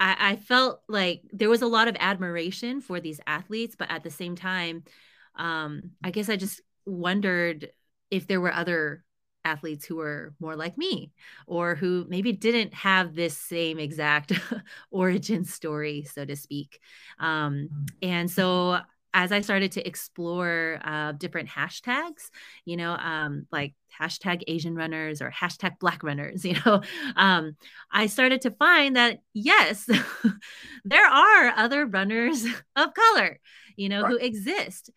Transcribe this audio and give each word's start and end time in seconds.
I, 0.00 0.16
I 0.18 0.36
felt 0.36 0.82
like 0.88 1.22
there 1.32 1.48
was 1.48 1.62
a 1.62 1.66
lot 1.66 1.88
of 1.88 1.96
admiration 1.98 2.80
for 2.80 3.00
these 3.00 3.20
athletes, 3.26 3.76
but 3.78 3.90
at 3.90 4.04
the 4.04 4.10
same 4.10 4.36
time, 4.36 4.84
um, 5.36 5.90
I 6.02 6.10
guess 6.10 6.28
I 6.28 6.36
just 6.36 6.60
wondered 6.86 7.70
if 8.10 8.26
there 8.26 8.40
were 8.40 8.52
other 8.52 9.04
athletes 9.44 9.84
who 9.84 9.96
were 9.96 10.34
more 10.40 10.56
like 10.56 10.76
me 10.76 11.12
or 11.46 11.74
who 11.74 12.04
maybe 12.08 12.32
didn't 12.32 12.74
have 12.74 13.14
this 13.14 13.36
same 13.36 13.78
exact 13.78 14.32
origin 14.90 15.44
story 15.44 16.02
so 16.04 16.24
to 16.24 16.36
speak. 16.36 16.80
Um, 17.18 17.68
and 18.02 18.30
so 18.30 18.80
as 19.14 19.32
I 19.32 19.40
started 19.40 19.72
to 19.72 19.86
explore 19.86 20.80
uh, 20.84 21.12
different 21.12 21.48
hashtags, 21.48 22.30
you 22.64 22.76
know, 22.76 22.92
um, 22.92 23.46
like 23.50 23.74
hashtag 24.00 24.42
Asian 24.46 24.74
runners 24.74 25.22
or 25.22 25.30
hashtag 25.30 25.78
Black 25.78 26.02
runners, 26.02 26.44
you 26.44 26.56
know, 26.64 26.82
um, 27.16 27.56
I 27.90 28.06
started 28.06 28.42
to 28.42 28.50
find 28.50 28.96
that 28.96 29.20
yes, 29.32 29.88
there 30.84 31.06
are 31.06 31.48
other 31.56 31.86
runners 31.86 32.44
of 32.76 32.94
color, 32.94 33.38
you 33.76 33.88
know, 33.88 34.02
right. 34.02 34.10
who 34.10 34.16
exist. 34.18 34.90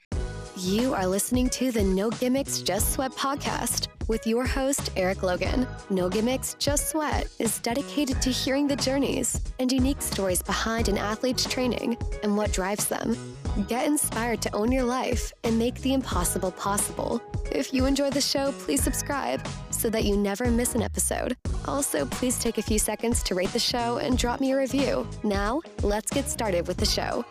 You 0.57 0.93
are 0.93 1.07
listening 1.07 1.49
to 1.51 1.71
the 1.71 1.83
No 1.83 2.09
Gimmicks 2.09 2.61
Just 2.61 2.93
Sweat 2.93 3.11
podcast 3.13 3.87
with 4.07 4.27
your 4.27 4.45
host, 4.45 4.91
Eric 4.95 5.23
Logan. 5.23 5.65
No 5.89 6.09
Gimmicks 6.09 6.55
Just 6.59 6.89
Sweat 6.89 7.27
is 7.39 7.57
dedicated 7.59 8.21
to 8.21 8.29
hearing 8.29 8.67
the 8.67 8.75
journeys 8.75 9.41
and 9.59 9.71
unique 9.71 10.01
stories 10.01 10.43
behind 10.43 10.89
an 10.89 10.97
athlete's 10.97 11.45
training 11.45 11.97
and 12.21 12.35
what 12.35 12.51
drives 12.51 12.87
them. 12.87 13.15
Get 13.67 13.85
inspired 13.85 14.41
to 14.43 14.55
own 14.55 14.71
your 14.71 14.85
life 14.85 15.33
and 15.43 15.59
make 15.59 15.75
the 15.81 15.93
impossible 15.93 16.51
possible. 16.51 17.21
If 17.51 17.73
you 17.73 17.85
enjoy 17.85 18.09
the 18.09 18.21
show, 18.21 18.53
please 18.53 18.81
subscribe 18.81 19.45
so 19.71 19.89
that 19.89 20.05
you 20.05 20.15
never 20.15 20.49
miss 20.49 20.73
an 20.73 20.81
episode. 20.81 21.35
Also, 21.65 22.05
please 22.05 22.39
take 22.39 22.59
a 22.59 22.61
few 22.61 22.79
seconds 22.79 23.21
to 23.23 23.35
rate 23.35 23.51
the 23.51 23.59
show 23.59 23.97
and 23.97 24.17
drop 24.17 24.39
me 24.39 24.53
a 24.53 24.57
review. 24.57 25.05
Now, 25.23 25.61
let's 25.83 26.09
get 26.13 26.29
started 26.29 26.65
with 26.65 26.77
the 26.77 26.85
show. 26.85 27.25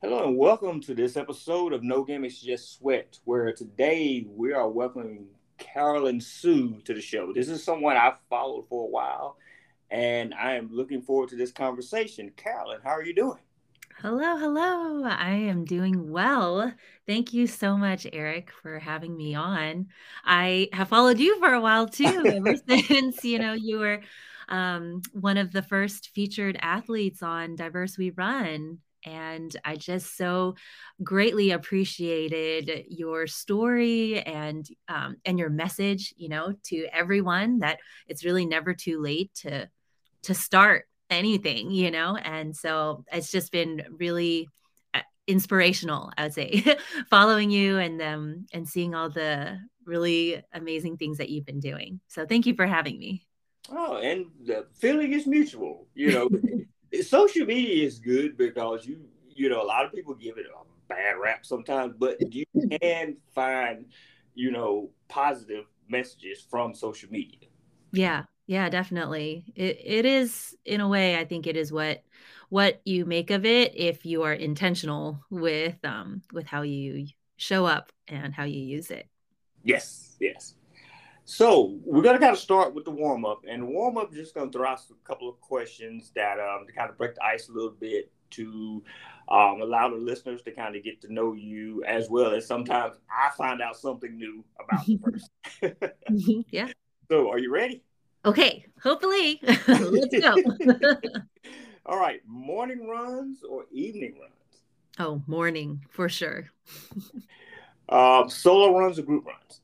Hello 0.00 0.28
and 0.28 0.38
welcome 0.38 0.80
to 0.82 0.94
this 0.94 1.16
episode 1.16 1.72
of 1.72 1.82
No 1.82 2.04
Gimmicks 2.04 2.40
Just 2.40 2.78
Sweat, 2.78 3.18
where 3.24 3.52
today 3.52 4.24
we 4.28 4.52
are 4.52 4.68
welcoming 4.68 5.26
Carolyn 5.58 6.20
Sue 6.20 6.80
to 6.84 6.94
the 6.94 7.00
show. 7.00 7.32
This 7.32 7.48
is 7.48 7.64
someone 7.64 7.96
I've 7.96 8.20
followed 8.30 8.68
for 8.68 8.86
a 8.86 8.90
while, 8.90 9.38
and 9.92 10.32
I 10.34 10.54
am 10.54 10.70
looking 10.72 11.02
forward 11.02 11.28
to 11.28 11.36
this 11.36 11.52
conversation. 11.52 12.32
Carolyn, 12.36 12.80
how 12.82 12.90
are 12.90 13.04
you 13.04 13.14
doing? 13.14 13.38
Hello, 14.00 14.36
hello. 14.36 15.04
I 15.04 15.32
am 15.32 15.64
doing 15.64 16.10
well. 16.10 16.72
Thank 17.06 17.34
you 17.34 17.46
so 17.46 17.76
much, 17.76 18.06
Eric, 18.10 18.50
for 18.62 18.78
having 18.78 19.14
me 19.16 19.34
on. 19.34 19.88
I 20.24 20.70
have 20.72 20.88
followed 20.88 21.20
you 21.20 21.38
for 21.38 21.52
a 21.52 21.60
while 21.60 21.86
too, 21.86 22.24
ever 22.26 22.56
since 22.68 23.22
you 23.22 23.38
know 23.38 23.52
you 23.52 23.78
were 23.78 24.00
um, 24.48 25.02
one 25.12 25.36
of 25.36 25.52
the 25.52 25.62
first 25.62 26.08
featured 26.14 26.58
athletes 26.60 27.22
on 27.22 27.54
Diverse 27.54 27.98
We 27.98 28.10
Run 28.10 28.78
and 29.04 29.54
I 29.64 29.76
just 29.76 30.16
so 30.16 30.54
greatly 31.02 31.50
appreciated 31.50 32.86
your 32.88 33.26
story 33.26 34.22
and 34.22 34.66
um, 34.88 35.16
and 35.24 35.38
your 35.38 35.50
message, 35.50 36.14
you 36.16 36.28
know, 36.28 36.54
to 36.64 36.86
everyone 36.92 37.58
that 37.60 37.78
it's 38.06 38.24
really 38.24 38.46
never 38.46 38.74
too 38.74 39.00
late 39.00 39.34
to 39.42 39.68
to 40.24 40.34
start 40.34 40.86
anything, 41.10 41.70
you 41.70 41.90
know. 41.90 42.16
And 42.16 42.56
so 42.56 43.04
it's 43.12 43.30
just 43.30 43.52
been 43.52 43.84
really 43.98 44.48
uh, 44.94 45.00
inspirational, 45.26 46.10
I 46.16 46.24
would 46.24 46.34
say, 46.34 46.64
following 47.10 47.50
you 47.50 47.78
and 47.78 48.00
um 48.02 48.46
and 48.52 48.68
seeing 48.68 48.94
all 48.94 49.10
the 49.10 49.58
really 49.84 50.42
amazing 50.52 50.96
things 50.96 51.18
that 51.18 51.28
you've 51.28 51.46
been 51.46 51.60
doing. 51.60 52.00
So 52.08 52.26
thank 52.26 52.46
you 52.46 52.54
for 52.54 52.66
having 52.66 52.98
me. 52.98 53.22
Oh, 53.70 53.98
and 53.98 54.26
the 54.44 54.66
feeling 54.74 55.12
is 55.12 55.26
mutual. 55.26 55.86
You 55.94 56.12
know, 56.12 56.30
social 57.02 57.46
media 57.46 57.86
is 57.86 57.98
good 57.98 58.36
because 58.36 58.86
you 58.86 59.00
you 59.34 59.48
know 59.48 59.62
a 59.62 59.64
lot 59.66 59.84
of 59.84 59.92
people 59.92 60.14
give 60.14 60.38
it 60.38 60.46
a 60.46 60.64
bad 60.88 61.16
rap 61.20 61.44
sometimes, 61.44 61.94
but 61.98 62.34
you 62.34 62.44
can 62.80 63.16
find 63.34 63.86
you 64.34 64.50
know 64.50 64.90
positive 65.08 65.64
messages 65.88 66.44
from 66.48 66.74
social 66.74 67.10
media. 67.10 67.48
Yeah, 67.92 68.24
yeah, 68.46 68.68
definitely. 68.68 69.52
It 69.54 69.78
it 69.84 70.04
is 70.04 70.56
in 70.64 70.80
a 70.80 70.88
way. 70.88 71.16
I 71.18 71.24
think 71.24 71.46
it 71.46 71.56
is 71.56 71.72
what 71.72 72.02
what 72.48 72.80
you 72.84 73.04
make 73.06 73.30
of 73.30 73.46
it 73.46 73.72
if 73.74 74.04
you 74.04 74.22
are 74.24 74.32
intentional 74.32 75.24
with 75.30 75.82
um 75.84 76.22
with 76.32 76.46
how 76.46 76.62
you 76.62 77.06
show 77.36 77.64
up 77.66 77.92
and 78.08 78.34
how 78.34 78.44
you 78.44 78.60
use 78.60 78.90
it. 78.90 79.08
Yes, 79.64 80.16
yes. 80.20 80.54
So 81.24 81.78
we're 81.84 82.02
gonna 82.02 82.18
kind 82.18 82.32
of 82.32 82.38
start 82.38 82.74
with 82.74 82.84
the 82.84 82.90
warm 82.90 83.24
up, 83.24 83.42
and 83.48 83.68
warm 83.68 83.96
up 83.96 84.12
just 84.12 84.34
gonna 84.34 84.50
throw 84.50 84.66
out 84.68 84.80
a 84.90 85.08
couple 85.08 85.28
of 85.28 85.40
questions 85.40 86.10
that 86.16 86.38
um, 86.40 86.66
to 86.66 86.72
kind 86.72 86.90
of 86.90 86.98
break 86.98 87.14
the 87.14 87.24
ice 87.24 87.48
a 87.48 87.52
little 87.52 87.70
bit 87.70 88.10
to 88.32 88.82
um, 89.28 89.60
allow 89.60 89.88
the 89.88 89.96
listeners 89.96 90.42
to 90.42 90.50
kind 90.50 90.74
of 90.74 90.82
get 90.82 91.00
to 91.02 91.12
know 91.12 91.32
you 91.34 91.84
as 91.84 92.10
well 92.10 92.34
as 92.34 92.46
sometimes 92.46 92.96
I 93.10 93.30
find 93.36 93.62
out 93.62 93.76
something 93.76 94.16
new 94.16 94.44
about 94.58 94.84
the 94.86 94.98
person. 94.98 95.28
Mm-hmm, 96.10 96.40
yeah. 96.50 96.68
So 97.10 97.30
are 97.30 97.38
you 97.38 97.52
ready? 97.52 97.82
Okay, 98.24 98.66
hopefully. 98.82 99.40
Let's 99.68 100.16
go. 100.20 100.36
All 101.86 101.98
right, 101.98 102.20
morning 102.26 102.86
runs 102.86 103.42
or 103.42 103.64
evening 103.72 104.14
runs? 104.20 104.62
Oh, 104.98 105.22
morning 105.26 105.84
for 105.90 106.08
sure. 106.08 106.48
um, 107.88 108.28
solo 108.28 108.78
runs 108.78 108.98
or 108.98 109.02
group 109.02 109.26
runs? 109.26 109.60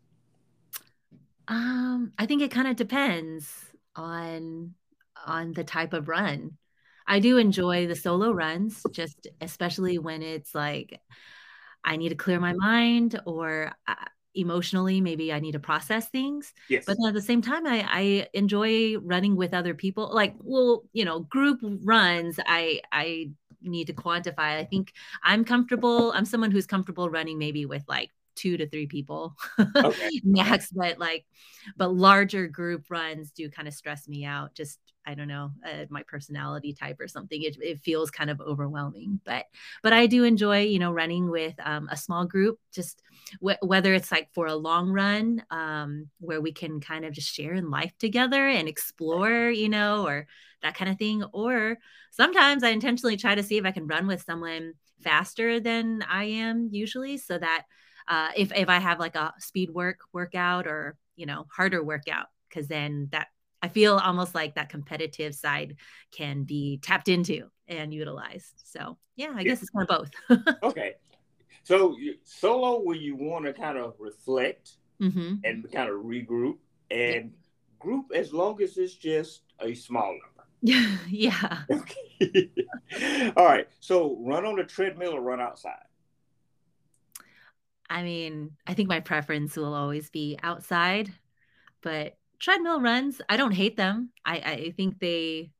Um, 1.47 2.13
I 2.19 2.27
think 2.27 2.43
it 2.43 2.51
kind 2.51 2.69
of 2.69 2.77
depends 2.77 3.49
on 3.95 4.75
on 5.27 5.53
the 5.53 5.65
type 5.65 5.93
of 5.93 6.09
run. 6.09 6.59
I 7.07 7.21
do 7.21 7.39
enjoy 7.39 7.87
the 7.87 7.97
solo 7.97 8.33
runs, 8.33 8.83
just 8.93 9.29
especially 9.41 9.99
when 9.99 10.23
it's 10.23 10.55
like 10.55 11.01
I 11.85 11.97
need 11.97 12.11
to 12.11 12.15
clear 12.17 12.41
my 12.41 12.53
mind 12.53 13.21
or 13.25 13.73
uh, 13.87 13.95
emotionally 14.39 15.01
maybe 15.01 15.33
I 15.33 15.41
need 15.41 15.53
to 15.53 15.59
process 15.59 16.09
things. 16.09 16.55
Yes. 16.69 16.85
But 16.87 16.97
at 17.07 17.15
the 17.15 17.23
same 17.23 17.43
time, 17.43 17.67
I, 17.67 17.87
I 17.89 18.29
enjoy 18.33 18.97
running 18.99 19.37
with 19.37 19.53
other 19.53 19.75
people. 19.75 20.11
Like, 20.13 20.35
well, 20.41 20.85
you 20.93 21.05
know, 21.05 21.21
group 21.21 21.61
runs, 21.63 22.39
I 22.47 22.81
I 22.93 23.31
need 23.63 23.89
to 23.89 23.93
quantify. 23.93 24.59
I 24.59 24.65
think 24.65 24.93
I'm 25.23 25.45
comfortable. 25.45 26.13
I'm 26.13 26.25
someone 26.25 26.51
who's 26.51 26.67
comfortable 26.67 27.11
running 27.11 27.39
maybe 27.39 27.67
with 27.67 27.85
like 27.89 28.11
two 28.37 28.57
to 28.57 28.69
three 28.69 28.87
people 28.87 29.35
okay. 29.75 30.11
max 30.23 30.71
but 30.71 30.97
like 30.97 31.27
but 31.77 31.89
larger 31.89 32.47
group 32.47 32.85
runs 32.89 33.33
do 33.33 33.51
kind 33.51 33.67
of 33.67 33.75
stress 33.75 34.07
me 34.07 34.25
out 34.25 34.55
just 34.55 34.79
i 35.09 35.15
don't 35.15 35.29
know 35.29 35.51
uh, 35.67 35.85
my 35.91 36.03
personality 36.03 36.73
type 36.73 37.01
or 37.01 37.09
something 37.09 37.43
it, 37.43 37.57
it 37.61 37.81
feels 37.81 38.11
kind 38.11 38.31
of 38.31 38.41
overwhelming 38.41 39.21
but 39.25 39.47
but 39.83 39.93
i 39.93 40.07
do 40.07 40.25
enjoy 40.25 40.61
you 40.61 40.79
know 40.79 40.93
running 40.93 41.31
with 41.31 41.55
um, 41.65 41.89
a 41.91 41.97
small 41.97 42.25
group 42.25 42.59
just 42.73 43.03
w- 43.41 43.57
whether 43.63 43.95
it's 43.95 44.13
like 44.13 44.29
for 44.33 44.47
a 44.47 44.55
long 44.55 44.91
run 44.91 45.43
um, 45.51 46.09
where 46.21 46.41
we 46.41 46.53
can 46.53 46.81
kind 46.81 47.05
of 47.05 47.13
just 47.13 47.33
share 47.33 47.55
in 47.55 47.71
life 47.71 47.93
together 47.99 48.47
and 48.47 48.69
explore 48.69 49.51
you 49.51 49.69
know 49.69 50.07
or 50.07 50.27
that 50.63 50.75
kind 50.75 50.91
of 50.91 50.99
thing 50.99 51.25
or 51.33 51.79
sometimes 52.11 52.63
i 52.63 52.69
intentionally 52.69 53.17
try 53.17 53.35
to 53.35 53.43
see 53.43 53.57
if 53.57 53.65
i 53.65 53.71
can 53.73 53.87
run 53.87 54.07
with 54.07 54.23
someone 54.23 54.75
faster 55.01 55.59
than 55.59 56.05
i 56.09 56.25
am 56.25 56.69
usually 56.71 57.17
so 57.17 57.39
that 57.39 57.65
uh, 58.09 58.31
if 58.35 58.51
if 58.57 58.69
I 58.69 58.79
have 58.79 58.99
like 58.99 59.15
a 59.15 59.35
speed 59.39 59.71
work 59.71 60.01
workout 60.13 60.67
or 60.67 60.97
you 61.15 61.27
know 61.27 61.47
harder 61.55 61.85
workout, 61.85 62.27
because 62.49 62.67
then 62.67 63.09
that 63.13 63.29
I 63.63 63.69
feel 63.69 63.97
almost 63.97 64.35
like 64.35 64.55
that 64.55 64.69
competitive 64.69 65.35
side 65.35 65.77
can 66.13 66.45
be 66.45 66.79
tapped 66.83 67.09
into 67.09 67.49
and 67.67 67.93
utilized. 67.93 68.63
So 68.65 68.99
yeah, 69.17 69.33
I 69.35 69.41
yeah. 69.41 69.45
guess 69.45 69.63
it's 69.63 69.71
kind 69.71 69.89
of 69.89 70.09
both. 70.29 70.55
okay, 70.63 70.95
so 71.65 71.97
solo 72.25 72.81
where 72.81 72.97
you 72.97 73.17
want 73.17 73.45
to 73.47 73.53
kind 73.53 73.77
of 73.77 73.95
reflect 73.99 74.77
mm-hmm. 75.01 75.35
and 75.45 75.71
kind 75.73 75.91
of 75.91 75.97
regroup, 76.03 76.57
and 76.91 77.25
yeah. 77.25 77.79
group 77.79 78.07
as 78.15 78.33
long 78.33 78.63
as 78.63 78.79
it's 78.79 78.95
just 78.95 79.43
a 79.61 79.75
small 79.75 80.13
number. 80.13 80.39
yeah. 81.09 81.63
Okay. 81.71 82.51
All 83.37 83.45
right. 83.45 83.69
So 83.81 84.17
run 84.21 84.45
on 84.45 84.57
the 84.57 84.65
treadmill 84.65 85.15
or 85.15 85.21
run 85.21 85.41
outside. 85.41 85.75
I 87.91 88.03
mean, 88.03 88.51
I 88.67 88.75
think 88.75 88.89
my 88.89 89.01
preference 89.01 89.57
will 89.57 89.73
always 89.73 90.11
be 90.11 90.39
outside, 90.43 91.11
but 91.81 92.19
treadmill 92.39 92.81
runs, 92.81 93.21
I 93.29 93.37
don't 93.37 93.53
hate 93.53 93.77
them. 93.77 94.11
I, 94.25 94.37
I 94.37 94.75
think 94.77 94.99
they 94.99 95.51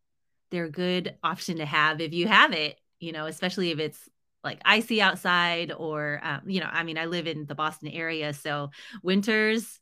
they're 0.51 0.65
a 0.65 0.71
good 0.71 1.15
option 1.23 1.59
to 1.59 1.67
have 1.67 2.01
if 2.01 2.13
you 2.13 2.27
have 2.27 2.53
it, 2.53 2.81
you 3.01 3.13
know, 3.13 3.27
especially 3.27 3.71
if 3.71 3.79
it's 3.79 4.09
like 4.43 4.61
icy 4.65 5.03
outside 5.03 5.73
or 5.73 6.21
um, 6.23 6.43
you 6.47 6.61
know, 6.61 6.69
I 6.71 6.85
mean, 6.85 6.97
I 6.97 7.07
live 7.07 7.27
in 7.27 7.47
the 7.47 7.55
Boston 7.55 7.89
area, 7.89 8.33
so 8.33 8.71
winters 9.03 9.81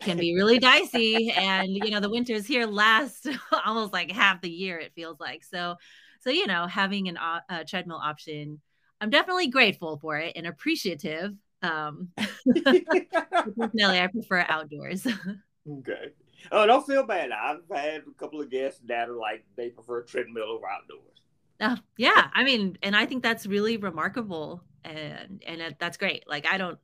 can 0.00 0.18
be 0.18 0.34
really 0.34 0.58
dicey 0.58 1.32
and 1.32 1.68
you 1.70 1.90
know 1.90 2.00
the 2.00 2.10
winters 2.10 2.46
here 2.46 2.66
last 2.66 3.26
almost 3.64 3.94
like 3.94 4.12
half 4.12 4.42
the 4.42 4.50
year 4.50 4.78
it 4.78 4.92
feels 4.94 5.18
like 5.18 5.42
so 5.42 5.74
so 6.20 6.28
you 6.28 6.46
know 6.46 6.66
having 6.66 7.08
an, 7.08 7.16
uh, 7.16 7.40
a 7.48 7.64
treadmill 7.64 7.96
option 7.96 8.60
i'm 9.00 9.08
definitely 9.08 9.46
grateful 9.46 9.96
for 9.96 10.18
it 10.18 10.34
and 10.36 10.46
appreciative 10.46 11.32
um, 11.62 12.08
personally, 12.64 14.00
I 14.00 14.06
prefer 14.08 14.44
outdoors. 14.48 15.06
okay. 15.06 16.12
Oh, 16.52 16.66
don't 16.66 16.86
feel 16.86 17.04
bad. 17.04 17.30
I've 17.32 17.62
had 17.72 18.02
a 18.08 18.14
couple 18.18 18.40
of 18.40 18.50
guests 18.50 18.80
that 18.86 19.08
are 19.08 19.16
like 19.16 19.44
they 19.56 19.70
prefer 19.70 20.02
treadmill 20.02 20.44
over 20.44 20.66
outdoors. 20.68 21.20
Uh, 21.60 21.76
yeah, 21.96 22.28
I 22.34 22.44
mean, 22.44 22.76
and 22.82 22.94
I 22.94 23.06
think 23.06 23.22
that's 23.22 23.46
really 23.46 23.76
remarkable, 23.76 24.62
and 24.84 25.42
and 25.46 25.74
that's 25.78 25.96
great. 25.96 26.24
Like 26.28 26.46
I 26.46 26.58
don't, 26.58 26.78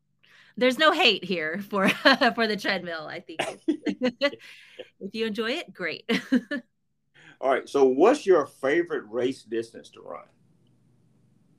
there's 0.57 0.79
no 0.79 0.93
hate 0.93 1.25
here 1.25 1.61
for 1.69 1.89
for 2.35 2.47
the 2.47 2.57
treadmill. 2.57 3.07
I 3.07 3.21
think 3.21 3.41
if 3.67 4.35
you 5.13 5.27
enjoy 5.27 5.53
it, 5.53 5.73
great. 5.75 6.11
All 7.41 7.51
right. 7.51 7.69
So, 7.69 7.85
what's 7.85 8.25
your 8.25 8.47
favorite 8.47 9.05
race 9.11 9.43
distance 9.43 9.91
to 9.91 10.01
run? 10.01 10.25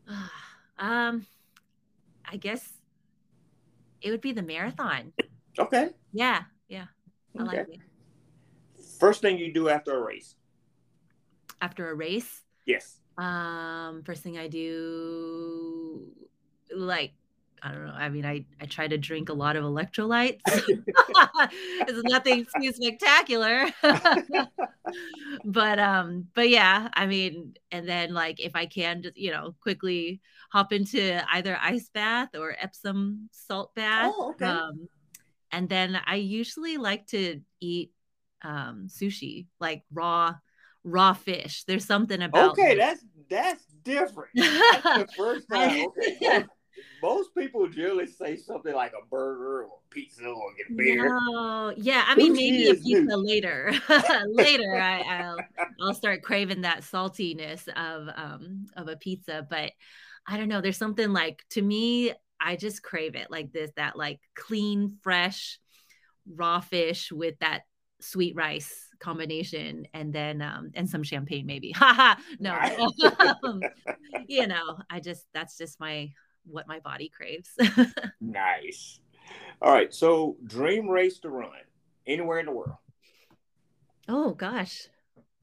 um, 0.80 1.28
I 2.26 2.38
guess 2.38 2.68
it 4.02 4.12
would 4.12 4.22
be 4.22 4.32
the 4.32 4.42
marathon. 4.42 5.14
Okay. 5.60 5.90
Yeah, 6.14 6.44
yeah. 6.68 6.86
I 7.38 7.44
okay. 7.44 7.58
like 7.58 7.68
it. 7.70 7.80
First 9.00 9.22
thing 9.22 9.38
you 9.38 9.54
do 9.54 9.70
after 9.70 9.98
a 9.98 10.02
race? 10.02 10.36
After 11.62 11.90
a 11.90 11.96
race? 11.96 12.42
Yes. 12.66 13.00
Um, 13.18 14.04
first 14.04 14.24
thing 14.24 14.38
I 14.38 14.48
do, 14.48 16.12
like 16.76 17.14
I 17.66 17.72
don't 17.72 17.86
know. 17.86 17.94
I 17.94 18.10
mean, 18.10 18.26
I, 18.26 18.46
I 18.60 18.66
try 18.66 18.90
to 18.90 18.98
drink 18.98 19.30
a 19.30 19.34
lot 19.34 19.56
of 19.56 19.64
electrolytes. 19.64 20.42
it's 20.46 22.04
nothing 22.04 22.46
too 22.62 22.74
spectacular. 22.74 23.68
but 25.46 25.80
um, 25.80 26.28
but 26.34 26.50
yeah, 26.50 26.90
I 26.94 27.06
mean, 27.06 27.54
and 27.72 27.88
then 27.88 28.14
like 28.14 28.42
if 28.42 28.54
I 28.54 28.66
can 28.66 29.04
just, 29.04 29.16
you 29.16 29.32
know, 29.32 29.56
quickly 29.62 30.20
hop 30.52 30.74
into 30.74 31.24
either 31.32 31.58
ice 31.62 31.90
bath 31.94 32.36
or 32.36 32.54
Epsom 32.60 33.30
salt 33.32 33.74
bath. 33.76 34.12
Oh, 34.14 34.32
okay. 34.32 34.46
Um, 34.46 34.90
and 35.54 35.70
then 35.70 35.98
I 36.06 36.16
usually 36.16 36.76
like 36.76 37.08
to 37.08 37.40
eat 37.62 37.92
um 38.44 38.88
sushi, 38.90 39.48
like 39.60 39.84
raw 39.92 40.36
raw 40.84 41.14
fish. 41.14 41.64
There's 41.66 41.86
something 41.86 42.22
about 42.22 42.52
Okay, 42.52 42.76
that's 42.78 43.04
that's 43.30 43.66
different. 43.84 44.30
That's 44.36 44.84
the 44.84 45.08
first 45.18 45.50
time. 45.50 45.88
Okay 45.88 46.46
most 47.02 47.36
people 47.36 47.68
generally 47.68 48.08
say 48.08 48.38
something 48.38 48.74
like 48.74 48.94
a 48.94 49.06
burger 49.08 49.64
or 49.64 49.80
pizza 49.90 50.26
or 50.26 50.54
get 50.58 50.76
beer. 50.78 51.10
No, 51.10 51.74
yeah, 51.78 52.04
I 52.08 52.16
mean 52.16 52.34
maybe 52.34 52.70
a 52.70 52.76
pizza 52.76 53.04
new. 53.04 53.18
later. 53.18 53.74
later, 54.28 54.76
I, 54.76 55.22
will 55.22 55.38
I'll 55.82 55.94
start 55.94 56.24
craving 56.24 56.62
that 56.62 56.82
saltiness 56.82 57.68
of 57.68 58.08
um 58.16 58.68
of 58.76 58.88
a 58.88 58.96
pizza, 58.96 59.46
but 59.48 59.72
I 60.26 60.38
don't 60.38 60.48
know. 60.48 60.62
There's 60.62 60.78
something 60.78 61.12
like 61.12 61.44
to 61.52 61.62
me, 61.62 62.14
I 62.40 62.56
just 62.56 62.82
crave 62.82 63.16
it 63.16 63.30
like 63.30 63.52
this, 63.52 63.72
that 63.76 63.98
like 63.98 64.22
clean, 64.36 64.98
fresh, 65.02 65.60
raw 66.26 66.62
fish 66.62 67.12
with 67.12 67.36
that 67.40 67.64
sweet 68.04 68.36
rice 68.36 68.90
combination 69.00 69.86
and 69.94 70.14
then 70.14 70.42
um 70.42 70.72
and 70.76 70.90
some 70.90 71.04
champagne 71.04 71.46
maybe 71.46 71.72
haha 71.76 72.16
no 72.40 72.58
um, 73.44 73.62
you 74.28 74.48
know 74.48 74.78
i 74.90 75.00
just 75.00 75.26
that's 75.34 75.58
just 75.58 75.80
my 75.80 76.10
what 76.46 76.68
my 76.68 76.80
body 76.80 77.10
craves. 77.10 77.52
nice. 78.22 79.00
All 79.62 79.72
right. 79.72 79.94
So, 79.94 80.38
dream 80.46 80.90
race 80.90 81.20
to 81.20 81.30
run 81.30 81.52
anywhere 82.06 82.40
in 82.40 82.46
the 82.46 82.52
world. 82.52 82.78
Oh 84.08 84.34
gosh, 84.34 84.88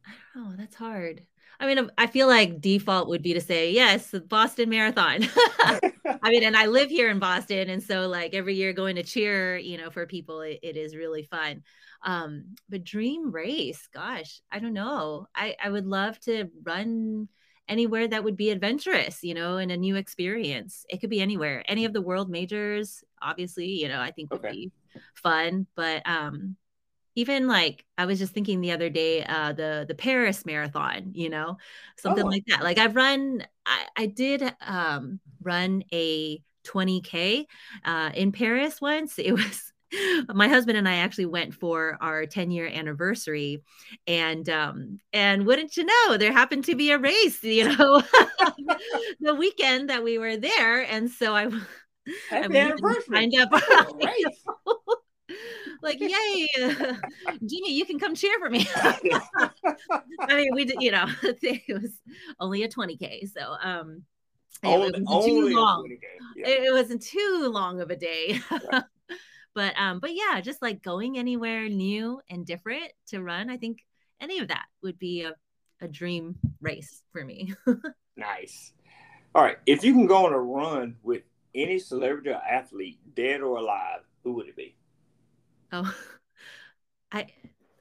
I 0.06 0.10
don't 0.34 0.50
know. 0.50 0.56
That's 0.56 0.76
hard. 0.76 1.22
I 1.60 1.66
mean, 1.66 1.90
I 1.98 2.06
feel 2.06 2.26
like 2.26 2.60
default 2.60 3.08
would 3.08 3.22
be 3.22 3.34
to 3.34 3.40
say 3.40 3.70
yes, 3.72 4.14
Boston 4.28 4.70
Marathon. 4.70 5.28
I 6.22 6.30
mean, 6.30 6.42
and 6.42 6.56
I 6.56 6.66
live 6.66 6.88
here 6.88 7.10
in 7.10 7.18
Boston, 7.18 7.68
and 7.68 7.82
so 7.82 8.08
like 8.08 8.32
every 8.32 8.54
year 8.54 8.72
going 8.72 8.96
to 8.96 9.02
cheer, 9.02 9.58
you 9.58 9.76
know, 9.76 9.90
for 9.90 10.06
people, 10.06 10.40
it, 10.40 10.60
it 10.62 10.76
is 10.78 10.96
really 10.96 11.22
fun. 11.22 11.62
Um, 12.02 12.56
but 12.70 12.82
dream 12.82 13.30
race, 13.30 13.86
gosh, 13.92 14.40
I 14.50 14.58
don't 14.58 14.72
know. 14.72 15.26
I 15.34 15.54
I 15.62 15.68
would 15.68 15.86
love 15.86 16.18
to 16.20 16.48
run 16.62 17.28
anywhere 17.68 18.08
that 18.08 18.24
would 18.24 18.36
be 18.36 18.50
adventurous, 18.50 19.22
you 19.22 19.34
know, 19.34 19.58
and 19.58 19.70
a 19.70 19.76
new 19.76 19.96
experience. 19.96 20.86
It 20.88 21.00
could 21.00 21.10
be 21.10 21.20
anywhere. 21.20 21.62
Any 21.68 21.84
of 21.84 21.92
the 21.92 22.02
world 22.02 22.30
majors, 22.30 23.04
obviously, 23.20 23.66
you 23.66 23.88
know, 23.88 24.00
I 24.00 24.10
think 24.10 24.32
would 24.32 24.44
okay. 24.44 24.50
be 24.50 24.72
fun. 25.14 25.66
But 25.76 26.08
um 26.08 26.56
even 27.20 27.46
like 27.48 27.84
I 27.98 28.06
was 28.06 28.18
just 28.18 28.32
thinking 28.32 28.60
the 28.60 28.72
other 28.72 28.88
day, 28.88 29.22
uh 29.24 29.52
the 29.52 29.84
the 29.86 29.94
Paris 29.94 30.46
marathon, 30.46 31.12
you 31.14 31.28
know, 31.28 31.58
something 31.98 32.24
oh. 32.24 32.28
like 32.28 32.44
that. 32.48 32.62
Like 32.62 32.78
I've 32.78 32.96
run 32.96 33.46
I, 33.66 33.84
I 33.96 34.06
did 34.06 34.42
um 34.66 35.20
run 35.42 35.84
a 35.92 36.42
20k 36.66 37.46
uh 37.84 38.10
in 38.14 38.32
Paris 38.32 38.80
once. 38.80 39.18
It 39.18 39.32
was 39.32 39.72
my 40.34 40.48
husband 40.48 40.78
and 40.78 40.88
I 40.88 40.96
actually 40.96 41.26
went 41.26 41.54
for 41.54 41.98
our 42.00 42.24
10 42.24 42.50
year 42.50 42.66
anniversary 42.66 43.62
and 44.06 44.48
um 44.48 45.00
and 45.12 45.46
wouldn't 45.46 45.76
you 45.76 45.84
know 45.84 46.16
there 46.16 46.32
happened 46.32 46.64
to 46.66 46.74
be 46.74 46.92
a 46.92 46.98
race 46.98 47.42
you 47.42 47.76
know 47.76 48.02
the 49.20 49.34
weekend 49.34 49.90
that 49.90 50.04
we 50.04 50.16
were 50.18 50.36
there 50.36 50.82
and 50.82 51.10
so 51.10 51.34
I 51.34 51.50
Happy 52.30 52.58
I 52.58 52.62
anniversary. 52.62 53.02
signed 53.12 53.34
up 53.40 53.50
like 55.82 56.00
yay 56.00 56.46
Jimmy 57.46 57.72
you 57.72 57.84
can 57.84 57.98
come 57.98 58.14
cheer 58.14 58.38
for 58.38 58.50
me 58.50 58.68
I 58.76 60.36
mean 60.36 60.54
we 60.54 60.64
did 60.64 60.76
you 60.80 60.90
know 60.90 61.06
it 61.22 61.80
was 61.80 61.92
only 62.38 62.62
a 62.62 62.68
20k 62.68 63.30
so 63.32 63.56
um 63.62 64.02
only, 64.62 64.88
it 64.88 64.92
wasn't 64.92 65.24
too 65.24 65.56
long. 65.56 65.96
Yeah. 66.36 66.48
It, 66.48 66.64
it 66.64 66.72
wasn't 66.72 67.00
too 67.00 67.48
long 67.50 67.80
of 67.80 67.90
a 67.90 67.96
day. 67.96 68.40
Right 68.50 68.82
but 69.54 69.74
um 69.78 70.00
but 70.00 70.10
yeah 70.14 70.40
just 70.40 70.62
like 70.62 70.82
going 70.82 71.18
anywhere 71.18 71.68
new 71.68 72.20
and 72.30 72.46
different 72.46 72.92
to 73.08 73.22
run 73.22 73.50
i 73.50 73.56
think 73.56 73.78
any 74.20 74.38
of 74.38 74.48
that 74.48 74.66
would 74.82 74.98
be 74.98 75.22
a, 75.22 75.34
a 75.80 75.88
dream 75.88 76.36
race 76.60 77.02
for 77.12 77.24
me 77.24 77.54
nice 78.16 78.72
all 79.34 79.42
right 79.42 79.58
if 79.66 79.84
you 79.84 79.92
can 79.92 80.06
go 80.06 80.26
on 80.26 80.32
a 80.32 80.40
run 80.40 80.96
with 81.02 81.22
any 81.54 81.78
celebrity 81.78 82.30
or 82.30 82.40
athlete 82.48 82.98
dead 83.14 83.40
or 83.40 83.58
alive 83.58 84.00
who 84.22 84.32
would 84.32 84.46
it 84.46 84.56
be 84.56 84.74
oh 85.72 85.94
i 87.12 87.26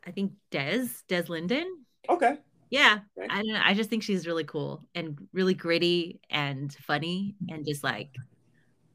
i 0.06 0.12
think 0.12 0.34
des 0.52 0.88
des 1.08 1.30
linden 1.30 1.68
okay 2.08 2.38
yeah 2.70 3.00
okay. 3.18 3.28
i 3.30 3.38
don't 3.38 3.54
know 3.54 3.62
i 3.64 3.74
just 3.74 3.90
think 3.90 4.04
she's 4.04 4.28
really 4.28 4.44
cool 4.44 4.84
and 4.96 5.18
really 5.34 5.54
gritty 5.54 6.20
and 6.30 6.74
funny 6.74 7.36
and 7.50 7.66
just 7.66 7.84
like 7.84 8.16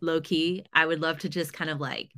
low 0.00 0.20
key 0.20 0.64
i 0.73 0.85
would 0.85 1.00
love 1.00 1.19
to 1.19 1.29
just 1.29 1.52
kind 1.52 1.70
of 1.70 1.81
like 1.81 2.11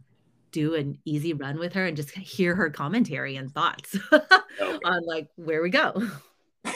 do 0.56 0.74
an 0.74 0.96
easy 1.04 1.34
run 1.34 1.58
with 1.58 1.74
her 1.74 1.84
and 1.84 1.98
just 1.98 2.10
hear 2.12 2.54
her 2.54 2.70
commentary 2.70 3.36
and 3.36 3.52
thoughts 3.52 3.94
okay. 4.12 4.78
on 4.86 5.04
like 5.04 5.28
where 5.36 5.60
we 5.60 5.68
go. 5.68 5.92
All 6.64 6.72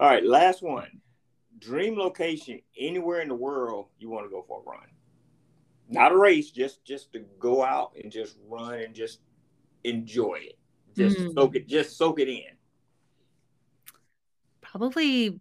right, 0.00 0.24
last 0.24 0.60
one. 0.60 1.00
Dream 1.60 1.96
location 1.96 2.60
anywhere 2.76 3.20
in 3.20 3.28
the 3.28 3.34
world 3.36 3.86
you 4.00 4.10
want 4.10 4.26
to 4.26 4.30
go 4.30 4.44
for 4.48 4.60
a 4.60 4.68
run. 4.68 4.88
Not 5.88 6.12
a 6.12 6.16
race, 6.16 6.50
just 6.50 6.84
just 6.84 7.12
to 7.12 7.20
go 7.38 7.64
out 7.64 7.92
and 8.02 8.12
just 8.12 8.36
run 8.48 8.74
and 8.74 8.94
just 8.94 9.20
enjoy 9.84 10.40
it. 10.42 10.58
Just 10.96 11.18
mm. 11.18 11.34
soak 11.34 11.56
it, 11.56 11.68
just 11.68 11.96
soak 11.96 12.20
it 12.20 12.28
in. 12.28 12.56
Probably 14.60 15.40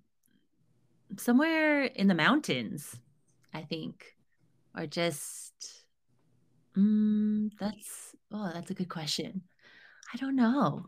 somewhere 1.18 1.84
in 1.84 2.08
the 2.08 2.16
mountains, 2.16 2.96
I 3.54 3.63
think. 3.63 4.06
Or 4.75 4.86
just 4.86 5.88
Mm, 6.77 7.51
that's 7.60 8.16
oh, 8.32 8.51
that's 8.54 8.70
a 8.70 8.75
good 8.75 8.89
question. 8.89 9.42
I 10.13 10.18
don't 10.18 10.36
know. 10.36 10.86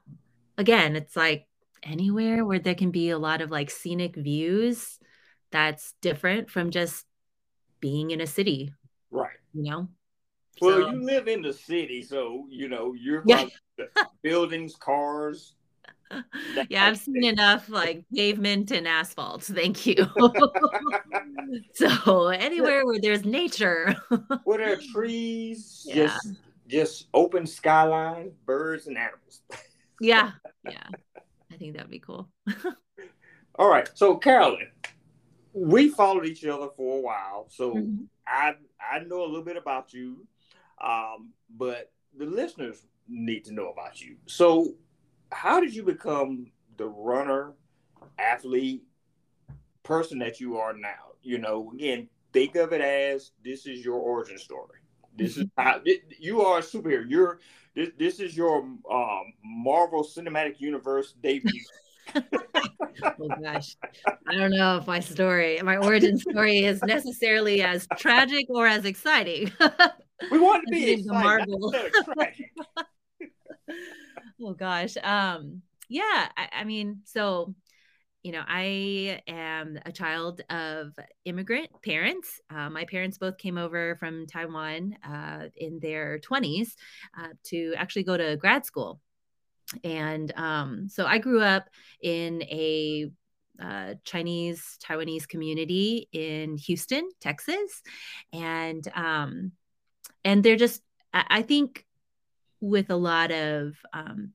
Again, 0.58 0.96
it's 0.96 1.16
like 1.16 1.48
anywhere 1.82 2.46
where 2.46 2.60
there 2.60 2.76
can 2.76 2.92
be 2.92 3.10
a 3.10 3.18
lot 3.18 3.42
of 3.42 3.50
like 3.50 3.72
scenic 3.72 4.16
views 4.16 5.00
that's 5.52 5.94
different 6.02 6.52
from 6.52 6.70
just 6.70 7.06
being 7.80 8.12
in 8.12 8.22
a 8.22 8.28
city. 8.28 8.72
You 9.54 9.64
know? 9.64 9.88
Well, 10.62 10.82
so, 10.82 10.90
you 10.90 11.04
live 11.04 11.28
in 11.28 11.42
the 11.42 11.54
city, 11.54 12.02
so 12.02 12.46
you 12.50 12.68
know, 12.68 12.94
you're 12.94 13.24
yeah. 13.26 13.46
buildings, 14.22 14.76
cars, 14.76 15.56
yeah, 16.70 16.86
I've 16.86 16.98
seen 16.98 17.24
enough 17.24 17.70
like 17.70 18.04
pavement 18.14 18.72
and 18.72 18.88
asphalt. 18.88 19.44
Thank 19.44 19.86
you. 19.86 20.08
so 21.74 22.28
anywhere 22.28 22.86
where 22.86 23.00
there's 23.00 23.26
nature, 23.26 23.96
where 24.44 24.58
there 24.58 24.74
are 24.74 24.82
trees, 24.92 25.86
yeah. 25.88 25.96
just 25.96 26.28
just 26.68 27.08
open 27.14 27.46
skyline, 27.46 28.32
birds 28.46 28.88
and 28.88 28.98
animals. 28.98 29.42
yeah, 30.02 30.32
yeah. 30.66 30.88
I 31.52 31.56
think 31.58 31.76
that'd 31.76 31.90
be 31.90 32.00
cool. 32.00 32.30
All 33.56 33.70
right, 33.70 33.90
so 33.94 34.16
Carolyn, 34.16 34.72
we 35.54 35.90
followed 35.90 36.26
each 36.26 36.46
other 36.46 36.70
for 36.76 36.98
a 37.00 37.02
while, 37.02 37.48
so 37.50 37.74
mm-hmm. 37.74 38.06
I 38.30 38.54
I 38.80 39.00
know 39.00 39.24
a 39.24 39.26
little 39.26 39.44
bit 39.44 39.58
about 39.58 39.94
you, 39.94 40.26
um, 40.84 41.32
but 41.58 41.92
the 42.18 42.26
listeners 42.26 42.86
need 43.08 43.46
to 43.46 43.54
know 43.54 43.70
about 43.70 44.02
you. 44.02 44.18
So 44.28 44.74
how 45.32 45.60
did 45.60 45.74
you 45.76 45.84
become 45.84 46.52
the 46.78 46.88
runner, 46.88 47.54
athlete, 48.18 48.84
person 49.84 50.20
that 50.20 50.40
you 50.40 50.58
are 50.58 50.74
now? 50.74 51.14
You 51.22 51.40
know, 51.40 51.72
again, 51.74 52.08
think 52.34 52.56
of 52.56 52.74
it 52.74 52.82
as 52.82 53.32
this 53.44 53.66
is 53.66 53.84
your 53.84 54.00
origin 54.00 54.38
story. 54.38 54.80
This 55.16 55.38
is 55.38 55.46
how 55.58 55.82
you 56.20 56.42
are 56.42 56.60
a 56.60 56.62
superhero. 56.62 57.06
You're 57.08 57.40
this. 57.76 57.90
This 57.98 58.20
is 58.20 58.38
your 58.38 58.60
um, 58.92 59.34
Marvel 59.44 60.04
Cinematic 60.04 60.60
Universe 60.60 61.14
debut. 61.22 61.64
oh 63.04 63.28
gosh, 63.42 63.76
I 64.28 64.36
don't 64.36 64.52
know 64.52 64.78
if 64.78 64.88
my 64.88 65.00
story, 65.00 65.60
my 65.62 65.78
origin 65.78 66.18
story, 66.18 66.60
is 66.60 66.82
necessarily 66.84 67.62
as 67.62 67.88
tragic 67.98 68.46
or 68.50 68.68
as 68.68 68.86
exciting. 68.86 69.52
we 70.32 70.40
want 70.40 70.66
to 70.68 70.72
be 70.72 70.92
exciting, 70.92 71.08
Marvel. 71.08 71.74
oh 74.42 74.54
gosh, 74.54 74.98
um, 75.04 75.62
yeah. 75.88 76.30
I, 76.38 76.50
I 76.60 76.64
mean, 76.64 77.02
so 77.06 77.56
you 78.24 78.34
know, 78.34 78.44
I 78.46 79.22
am 79.28 79.80
a 79.86 79.92
child 79.92 80.42
of 80.50 80.92
immigrant 81.24 81.70
parents. 81.84 82.42
Uh, 82.50 82.70
my 82.70 82.84
parents 82.86 83.18
both 83.18 83.38
came 83.38 83.58
over 83.58 83.96
from 83.96 84.28
Taiwan 84.28 84.98
uh, 85.08 85.48
in 85.56 85.80
their 85.80 86.20
20s 86.20 86.74
uh, 87.18 87.30
to 87.46 87.74
actually 87.78 88.04
go 88.04 88.18
to 88.18 88.36
grad 88.36 88.66
school. 88.66 89.00
And 89.84 90.34
um, 90.36 90.90
so 90.90 91.06
I 91.06 91.18
grew 91.20 91.42
up 91.42 91.70
in 92.02 92.42
a 92.44 93.12
uh, 93.62 93.96
Chinese 94.04 94.78
Taiwanese 94.84 95.28
community 95.28 96.08
in 96.12 96.58
Houston, 96.58 97.10
Texas, 97.20 97.82
and 98.32 98.88
um, 98.96 99.52
and 100.24 100.44
they're 100.44 100.56
just 100.56 100.82
I 101.14 101.42
think 101.42 101.86
with 102.62 102.90
a 102.90 102.96
lot 102.96 103.32
of 103.32 103.76
um, 103.94 104.34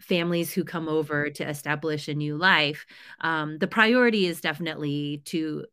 families 0.00 0.52
who 0.52 0.64
come 0.64 0.88
over 0.88 1.30
to 1.30 1.48
establish 1.48 2.08
a 2.08 2.14
new 2.14 2.36
life, 2.36 2.86
um, 3.20 3.58
the 3.58 3.66
priority 3.66 4.26
is 4.26 4.40
definitely 4.40 5.22
to 5.26 5.64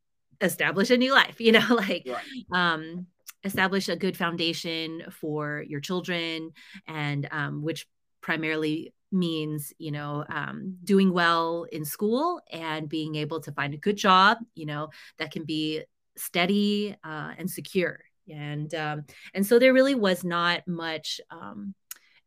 establish 0.42 0.90
a 0.90 0.98
new 0.98 1.14
life, 1.14 1.36
you 1.40 1.52
know, 1.52 1.66
like 1.70 2.08
right. 2.08 2.46
um, 2.52 3.08
establish 3.44 3.90
a 3.90 3.96
good 3.96 4.18
foundation 4.18 5.04
for 5.12 5.64
your 5.68 5.80
children, 5.80 6.52
and 6.88 7.28
um, 7.32 7.62
which 7.62 7.86
primarily 8.22 8.94
means 9.12 9.74
you 9.78 9.92
know 9.92 10.24
um, 10.30 10.78
doing 10.84 11.12
well 11.12 11.66
in 11.72 11.84
school 11.84 12.42
and 12.52 12.88
being 12.88 13.16
able 13.16 13.40
to 13.40 13.52
find 13.52 13.74
a 13.74 13.78
good 13.78 13.98
job 13.98 14.38
you 14.54 14.66
know 14.66 14.90
that 15.18 15.32
can 15.32 15.46
be 15.46 15.82
steady 16.16 16.96
uh, 17.04 17.32
and 17.38 17.50
secure 17.50 18.00
and 18.30 18.76
um, 18.76 19.06
and 19.34 19.46
so 19.46 19.58
there 19.58 19.74
really 19.74 19.96
was 19.96 20.24
not 20.24 20.68
much 20.68 21.20
um, 21.32 21.74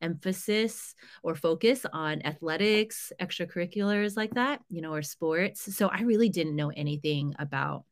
emphasis 0.03 0.95
or 1.23 1.35
focus 1.35 1.87
on 1.93 2.23
athletics, 2.27 3.13
extracurriculars 3.21 4.17
like 4.17 4.35
that, 4.35 4.61
you 4.69 4.83
know, 4.83 4.93
or 4.93 5.03
sports. 5.03 5.75
So 5.77 5.89
I 5.89 6.03
really 6.03 6.29
didn't 6.29 6.57
know 6.57 6.73
anything 6.75 7.35
about 7.39 7.85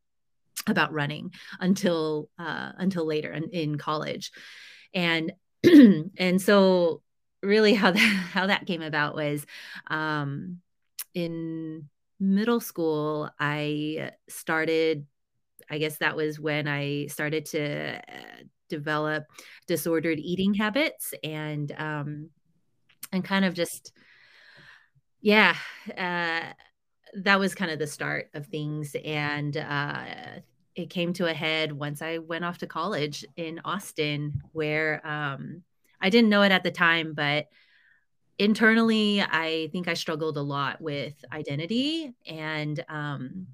about 0.67 0.93
running 0.93 1.33
until 1.61 2.29
uh, 2.39 2.73
until 2.77 3.07
later 3.07 3.33
in, 3.33 3.49
in 3.51 3.79
college, 3.79 4.33
and 4.93 5.33
and 5.65 6.43
so 6.43 7.03
really 7.43 7.75
how 7.75 7.91
that 7.93 7.99
how 8.33 8.47
that 8.47 8.67
came 8.67 8.83
about 8.83 9.15
was 9.15 9.47
um, 9.89 10.61
in 11.15 11.89
middle 12.19 12.61
school 12.61 13.31
I 13.39 14.13
started 14.29 15.07
I 15.71 15.79
guess 15.79 15.99
that 15.99 16.17
was 16.17 16.41
when 16.41 16.67
I 16.67 17.07
started 17.07 17.47
to 17.47 17.97
uh, 17.97 18.43
develop 18.69 19.25
disordered 19.67 20.19
eating 20.19 20.55
habits 20.55 21.15
and 21.23 21.73
um, 21.79 22.31
and 23.13 23.25
kind 23.25 23.45
of 23.45 23.55
just 23.55 23.93
yeah 25.21 25.55
uh, 25.97 26.43
that 27.15 27.39
was 27.39 27.55
kind 27.55 27.71
of 27.71 27.79
the 27.79 27.87
start 27.87 28.31
of 28.35 28.47
things. 28.47 28.95
And 29.05 29.57
uh, 29.57 30.05
it 30.77 30.91
came 30.91 31.13
to 31.13 31.27
a 31.27 31.35
head 31.35 31.73
once 31.73 32.01
i 32.01 32.19
went 32.19 32.45
off 32.45 32.59
to 32.59 32.67
college 32.67 33.25
in 33.37 33.61
austin 33.65 34.41
where 34.53 35.05
um, 35.07 35.63
i 36.01 36.11
didn't 36.11 36.31
know 36.31 36.43
it 36.43 36.53
at 36.53 36.63
the 36.63 36.71
time 36.71 37.15
but 37.15 37.47
internally 38.39 39.21
i 39.21 39.69
think 39.73 39.89
i 39.89 39.95
struggled 39.95 40.37
a 40.37 40.43
lot 40.43 40.81
with 40.81 41.15
identity 41.33 42.13
and 42.27 42.85
um, 42.89 43.47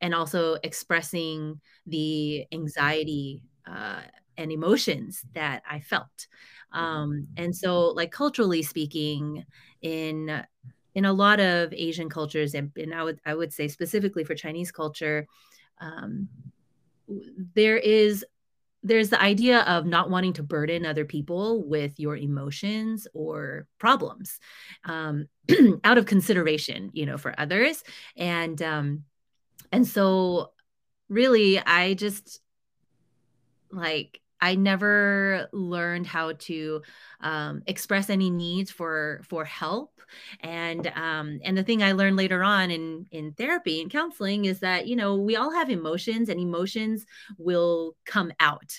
and 0.00 0.14
also 0.14 0.56
expressing 0.64 1.60
the 1.86 2.44
anxiety 2.52 3.40
uh, 3.66 4.00
and 4.36 4.50
emotions 4.52 5.24
that 5.34 5.62
I 5.68 5.80
felt. 5.80 6.26
Um, 6.72 7.28
and 7.36 7.54
so, 7.54 7.88
like 7.88 8.10
culturally 8.10 8.62
speaking, 8.62 9.44
in 9.82 10.42
in 10.94 11.04
a 11.04 11.12
lot 11.12 11.40
of 11.40 11.72
Asian 11.72 12.08
cultures, 12.08 12.54
and, 12.54 12.72
and 12.76 12.94
I 12.94 13.04
would 13.04 13.20
I 13.24 13.34
would 13.34 13.52
say 13.52 13.68
specifically 13.68 14.24
for 14.24 14.34
Chinese 14.34 14.72
culture, 14.72 15.26
um, 15.80 16.28
there 17.54 17.76
is 17.76 18.24
there's 18.82 19.10
the 19.10 19.20
idea 19.20 19.60
of 19.60 19.86
not 19.86 20.10
wanting 20.10 20.32
to 20.34 20.42
burden 20.42 20.84
other 20.84 21.04
people 21.04 21.62
with 21.64 21.98
your 21.98 22.16
emotions 22.16 23.06
or 23.14 23.66
problems 23.78 24.38
um, 24.84 25.26
out 25.84 25.98
of 25.98 26.06
consideration 26.06 26.90
you 26.92 27.06
know 27.06 27.18
for 27.18 27.34
others. 27.38 27.82
And 28.16 28.60
um, 28.62 29.04
and 29.72 29.86
so 29.86 30.52
really 31.08 31.58
i 31.58 31.94
just 31.94 32.40
like 33.70 34.20
I 34.42 34.56
never 34.56 35.48
learned 35.52 36.06
how 36.06 36.32
to 36.32 36.82
um, 37.20 37.62
express 37.66 38.10
any 38.10 38.28
needs 38.28 38.70
for 38.70 39.22
for 39.28 39.44
help. 39.44 40.00
And 40.40 40.88
um, 40.88 41.38
and 41.42 41.56
the 41.56 41.62
thing 41.62 41.82
I 41.82 41.92
learned 41.92 42.16
later 42.16 42.42
on 42.42 42.70
in 42.70 43.06
in 43.12 43.32
therapy 43.32 43.80
and 43.80 43.90
counseling 43.90 44.44
is 44.44 44.60
that 44.60 44.86
you 44.86 44.96
know 44.96 45.16
we 45.16 45.36
all 45.36 45.52
have 45.52 45.70
emotions, 45.70 46.28
and 46.28 46.40
emotions 46.40 47.06
will 47.38 47.96
come 48.04 48.32
out, 48.40 48.74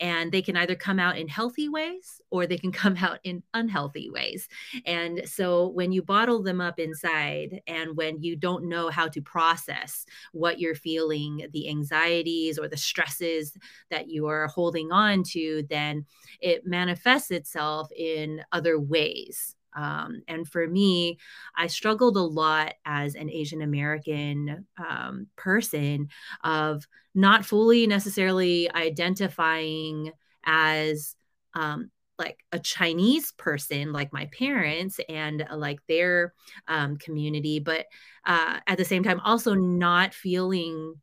and 0.00 0.32
they 0.32 0.40
can 0.40 0.56
either 0.56 0.76
come 0.76 0.98
out 0.98 1.18
in 1.18 1.28
healthy 1.28 1.68
ways 1.68 2.20
or 2.30 2.46
they 2.46 2.58
can 2.58 2.72
come 2.72 2.96
out 2.96 3.18
in 3.24 3.42
unhealthy 3.54 4.10
ways. 4.10 4.48
And 4.84 5.22
so 5.26 5.68
when 5.68 5.92
you 5.92 6.02
bottle 6.02 6.42
them 6.42 6.60
up 6.60 6.78
inside, 6.78 7.62
and 7.66 7.96
when 7.96 8.22
you 8.22 8.36
don't 8.36 8.68
know 8.68 8.90
how 8.90 9.08
to 9.08 9.22
process 9.22 10.04
what 10.32 10.58
you're 10.58 10.74
feeling, 10.74 11.46
the 11.52 11.68
anxieties 11.68 12.58
or 12.58 12.68
the 12.68 12.76
stresses 12.76 13.56
that 13.90 14.08
you 14.08 14.26
are 14.26 14.48
holding 14.48 14.92
on 14.92 15.22
to, 15.22 15.64
then 15.70 16.04
it 16.40 16.66
manifests 16.66 17.30
itself 17.30 17.88
in 17.96 18.42
other 18.52 18.78
ways. 18.78 19.54
Um, 19.76 20.22
and 20.26 20.48
for 20.48 20.66
me, 20.66 21.18
I 21.56 21.68
struggled 21.68 22.16
a 22.16 22.22
lot 22.22 22.74
as 22.84 23.14
an 23.14 23.30
Asian 23.30 23.62
American 23.62 24.66
um, 24.76 25.28
person 25.36 26.08
of 26.42 26.86
not 27.14 27.44
fully 27.44 27.86
necessarily 27.86 28.70
identifying 28.72 30.10
as 30.44 31.14
um, 31.54 31.90
like 32.18 32.44
a 32.52 32.58
Chinese 32.58 33.32
person, 33.32 33.92
like 33.92 34.12
my 34.12 34.26
parents 34.26 34.98
and 35.08 35.46
uh, 35.50 35.56
like 35.56 35.80
their 35.86 36.34
um, 36.66 36.96
community, 36.96 37.60
but 37.60 37.86
uh, 38.24 38.58
at 38.66 38.78
the 38.78 38.84
same 38.84 39.02
time, 39.02 39.20
also 39.20 39.54
not 39.54 40.14
feeling 40.14 40.94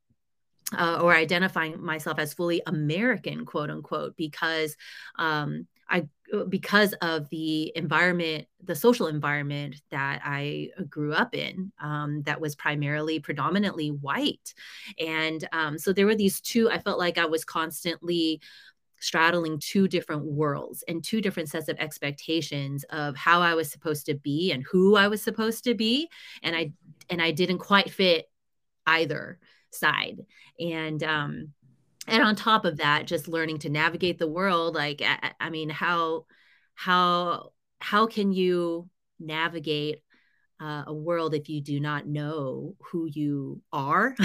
uh, 0.78 1.00
or 1.02 1.14
identifying 1.14 1.82
myself 1.82 2.20
as 2.20 2.34
fully 2.34 2.62
American, 2.66 3.46
quote 3.46 3.70
unquote, 3.70 4.16
because 4.18 4.76
um, 5.18 5.68
I 5.90 6.08
uh, 6.34 6.46
because 6.46 6.94
of 7.02 7.30
the 7.30 7.72
environment, 7.76 8.48
the 8.64 8.76
social 8.76 9.08
environment 9.08 9.82
that 9.92 10.22
I 10.24 10.70
uh, 10.80 10.84
grew 10.84 11.14
up 11.14 11.36
in, 11.36 11.72
um, 11.80 12.24
that 12.24 12.42
was 12.42 12.56
primarily 12.56 13.20
predominantly 13.20 13.90
white, 13.90 14.54
and 15.00 15.48
um, 15.52 15.78
so 15.78 15.94
there 15.94 16.08
were 16.08 16.16
these 16.16 16.42
two. 16.42 16.70
I 16.70 16.80
felt 16.80 16.98
like 16.98 17.18
I 17.18 17.26
was 17.26 17.46
constantly 17.46 18.42
straddling 19.06 19.60
two 19.60 19.88
different 19.88 20.26
worlds 20.26 20.84
and 20.88 21.04
two 21.04 21.22
different 21.22 21.50
sets 21.50 21.70
of 21.70 21.78
expectations 21.78 22.84
of 22.90 23.16
how 23.16 23.42
I 23.42 23.54
was 23.54 23.72
supposed 23.72 24.08
to 24.08 24.16
be 24.16 24.52
and 24.52 24.64
who 24.72 24.96
I 24.96 25.08
was 25.08 25.22
supposed 25.22 25.64
to 25.66 25.76
be, 25.76 26.10
and 26.42 26.56
I 26.56 26.72
and 27.10 27.22
I 27.22 27.32
didn't 27.32 27.60
quite 27.60 27.92
fit 27.92 28.26
either 28.88 29.40
side. 29.72 30.22
And 30.60 31.04
um 31.04 31.54
and 32.08 32.24
on 32.24 32.36
top 32.36 32.66
of 32.66 32.78
that 32.78 33.08
just 33.08 33.28
learning 33.28 33.60
to 33.60 33.70
navigate 33.70 34.20
the 34.20 34.28
world 34.28 34.76
like 34.76 35.02
I, 35.04 35.32
I 35.40 35.50
mean 35.50 35.70
how 35.70 36.26
how 36.76 37.52
how 37.80 38.08
can 38.08 38.32
you 38.32 38.90
navigate 39.20 40.02
uh, 40.62 40.84
a 40.88 40.94
world 40.94 41.34
if 41.34 41.50
you 41.50 41.62
do 41.62 41.80
not 41.80 42.08
know 42.08 42.76
who 42.80 43.08
you 43.12 43.62
are. 43.72 44.16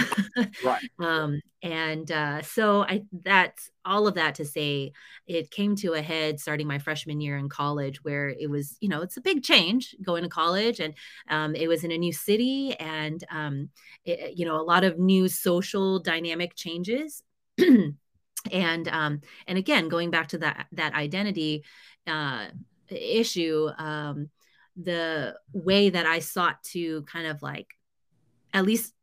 Right. 0.65 0.83
Um 0.99 1.41
and 1.63 2.11
uh 2.11 2.41
so 2.41 2.83
i 2.85 3.03
that's 3.23 3.71
all 3.85 4.07
of 4.07 4.15
that 4.15 4.35
to 4.35 4.47
say 4.47 4.93
it 5.27 5.51
came 5.51 5.77
to 5.77 5.93
a 5.93 6.01
head 6.01 6.41
starting 6.41 6.67
my 6.67 6.79
freshman 6.79 7.21
year 7.21 7.37
in 7.37 7.51
college 7.51 8.03
where 8.03 8.31
it 8.31 8.49
was 8.49 8.79
you 8.81 8.89
know 8.89 9.03
it's 9.03 9.19
a 9.19 9.21
big 9.21 9.43
change 9.43 9.95
going 10.03 10.23
to 10.23 10.29
college 10.29 10.81
and 10.81 10.95
um, 11.29 11.55
it 11.55 11.69
was 11.69 11.85
in 11.85 11.91
a 11.91 11.99
new 11.99 12.13
city 12.13 12.75
and 12.81 13.25
um, 13.31 13.69
it, 14.07 14.39
you 14.39 14.47
know 14.47 14.59
a 14.59 14.63
lot 14.63 14.85
of 14.85 14.99
new 14.99 15.29
social 15.29 15.99
dynamic 15.99 16.55
changes. 16.55 17.23
And 18.51 18.89
um, 18.89 19.21
and 19.47 19.59
again 19.59 19.91
going 19.91 20.11
back 20.11 20.29
to 20.29 20.39
that 20.39 20.67
that 20.73 20.95
identity 20.95 21.63
uh, 22.07 22.47
issue 22.89 23.69
um, 23.77 24.31
the 24.77 25.37
way 25.53 25.91
that 25.91 26.07
I 26.07 26.21
sought 26.21 26.63
to 26.73 27.03
kind 27.03 27.27
of 27.27 27.43
like 27.43 27.69
at 28.53 28.65
least 28.65 28.95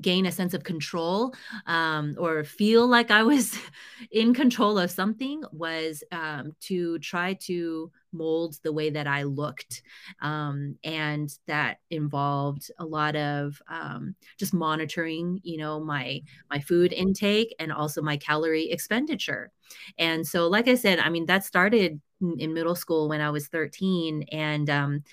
gain 0.00 0.24
a 0.26 0.32
sense 0.32 0.54
of 0.54 0.62
control 0.62 1.34
um, 1.66 2.14
or 2.18 2.44
feel 2.44 2.86
like 2.86 3.10
I 3.10 3.22
was 3.22 3.58
in 4.10 4.34
control 4.34 4.78
of 4.78 4.90
something 4.90 5.42
was 5.52 6.04
um, 6.12 6.54
to 6.62 6.98
try 7.00 7.34
to 7.44 7.90
mold 8.12 8.56
the 8.62 8.72
way 8.72 8.90
that 8.90 9.06
I 9.06 9.24
looked. 9.24 9.82
Um, 10.22 10.76
and 10.84 11.30
that 11.46 11.78
involved 11.90 12.70
a 12.78 12.84
lot 12.84 13.16
of 13.16 13.60
um, 13.68 14.14
just 14.38 14.54
monitoring, 14.54 15.40
you 15.42 15.58
know, 15.58 15.80
my 15.80 16.22
my 16.50 16.60
food 16.60 16.92
intake 16.92 17.54
and 17.58 17.72
also 17.72 18.02
my 18.02 18.16
calorie 18.16 18.70
expenditure. 18.70 19.50
And 19.98 20.26
so, 20.26 20.48
like 20.48 20.68
I 20.68 20.74
said, 20.74 20.98
I 20.98 21.08
mean, 21.08 21.26
that 21.26 21.44
started 21.44 22.00
in 22.20 22.54
middle 22.54 22.74
school 22.74 23.08
when 23.08 23.20
I 23.20 23.30
was 23.30 23.48
13. 23.48 24.24
And 24.32 24.68
um, 24.70 25.04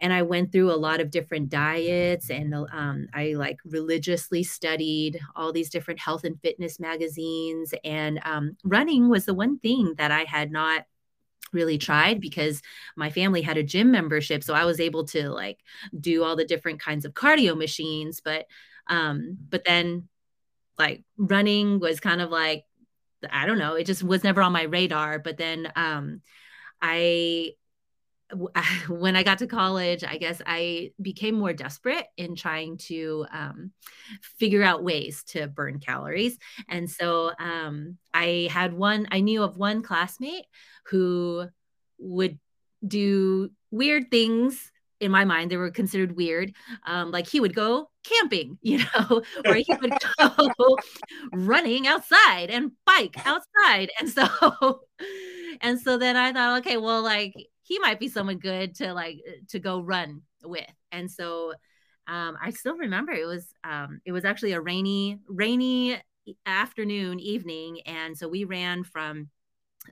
and 0.00 0.12
I 0.12 0.22
went 0.22 0.52
through 0.52 0.70
a 0.70 0.76
lot 0.76 1.00
of 1.00 1.10
different 1.10 1.48
diets 1.48 2.30
and 2.30 2.54
um, 2.54 3.08
I 3.12 3.34
like 3.34 3.58
religiously 3.64 4.44
studied 4.44 5.18
all 5.34 5.52
these 5.52 5.70
different 5.70 5.98
health 5.98 6.24
and 6.24 6.40
fitness 6.40 6.78
magazines. 6.78 7.74
And 7.84 8.20
um, 8.24 8.56
running 8.64 9.08
was 9.08 9.24
the 9.24 9.34
one 9.34 9.58
thing 9.58 9.94
that 9.98 10.12
I 10.12 10.24
had 10.24 10.52
not 10.52 10.84
really 11.52 11.78
tried 11.78 12.20
because 12.20 12.62
my 12.96 13.10
family 13.10 13.42
had 13.42 13.56
a 13.56 13.62
gym 13.62 13.90
membership 13.90 14.44
so 14.44 14.52
i 14.52 14.66
was 14.66 14.80
able 14.80 15.04
to 15.04 15.30
like 15.30 15.58
do 15.98 16.22
all 16.22 16.36
the 16.36 16.44
different 16.44 16.78
kinds 16.78 17.06
of 17.06 17.14
cardio 17.14 17.56
machines 17.56 18.20
but 18.20 18.44
um 18.88 19.38
but 19.48 19.64
then 19.64 20.06
like 20.78 21.02
running 21.16 21.80
was 21.80 22.00
kind 22.00 22.20
of 22.20 22.30
like 22.30 22.64
i 23.30 23.46
don't 23.46 23.58
know 23.58 23.74
it 23.74 23.84
just 23.84 24.02
was 24.02 24.24
never 24.24 24.42
on 24.42 24.52
my 24.52 24.62
radar 24.62 25.18
but 25.18 25.36
then 25.36 25.70
um 25.76 26.20
i 26.80 27.52
when 28.88 29.16
I 29.16 29.22
got 29.22 29.38
to 29.38 29.46
college, 29.46 30.04
I 30.04 30.18
guess 30.18 30.42
I 30.44 30.92
became 31.00 31.34
more 31.34 31.52
desperate 31.52 32.06
in 32.16 32.36
trying 32.36 32.76
to 32.88 33.26
um, 33.32 33.72
figure 34.38 34.62
out 34.62 34.84
ways 34.84 35.24
to 35.28 35.46
burn 35.48 35.78
calories. 35.78 36.38
And 36.68 36.90
so 36.90 37.32
um, 37.38 37.96
I 38.12 38.48
had 38.50 38.74
one, 38.74 39.08
I 39.10 39.20
knew 39.20 39.42
of 39.42 39.56
one 39.56 39.82
classmate 39.82 40.44
who 40.86 41.46
would 41.98 42.38
do 42.86 43.50
weird 43.70 44.10
things 44.10 44.70
in 45.00 45.10
my 45.10 45.24
mind 45.24 45.50
they 45.50 45.56
were 45.56 45.70
considered 45.70 46.16
weird 46.16 46.52
um, 46.86 47.10
like 47.10 47.26
he 47.26 47.40
would 47.40 47.54
go 47.54 47.90
camping 48.08 48.58
you 48.62 48.78
know 48.78 49.22
or 49.46 49.54
he 49.54 49.74
would 49.80 49.92
go 50.18 50.78
running 51.32 51.86
outside 51.86 52.50
and 52.50 52.72
bike 52.86 53.16
outside. 53.26 53.90
And 54.00 54.08
so 54.08 54.80
and 55.60 55.80
so 55.80 55.98
then 55.98 56.16
i 56.16 56.32
thought 56.32 56.60
okay 56.60 56.76
well 56.76 57.02
like 57.02 57.34
he 57.62 57.78
might 57.78 57.98
be 58.00 58.08
someone 58.08 58.38
good 58.38 58.74
to 58.76 58.94
like 58.94 59.18
to 59.48 59.58
go 59.58 59.80
run 59.80 60.22
with. 60.42 60.66
And 60.92 61.10
so 61.10 61.52
um, 62.06 62.38
i 62.42 62.50
still 62.50 62.76
remember 62.76 63.12
it 63.12 63.26
was 63.26 63.46
um, 63.64 64.00
it 64.04 64.12
was 64.12 64.24
actually 64.24 64.52
a 64.52 64.60
rainy 64.60 65.18
rainy 65.28 66.00
afternoon 66.46 67.20
evening. 67.20 67.80
And 67.86 68.16
so 68.16 68.28
we 68.28 68.44
ran 68.44 68.84
from 68.84 69.28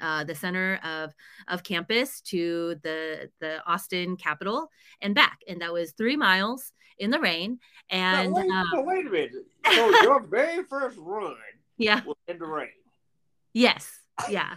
uh, 0.00 0.24
the 0.24 0.34
center 0.34 0.78
of 0.84 1.12
of 1.48 1.62
campus 1.62 2.20
to 2.20 2.76
the 2.82 3.30
the 3.40 3.64
Austin 3.66 4.16
Capitol 4.16 4.68
and 5.00 5.14
back, 5.14 5.38
and 5.48 5.60
that 5.62 5.72
was 5.72 5.92
three 5.92 6.16
miles 6.16 6.72
in 6.98 7.10
the 7.10 7.20
rain. 7.20 7.58
And 7.90 8.32
wait, 8.32 8.50
um, 8.50 8.66
wait, 8.84 9.06
a 9.06 9.10
minute, 9.10 9.32
so 9.72 9.90
your 10.02 10.20
very 10.20 10.64
first 10.64 10.96
run, 10.98 11.34
yeah, 11.78 12.02
was 12.04 12.16
in 12.28 12.38
the 12.38 12.46
rain. 12.46 12.68
Yes, 13.52 14.00
yeah. 14.28 14.54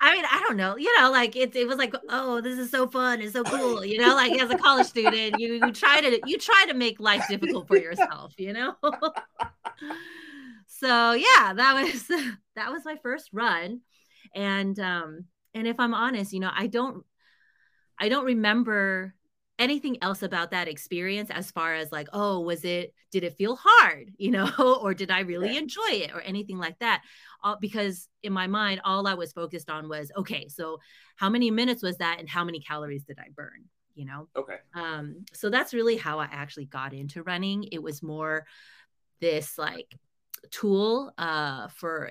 I 0.00 0.14
mean, 0.14 0.24
I 0.30 0.44
don't 0.46 0.56
know, 0.58 0.76
you 0.76 1.00
know, 1.00 1.10
like 1.10 1.36
it, 1.36 1.56
it 1.56 1.66
was 1.66 1.78
like, 1.78 1.94
oh, 2.10 2.42
this 2.42 2.58
is 2.58 2.70
so 2.70 2.86
fun, 2.86 3.22
it's 3.22 3.32
so 3.32 3.44
cool, 3.44 3.84
you 3.84 3.98
know, 3.98 4.14
like 4.14 4.38
as 4.40 4.50
a 4.50 4.58
college 4.58 4.86
student, 4.86 5.36
you, 5.38 5.54
you 5.54 5.72
try 5.72 6.00
to 6.02 6.20
you 6.26 6.38
try 6.38 6.66
to 6.68 6.74
make 6.74 7.00
life 7.00 7.24
difficult 7.28 7.66
for 7.66 7.76
yourself, 7.78 8.34
you 8.36 8.52
know. 8.52 8.74
so 10.66 11.12
yeah, 11.12 11.54
that 11.54 11.82
was 11.82 12.08
that 12.56 12.72
was 12.72 12.84
my 12.84 12.96
first 13.02 13.30
run 13.32 13.80
and 14.34 14.78
um 14.80 15.24
and 15.54 15.66
if 15.66 15.78
i'm 15.78 15.94
honest 15.94 16.32
you 16.32 16.40
know 16.40 16.50
i 16.54 16.66
don't 16.66 17.04
i 17.98 18.08
don't 18.08 18.24
remember 18.24 19.14
anything 19.58 19.96
else 20.02 20.22
about 20.22 20.50
that 20.50 20.68
experience 20.68 21.30
as 21.30 21.50
far 21.50 21.74
as 21.74 21.92
like 21.92 22.08
oh 22.12 22.40
was 22.40 22.64
it 22.64 22.92
did 23.10 23.24
it 23.24 23.36
feel 23.36 23.58
hard? 23.60 24.10
You 24.18 24.30
know 24.30 24.78
or 24.82 24.94
did 24.94 25.10
i 25.10 25.20
really 25.20 25.56
enjoy 25.56 25.90
it 25.90 26.12
or 26.12 26.20
anything 26.20 26.58
like 26.58 26.78
that. 26.78 27.02
All, 27.42 27.58
because 27.60 28.08
in 28.22 28.32
my 28.32 28.46
mind 28.46 28.80
all 28.84 29.06
i 29.06 29.14
was 29.14 29.32
focused 29.32 29.70
on 29.70 29.88
was 29.88 30.10
okay 30.16 30.48
so 30.48 30.80
how 31.16 31.28
many 31.28 31.50
minutes 31.50 31.82
was 31.82 31.98
that 31.98 32.18
and 32.20 32.28
how 32.28 32.44
many 32.44 32.60
calories 32.60 33.04
did 33.04 33.18
i 33.18 33.28
burn? 33.34 33.64
You 33.94 34.06
know? 34.06 34.28
Okay. 34.36 34.56
Um 34.74 35.24
so 35.32 35.50
that's 35.50 35.74
really 35.74 35.96
how 35.96 36.18
i 36.18 36.28
actually 36.30 36.66
got 36.66 36.92
into 36.92 37.22
running. 37.22 37.64
It 37.70 37.82
was 37.82 38.02
more 38.02 38.46
this 39.20 39.56
like 39.56 39.94
tool 40.50 41.12
uh, 41.16 41.68
for 41.68 42.10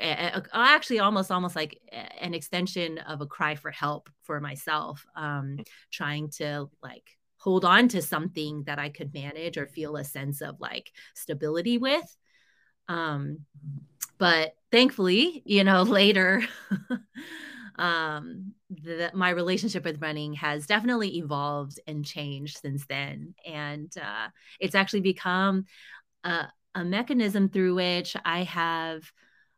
actually 0.51 0.99
almost 0.99 1.31
almost 1.31 1.55
like 1.55 1.79
an 2.19 2.33
extension 2.33 2.97
of 2.97 3.21
a 3.21 3.27
cry 3.27 3.55
for 3.55 3.71
help 3.71 4.09
for 4.23 4.39
myself 4.39 5.05
um, 5.15 5.57
mm. 5.59 5.67
trying 5.91 6.29
to 6.29 6.67
like 6.81 7.17
hold 7.43 7.65
on 7.65 7.87
to 7.87 8.01
something 8.01 8.63
that 8.63 8.79
i 8.79 8.89
could 8.89 9.13
manage 9.13 9.57
or 9.57 9.67
feel 9.67 9.95
a 9.97 10.03
sense 10.03 10.41
of 10.41 10.59
like 10.59 10.91
stability 11.13 11.77
with 11.77 12.15
um, 12.89 13.39
but 14.17 14.55
thankfully 14.71 15.41
you 15.45 15.63
know 15.63 15.81
later 15.83 16.41
um 17.77 18.53
the, 18.69 19.11
my 19.13 19.29
relationship 19.29 19.83
with 19.83 20.01
running 20.01 20.33
has 20.33 20.67
definitely 20.67 21.17
evolved 21.17 21.79
and 21.87 22.05
changed 22.05 22.57
since 22.57 22.85
then 22.85 23.33
and 23.45 23.93
uh, 23.97 24.27
it's 24.59 24.75
actually 24.75 25.01
become 25.01 25.65
a, 26.23 26.47
a 26.75 26.83
mechanism 26.83 27.49
through 27.49 27.75
which 27.75 28.15
I 28.23 28.43
have 28.43 29.03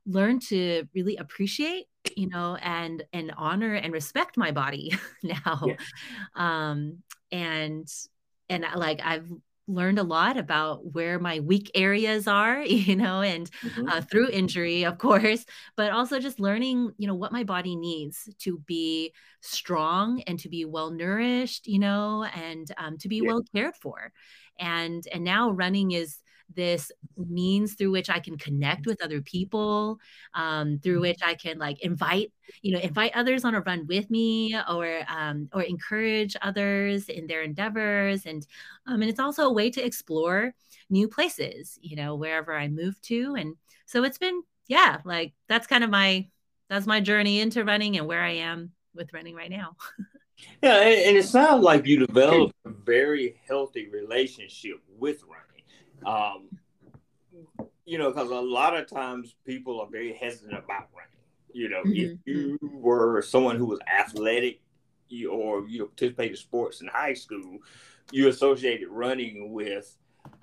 learned 0.05 0.43
to 0.43 0.87
really 0.93 1.17
appreciate 1.17 1.85
you 2.15 2.29
know 2.29 2.55
and 2.61 3.03
and 3.13 3.33
honor 3.37 3.73
and 3.73 3.91
respect 3.93 4.37
my 4.37 4.51
body 4.51 4.93
now 5.23 5.61
yeah. 5.65 5.75
um 6.35 6.97
and 7.35 7.87
and 8.49 8.65
like 8.75 9.01
i've 9.03 9.29
learned 9.67 9.97
a 9.97 10.03
lot 10.03 10.37
about 10.37 10.93
where 10.93 11.17
my 11.17 11.39
weak 11.39 11.71
areas 11.73 12.27
are 12.27 12.61
you 12.63 12.95
know 12.95 13.21
and 13.21 13.49
mm-hmm. 13.61 13.89
uh, 13.89 14.01
through 14.01 14.29
injury 14.29 14.83
of 14.83 14.97
course 14.97 15.45
but 15.75 15.91
also 15.91 16.19
just 16.19 16.39
learning 16.39 16.91
you 16.97 17.07
know 17.07 17.15
what 17.15 17.31
my 17.31 17.43
body 17.43 17.75
needs 17.75 18.29
to 18.39 18.59
be 18.59 19.11
strong 19.41 20.21
and 20.27 20.39
to 20.39 20.49
be 20.49 20.65
well 20.65 20.91
nourished 20.91 21.67
you 21.67 21.79
know 21.79 22.25
and 22.35 22.71
um, 22.77 22.97
to 22.97 23.09
be 23.09 23.17
yeah. 23.17 23.27
well 23.27 23.43
cared 23.53 23.75
for 23.75 24.11
and 24.59 25.07
and 25.11 25.23
now 25.23 25.51
running 25.51 25.91
is 25.91 26.19
this 26.53 26.91
means 27.17 27.73
through 27.73 27.91
which 27.91 28.09
I 28.09 28.19
can 28.19 28.37
connect 28.37 28.85
with 28.85 29.01
other 29.03 29.21
people, 29.21 29.99
um, 30.33 30.79
through 30.79 30.95
mm-hmm. 30.95 31.01
which 31.01 31.19
I 31.23 31.33
can 31.35 31.57
like 31.57 31.81
invite, 31.81 32.31
you 32.61 32.73
know, 32.73 32.79
invite 32.79 33.15
others 33.15 33.43
on 33.43 33.55
a 33.55 33.61
run 33.61 33.87
with 33.87 34.09
me, 34.09 34.55
or 34.69 35.01
um, 35.07 35.49
or 35.53 35.63
encourage 35.63 36.35
others 36.41 37.09
in 37.09 37.27
their 37.27 37.41
endeavors, 37.41 38.25
and 38.25 38.45
um, 38.87 39.01
and 39.01 39.09
it's 39.09 39.19
also 39.19 39.43
a 39.43 39.53
way 39.53 39.69
to 39.71 39.85
explore 39.85 40.53
new 40.89 41.07
places, 41.07 41.77
you 41.81 41.95
know, 41.95 42.15
wherever 42.15 42.53
I 42.53 42.67
move 42.67 43.01
to, 43.03 43.35
and 43.35 43.55
so 43.85 44.03
it's 44.03 44.17
been 44.17 44.43
yeah, 44.67 44.99
like 45.05 45.33
that's 45.47 45.67
kind 45.67 45.83
of 45.83 45.89
my 45.89 46.27
that's 46.69 46.87
my 46.87 46.99
journey 46.99 47.39
into 47.39 47.63
running 47.63 47.97
and 47.97 48.07
where 48.07 48.21
I 48.21 48.31
am 48.31 48.71
with 48.93 49.13
running 49.13 49.35
right 49.35 49.51
now. 49.51 49.75
yeah, 50.63 50.77
and 50.79 51.17
it 51.17 51.25
sounds 51.25 51.63
like 51.63 51.85
you 51.85 52.05
developed 52.05 52.53
a 52.65 52.69
very 52.69 53.39
healthy 53.47 53.87
relationship 53.89 54.81
with 54.97 55.23
running 55.23 55.44
um, 56.05 56.49
you 57.85 57.97
know, 57.97 58.11
because 58.11 58.29
a 58.29 58.35
lot 58.35 58.75
of 58.75 58.89
times 58.89 59.35
people 59.45 59.79
are 59.79 59.87
very 59.87 60.13
hesitant 60.13 60.53
about 60.53 60.87
running. 60.93 61.11
You 61.53 61.69
know, 61.69 61.83
mm-hmm. 61.83 62.13
if 62.13 62.19
you 62.25 62.59
were 62.61 63.21
someone 63.21 63.55
who 63.57 63.65
was 63.65 63.79
athletic 63.87 64.61
you, 65.07 65.31
or 65.31 65.67
you 65.67 65.79
know, 65.79 65.85
participated 65.85 66.31
in 66.31 66.37
sports 66.37 66.81
in 66.81 66.87
high 66.87 67.13
school, 67.13 67.59
you 68.11 68.27
associated 68.27 68.89
running 68.89 69.51
with 69.51 69.95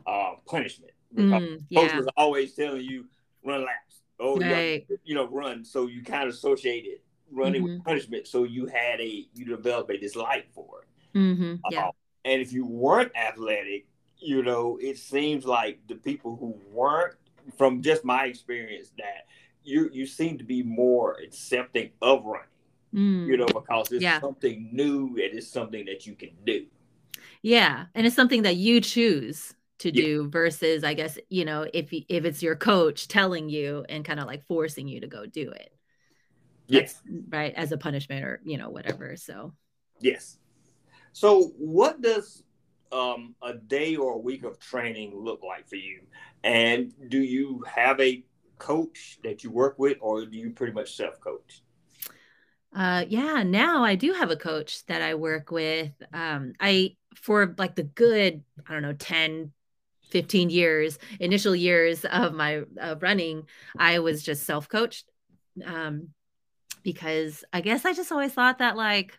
uh, 0.06 0.32
punishment. 0.46 0.92
Mm, 1.14 1.62
yeah. 1.68 1.80
coach 1.80 1.94
was 1.94 2.08
always 2.16 2.54
telling 2.54 2.82
you 2.82 3.06
run 3.44 3.60
laps. 3.60 4.02
Oh, 4.18 4.38
right. 4.38 4.86
you, 4.88 4.98
you 5.04 5.14
know, 5.14 5.28
run. 5.28 5.64
So 5.64 5.86
you 5.86 6.02
kind 6.02 6.28
of 6.28 6.34
associated 6.34 7.00
running 7.30 7.62
mm-hmm. 7.62 7.74
with 7.74 7.84
punishment. 7.84 8.26
So 8.26 8.44
you 8.44 8.66
had 8.66 9.00
a 9.00 9.26
you 9.34 9.44
developed 9.44 9.90
a 9.90 9.98
dislike 9.98 10.48
for 10.54 10.82
it. 10.82 11.18
Mm-hmm. 11.18 11.54
Yeah. 11.70 11.88
Uh, 11.88 11.90
and 12.24 12.40
if 12.40 12.52
you 12.52 12.64
weren't 12.64 13.12
athletic, 13.16 13.86
you 14.22 14.42
know, 14.42 14.78
it 14.80 14.98
seems 14.98 15.44
like 15.44 15.80
the 15.88 15.96
people 15.96 16.36
who 16.36 16.58
weren't, 16.70 17.14
from 17.58 17.82
just 17.82 18.04
my 18.04 18.26
experience, 18.26 18.92
that 18.98 19.26
you 19.64 19.90
you 19.92 20.06
seem 20.06 20.38
to 20.38 20.44
be 20.44 20.62
more 20.62 21.16
accepting 21.24 21.90
of 22.00 22.24
running. 22.24 22.46
Mm. 22.94 23.26
You 23.26 23.36
know, 23.38 23.46
because 23.46 23.90
it's 23.90 24.02
yeah. 24.02 24.20
something 24.20 24.68
new 24.72 25.06
and 25.08 25.38
it's 25.38 25.48
something 25.48 25.86
that 25.86 26.06
you 26.06 26.14
can 26.14 26.30
do. 26.44 26.66
Yeah, 27.42 27.86
and 27.94 28.06
it's 28.06 28.16
something 28.16 28.42
that 28.42 28.56
you 28.56 28.80
choose 28.80 29.54
to 29.78 29.88
yeah. 29.88 30.04
do 30.04 30.28
versus, 30.28 30.84
I 30.84 30.94
guess, 30.94 31.18
you 31.28 31.44
know, 31.44 31.66
if 31.72 31.88
if 31.90 32.24
it's 32.24 32.42
your 32.42 32.54
coach 32.54 33.08
telling 33.08 33.48
you 33.48 33.84
and 33.88 34.04
kind 34.04 34.20
of 34.20 34.26
like 34.26 34.46
forcing 34.46 34.88
you 34.88 35.00
to 35.00 35.06
go 35.06 35.26
do 35.26 35.50
it. 35.50 35.72
Yes. 36.68 37.02
That's, 37.04 37.24
right, 37.28 37.54
as 37.54 37.72
a 37.72 37.76
punishment 37.76 38.24
or 38.24 38.40
you 38.44 38.58
know 38.58 38.70
whatever. 38.70 39.16
So. 39.16 39.52
Yes. 40.00 40.38
So, 41.12 41.52
what 41.58 42.00
does 42.00 42.42
um, 42.92 43.34
a 43.42 43.54
day 43.54 43.96
or 43.96 44.14
a 44.14 44.18
week 44.18 44.44
of 44.44 44.58
training 44.58 45.12
look 45.14 45.42
like 45.42 45.68
for 45.68 45.76
you? 45.76 46.00
And 46.44 46.92
do 47.08 47.18
you 47.18 47.64
have 47.68 48.00
a 48.00 48.24
coach 48.58 49.18
that 49.24 49.42
you 49.42 49.50
work 49.50 49.78
with, 49.78 49.98
or 50.00 50.24
do 50.26 50.36
you 50.36 50.50
pretty 50.50 50.72
much 50.72 50.94
self 50.94 51.20
coach? 51.20 51.62
Uh, 52.74 53.04
yeah, 53.08 53.42
now 53.42 53.84
I 53.84 53.96
do 53.96 54.12
have 54.12 54.30
a 54.30 54.36
coach 54.36 54.84
that 54.86 55.02
I 55.02 55.14
work 55.14 55.50
with. 55.50 55.92
Um, 56.12 56.54
I, 56.58 56.96
for 57.14 57.54
like 57.58 57.74
the 57.74 57.82
good, 57.82 58.42
I 58.66 58.72
don't 58.72 58.82
know, 58.82 58.94
10, 58.94 59.52
15 60.08 60.50
years, 60.50 60.98
initial 61.20 61.54
years 61.54 62.04
of 62.04 62.32
my 62.34 62.62
uh, 62.80 62.96
running, 63.00 63.44
I 63.78 63.98
was 63.98 64.22
just 64.22 64.44
self 64.44 64.68
coached. 64.68 65.04
Um, 65.64 66.08
because 66.82 67.44
I 67.52 67.60
guess 67.60 67.84
I 67.84 67.92
just 67.92 68.10
always 68.10 68.32
thought 68.32 68.58
that, 68.58 68.76
like, 68.76 69.18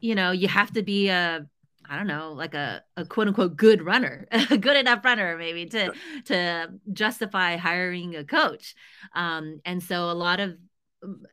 you 0.00 0.14
know, 0.14 0.30
you 0.30 0.48
have 0.48 0.72
to 0.74 0.82
be 0.82 1.08
a, 1.08 1.46
I 1.88 1.96
don't 1.96 2.06
know, 2.06 2.32
like 2.32 2.54
a, 2.54 2.82
a 2.96 3.04
quote 3.04 3.28
unquote 3.28 3.56
good 3.56 3.82
runner, 3.82 4.26
a 4.50 4.58
good 4.58 4.76
enough 4.76 5.04
runner, 5.04 5.36
maybe 5.36 5.66
to 5.66 5.92
to 6.26 6.72
justify 6.92 7.56
hiring 7.56 8.16
a 8.16 8.24
coach. 8.24 8.74
Um, 9.14 9.60
and 9.64 9.82
so 9.82 10.10
a 10.10 10.12
lot 10.12 10.40
of 10.40 10.56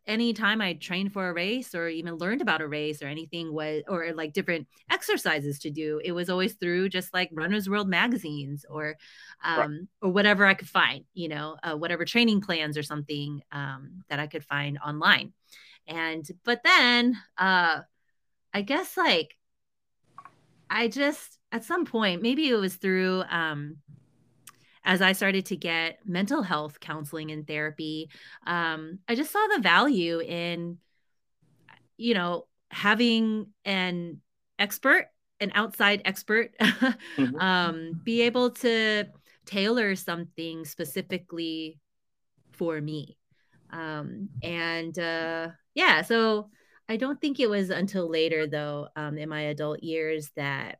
anytime 0.06 0.62
I 0.62 0.74
trained 0.74 1.13
for 1.13 1.30
a 1.30 1.34
race 1.34 1.74
or 1.74 1.88
even 1.88 2.16
learned 2.16 2.42
about 2.42 2.62
a 2.62 2.68
race 2.68 3.02
or 3.02 3.08
anything 3.08 3.54
was 3.54 3.84
or 3.88 4.13
like 4.13 4.34
different 4.34 4.68
exercises 4.92 5.60
to 5.60 5.72
do, 5.72 6.02
it 6.04 6.12
was 6.12 6.30
always 6.30 6.54
through 6.54 6.89
just 6.89 7.13
like 7.13 7.30
Runner's 7.32 7.70
World 7.70 7.88
magazines 7.88 8.66
or 8.70 8.96
um 9.44 9.60
right. 9.60 9.80
or 10.02 10.12
whatever 10.12 10.46
I 10.46 10.54
could 10.54 10.70
find, 10.70 11.06
you 11.13 11.30
know, 11.30 11.58
uh, 11.63 11.76
whatever 11.76 12.06
training 12.06 12.42
plans 12.42 12.78
or 12.78 12.84
something 12.84 13.42
um 13.52 14.04
that 14.10 14.20
I 14.20 14.28
could 14.28 14.44
find 14.44 14.78
online. 14.86 15.34
And 15.88 16.28
but 16.44 16.62
then 16.63 17.18
uh 17.38 17.82
I 18.54 18.62
guess 18.62 18.98
like 18.98 19.36
I 20.73 20.88
just 20.88 21.38
at 21.51 21.63
some 21.63 21.86
point, 21.86 22.21
maybe 22.21 22.49
it 22.49 22.55
was 22.55 22.75
through 22.75 23.23
um 23.29 23.77
as 24.86 25.01
I 25.01 25.13
started 25.13 25.45
to 25.47 25.55
get 25.55 25.99
mental 26.05 26.41
health 26.41 26.79
counseling 26.79 27.31
and 27.31 27.47
therapy, 27.47 28.09
um, 28.45 28.99
I 29.07 29.15
just 29.15 29.31
saw 29.31 29.47
the 29.55 29.62
value 29.62 30.19
in, 30.19 30.77
you 31.95 32.13
know, 32.13 32.47
having 32.69 33.47
an 33.63 34.19
expert, 34.59 35.07
an 35.39 35.53
outside 35.55 36.01
expert, 36.03 36.51
mm-hmm. 36.59 37.36
um, 37.38 38.01
be 38.03 38.23
able 38.23 38.49
to 38.49 39.05
tailor 39.45 39.95
something 39.95 40.65
specifically 40.65 41.79
for 42.51 42.81
me. 42.81 43.17
Um, 43.71 44.29
and 44.41 44.97
uh, 44.99 45.49
yeah, 45.75 46.01
so 46.01 46.49
I 46.89 46.98
don't 46.98 47.19
think 47.19 47.39
it 47.39 47.50
was 47.50 47.69
until 47.69 48.10
later, 48.10 48.48
though, 48.48 48.89
um, 48.96 49.17
in 49.17 49.30
my 49.30 49.41
adult 49.43 49.82
years 49.82 50.30
that 50.36 50.80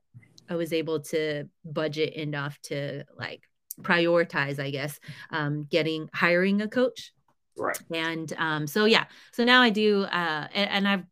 I 0.50 0.56
was 0.56 0.74
able 0.74 1.00
to 1.02 1.46
budget 1.64 2.14
enough 2.14 2.60
to 2.64 3.06
like 3.18 3.44
prioritize, 3.82 4.60
I 4.60 4.70
guess, 4.70 5.00
um, 5.32 5.66
getting 5.70 6.10
hiring 6.14 6.62
a 6.62 6.68
coach. 6.68 7.14
Right. 7.58 7.80
And 7.94 8.32
um, 8.38 8.68
so 8.68 8.86
yeah, 8.86 9.06
so 9.32 9.44
now 9.44 9.62
I 9.62 9.70
do, 9.70 10.04
uh, 10.04 10.48
and, 10.54 10.70
and 10.70 10.88
I've 10.88 11.04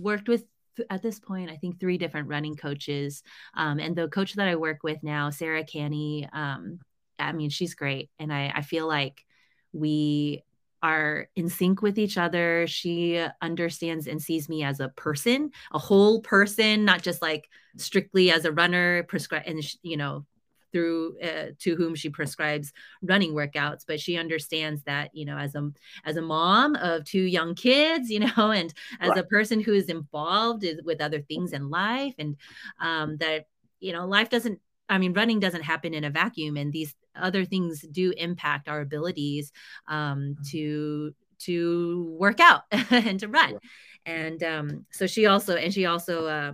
worked 0.00 0.28
with 0.28 0.44
at 0.90 1.02
this 1.02 1.20
point, 1.20 1.50
I 1.50 1.56
think 1.56 1.78
three 1.78 1.98
different 1.98 2.28
running 2.28 2.56
coaches. 2.56 3.22
Um, 3.54 3.78
and 3.78 3.94
the 3.94 4.08
coach 4.08 4.34
that 4.34 4.48
I 4.48 4.56
work 4.56 4.82
with 4.82 5.02
now, 5.02 5.30
Sarah 5.30 5.64
Canny, 5.64 6.28
um, 6.32 6.80
I 7.18 7.32
mean, 7.32 7.50
she's 7.50 7.74
great. 7.74 8.10
And 8.18 8.32
I, 8.32 8.52
I 8.54 8.62
feel 8.62 8.88
like 8.88 9.24
we 9.72 10.42
are 10.84 11.30
in 11.34 11.48
sync 11.48 11.80
with 11.80 11.98
each 11.98 12.18
other. 12.18 12.66
She 12.66 13.26
understands 13.40 14.06
and 14.06 14.20
sees 14.20 14.50
me 14.50 14.62
as 14.62 14.80
a 14.80 14.90
person, 14.90 15.50
a 15.72 15.78
whole 15.78 16.20
person, 16.20 16.84
not 16.84 17.02
just 17.02 17.22
like 17.22 17.48
strictly 17.78 18.30
as 18.30 18.44
a 18.44 18.52
runner, 18.52 19.02
prescribe 19.04 19.44
and 19.46 19.62
you 19.82 19.96
know 19.96 20.26
through 20.72 21.16
uh, 21.22 21.52
to 21.60 21.74
whom 21.76 21.94
she 21.94 22.10
prescribes 22.10 22.72
running 23.00 23.32
workouts 23.32 23.84
but 23.86 24.00
she 24.00 24.16
understands 24.16 24.82
that 24.82 25.08
you 25.14 25.24
know 25.24 25.38
as 25.38 25.54
a 25.54 25.70
as 26.04 26.16
a 26.16 26.20
mom 26.20 26.74
of 26.74 27.04
two 27.04 27.22
young 27.22 27.54
kids 27.54 28.10
you 28.10 28.18
know 28.36 28.50
and 28.50 28.74
as 28.98 29.10
right. 29.10 29.18
a 29.18 29.22
person 29.22 29.60
who 29.60 29.72
is 29.72 29.88
involved 29.88 30.66
with 30.84 31.00
other 31.00 31.20
things 31.20 31.52
in 31.52 31.70
life 31.70 32.14
and 32.18 32.34
um, 32.80 33.16
that 33.18 33.46
you 33.78 33.92
know 33.92 34.04
life 34.04 34.30
doesn't 34.30 34.58
I 34.88 34.98
mean, 34.98 35.14
running 35.14 35.40
doesn't 35.40 35.62
happen 35.62 35.94
in 35.94 36.04
a 36.04 36.10
vacuum, 36.10 36.56
and 36.56 36.72
these 36.72 36.94
other 37.16 37.44
things 37.44 37.80
do 37.80 38.12
impact 38.16 38.68
our 38.68 38.80
abilities 38.80 39.52
um, 39.88 40.20
mm-hmm. 40.20 40.42
to 40.50 41.14
to 41.40 42.16
work 42.18 42.40
out 42.40 42.62
and 42.90 43.20
to 43.20 43.28
run. 43.28 43.58
And 44.06 44.42
um, 44.42 44.86
so 44.90 45.06
she 45.06 45.26
also, 45.26 45.56
and 45.56 45.72
she 45.72 45.86
also 45.86 46.26
uh, 46.26 46.52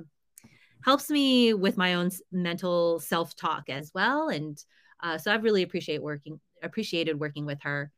helps 0.85 1.11
me 1.11 1.55
with 1.55 1.77
my 1.77 1.95
own 1.95 2.11
mental 2.31 3.01
self 3.01 3.35
talk 3.37 3.69
as 3.69 3.91
well. 3.95 4.29
And 4.29 4.63
uh, 5.03 5.19
so 5.19 5.33
I've 5.33 5.45
really 5.45 5.63
appreciate 5.63 6.03
working 6.03 6.41
appreciated 6.63 7.19
working 7.19 7.47
with 7.47 7.61
her. 7.63 7.91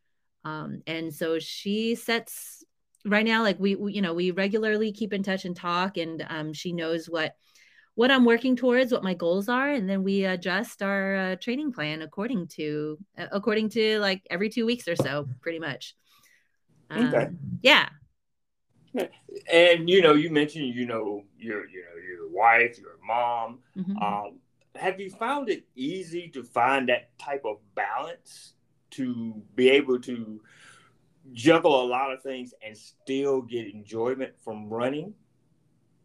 Um, 0.45 0.83
and 0.87 1.13
so 1.13 1.39
she 1.39 1.95
sets 1.95 2.65
right 3.05 3.27
now, 3.27 3.43
like 3.43 3.59
we, 3.59 3.75
we, 3.75 3.93
you 3.93 4.03
know, 4.03 4.15
we 4.15 4.31
regularly 4.31 4.93
keep 4.93 5.13
in 5.13 5.23
touch 5.23 5.45
and 5.45 5.57
talk, 5.57 5.97
and 5.97 6.25
um, 6.29 6.53
she 6.53 6.73
knows 6.73 7.07
what 7.09 7.35
what 7.95 8.11
I'm 8.11 8.25
working 8.25 8.57
towards, 8.57 8.93
what 8.93 9.05
my 9.05 9.15
goals 9.15 9.49
are, 9.49 9.71
and 9.71 9.89
then 9.89 10.03
we 10.03 10.25
adjust 10.25 10.83
our 10.83 11.17
uh, 11.17 11.37
training 11.37 11.73
plan 11.73 12.03
according 12.03 12.49
to 12.49 12.99
uh, 13.19 13.27
according 13.33 13.69
to 13.71 13.99
like 13.99 14.27
every 14.31 14.49
two 14.49 14.65
weeks 14.65 14.89
or 14.89 14.97
so, 14.97 15.29
pretty 15.41 15.59
much. 15.59 15.95
Um, 16.91 17.07
okay. 17.09 17.29
Yeah. 17.63 17.89
And 19.51 19.89
you 19.89 20.03
know, 20.03 20.15
you 20.15 20.31
mentioned 20.31 20.75
you 20.75 20.87
know 20.87 21.25
your 21.39 21.67
you 21.69 21.83
know 21.83 22.03
your 22.03 22.31
wife, 22.31 22.79
your 22.79 22.99
mom. 23.07 23.61
Mm-hmm. 23.77 23.97
Um, 23.99 24.39
have 24.75 25.01
you 25.01 25.11
found 25.11 25.51
it 25.51 25.65
easy 25.77 26.29
to 26.29 26.43
find 26.43 26.89
that 26.89 27.17
type 27.19 27.43
of 27.45 27.57
balance 27.75 28.55
to 28.93 29.43
be 29.55 29.69
able 29.71 29.99
to 30.01 30.41
juggle 31.33 31.83
a 31.83 31.87
lot 31.87 32.13
of 32.13 32.23
things 32.23 32.55
and 32.65 32.77
still 32.77 33.43
get 33.43 33.67
enjoyment 33.73 34.33
from 34.43 34.69
running? 34.69 35.15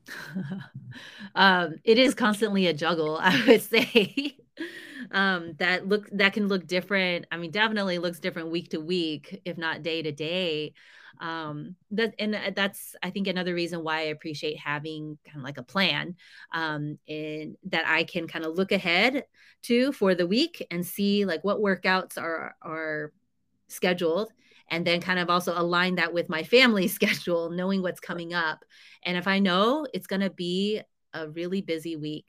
um, 1.35 1.75
it 1.83 1.97
is 1.97 2.13
constantly 2.13 2.67
a 2.67 2.73
juggle, 2.73 3.17
I 3.21 3.43
would 3.47 3.61
say. 3.61 4.37
um, 5.11 5.53
that 5.59 5.87
look 5.87 6.09
that 6.11 6.33
can 6.33 6.47
look 6.47 6.67
different. 6.67 7.25
I 7.31 7.37
mean, 7.37 7.51
definitely 7.51 7.99
looks 7.99 8.19
different 8.19 8.51
week 8.51 8.69
to 8.71 8.79
week, 8.79 9.41
if 9.45 9.57
not 9.57 9.83
day 9.83 10.01
to 10.01 10.11
day 10.11 10.73
um 11.19 11.75
that 11.91 12.13
and 12.19 12.35
uh, 12.35 12.51
that's 12.55 12.95
i 13.01 13.09
think 13.09 13.27
another 13.27 13.53
reason 13.53 13.83
why 13.83 13.99
i 13.99 14.03
appreciate 14.03 14.57
having 14.57 15.17
kind 15.25 15.37
of 15.37 15.43
like 15.43 15.57
a 15.57 15.63
plan 15.63 16.15
um 16.53 16.97
and 17.07 17.57
that 17.65 17.85
i 17.87 18.03
can 18.03 18.27
kind 18.27 18.45
of 18.45 18.55
look 18.55 18.71
ahead 18.71 19.23
to 19.63 19.91
for 19.91 20.13
the 20.13 20.27
week 20.27 20.65
and 20.69 20.85
see 20.85 21.25
like 21.25 21.43
what 21.43 21.59
workouts 21.59 22.17
are 22.17 22.55
are 22.61 23.11
scheduled 23.67 24.31
and 24.69 24.85
then 24.85 25.01
kind 25.01 25.19
of 25.19 25.29
also 25.29 25.53
align 25.55 25.95
that 25.95 26.13
with 26.13 26.29
my 26.29 26.43
family 26.43 26.87
schedule 26.87 27.49
knowing 27.49 27.81
what's 27.81 27.99
coming 27.99 28.33
up. 28.33 28.63
And 29.03 29.17
if 29.17 29.27
i 29.27 29.39
know 29.39 29.87
it's 29.93 30.07
going 30.07 30.21
to 30.21 30.29
be 30.29 30.81
a 31.13 31.29
really 31.29 31.61
busy 31.61 31.95
week 31.95 32.25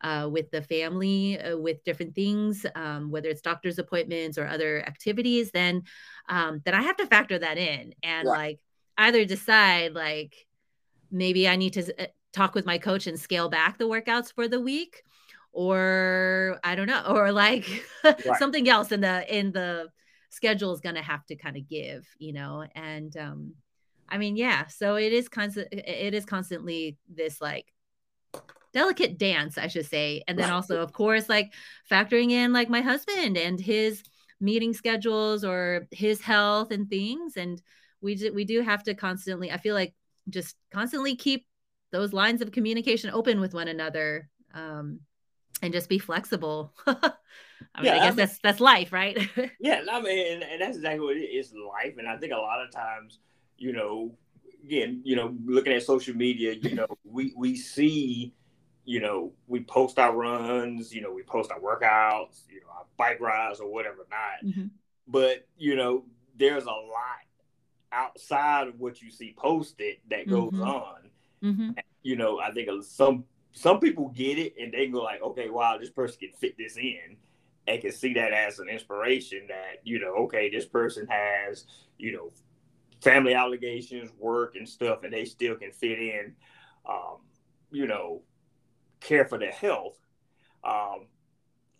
uh, 0.00 0.28
with 0.30 0.50
the 0.50 0.62
family 0.62 1.38
uh, 1.40 1.56
with 1.56 1.82
different 1.84 2.14
things, 2.14 2.64
um, 2.74 3.10
whether 3.10 3.28
it's 3.28 3.40
doctor's 3.40 3.78
appointments 3.78 4.38
or 4.38 4.46
other 4.46 4.80
activities, 4.86 5.50
then 5.50 5.82
um, 6.28 6.60
then 6.64 6.74
I 6.74 6.82
have 6.82 6.96
to 6.98 7.06
factor 7.06 7.38
that 7.38 7.58
in 7.58 7.94
and 8.02 8.28
like 8.28 8.60
either 8.96 9.24
decide 9.24 9.94
like 9.94 10.46
maybe 11.10 11.48
I 11.48 11.56
need 11.56 11.72
to 11.74 12.02
uh, 12.02 12.06
talk 12.32 12.54
with 12.54 12.66
my 12.66 12.78
coach 12.78 13.06
and 13.06 13.18
scale 13.18 13.48
back 13.48 13.78
the 13.78 13.88
workouts 13.88 14.32
for 14.32 14.46
the 14.46 14.60
week, 14.60 15.02
or 15.52 16.60
I 16.62 16.74
don't 16.74 16.86
know, 16.86 17.04
or 17.08 17.32
like 17.32 17.66
right. 18.04 18.38
something 18.38 18.68
else 18.68 18.92
in 18.92 19.00
the 19.00 19.36
in 19.36 19.52
the 19.52 19.88
schedule 20.30 20.72
is 20.72 20.80
going 20.80 20.94
to 20.94 21.02
have 21.02 21.24
to 21.26 21.36
kind 21.36 21.56
of 21.56 21.68
give, 21.68 22.06
you 22.18 22.32
know, 22.32 22.64
and 22.74 23.16
um, 23.16 23.54
I 24.08 24.18
mean, 24.18 24.36
yeah. 24.36 24.66
So 24.66 24.96
it 24.96 25.12
is 25.12 25.28
constant. 25.28 25.68
It 25.72 26.14
is 26.14 26.24
constantly 26.24 26.96
this 27.08 27.40
like 27.40 27.72
delicate 28.72 29.18
dance, 29.18 29.58
I 29.58 29.66
should 29.66 29.86
say. 29.86 30.22
And 30.26 30.38
then 30.38 30.50
also, 30.50 30.80
of 30.80 30.92
course, 30.92 31.28
like 31.28 31.52
factoring 31.90 32.30
in 32.30 32.52
like 32.52 32.68
my 32.68 32.80
husband 32.80 33.36
and 33.36 33.60
his 33.60 34.02
meeting 34.40 34.72
schedules 34.72 35.44
or 35.44 35.86
his 35.90 36.20
health 36.20 36.70
and 36.70 36.88
things. 36.88 37.36
And 37.36 37.60
we 38.00 38.14
do, 38.14 38.32
we 38.32 38.44
do 38.44 38.60
have 38.60 38.82
to 38.84 38.94
constantly, 38.94 39.50
I 39.50 39.56
feel 39.58 39.74
like 39.74 39.94
just 40.28 40.56
constantly 40.70 41.16
keep 41.16 41.46
those 41.90 42.12
lines 42.12 42.42
of 42.42 42.52
communication 42.52 43.10
open 43.10 43.40
with 43.40 43.54
one 43.54 43.68
another. 43.68 44.28
Um, 44.54 45.00
and 45.62 45.72
just 45.72 45.88
be 45.88 45.98
flexible. 45.98 46.72
I 46.86 46.92
mean, 46.94 47.86
yeah, 47.86 47.94
I 47.94 47.96
guess 47.96 48.04
I 48.04 48.08
mean, 48.08 48.16
that's 48.16 48.38
that's 48.38 48.60
life, 48.60 48.92
right? 48.92 49.18
yeah, 49.60 49.82
I 49.90 50.00
mean, 50.00 50.34
and, 50.34 50.42
and 50.42 50.60
that's 50.62 50.76
exactly 50.76 51.00
what 51.00 51.16
it 51.16 51.20
is 51.20 51.52
life. 51.52 51.96
And 51.98 52.08
I 52.08 52.16
think 52.16 52.32
a 52.32 52.36
lot 52.36 52.64
of 52.64 52.72
times, 52.72 53.18
you 53.56 53.72
know, 53.72 54.14
again, 54.64 55.00
you 55.04 55.16
know, 55.16 55.36
looking 55.44 55.72
at 55.72 55.82
social 55.82 56.14
media, 56.14 56.52
you 56.52 56.74
know, 56.74 56.86
we 57.04 57.32
we 57.36 57.56
see 57.56 58.32
you 58.88 59.00
know, 59.00 59.32
we 59.46 59.60
post 59.60 59.98
our 59.98 60.16
runs, 60.16 60.94
you 60.94 61.02
know, 61.02 61.12
we 61.12 61.22
post 61.22 61.50
our 61.50 61.60
workouts, 61.60 62.40
you 62.48 62.62
know, 62.62 62.68
our 62.74 62.86
bike 62.96 63.20
rides 63.20 63.60
or 63.60 63.70
whatever 63.70 64.06
not. 64.10 64.50
Mm-hmm. 64.50 64.68
But, 65.06 65.46
you 65.58 65.76
know, 65.76 66.06
there's 66.38 66.64
a 66.64 66.70
lot 66.70 67.20
outside 67.92 68.66
of 68.66 68.80
what 68.80 69.02
you 69.02 69.10
see 69.10 69.34
posted 69.36 69.96
that 70.08 70.26
goes 70.26 70.52
mm-hmm. 70.52 70.62
on. 70.62 71.10
Mm-hmm. 71.44 71.70
You 72.02 72.16
know, 72.16 72.40
I 72.40 72.50
think 72.50 72.70
some 72.82 73.24
some 73.52 73.80
people 73.80 74.08
get 74.08 74.38
it 74.38 74.54
and 74.60 74.72
they 74.72 74.86
go 74.88 75.02
like, 75.02 75.22
okay, 75.22 75.50
wow, 75.50 75.78
this 75.78 75.90
person 75.90 76.18
can 76.20 76.32
fit 76.32 76.56
this 76.56 76.76
in 76.76 77.16
and 77.66 77.80
can 77.80 77.92
see 77.92 78.14
that 78.14 78.32
as 78.32 78.58
an 78.58 78.68
inspiration 78.68 79.42
that, 79.48 79.80
you 79.84 79.98
know, 79.98 80.14
okay, 80.14 80.48
this 80.50 80.66
person 80.66 81.06
has, 81.08 81.66
you 81.98 82.12
know, 82.12 82.30
family 83.02 83.34
obligations, 83.34 84.10
work 84.18 84.56
and 84.56 84.68
stuff, 84.68 85.02
and 85.02 85.12
they 85.12 85.24
still 85.24 85.54
can 85.54 85.72
fit 85.72 85.98
in, 85.98 86.34
um, 86.88 87.18
you 87.70 87.86
know, 87.86 88.22
care 89.00 89.24
for 89.24 89.38
their 89.38 89.52
health. 89.52 89.98
Um, 90.64 91.06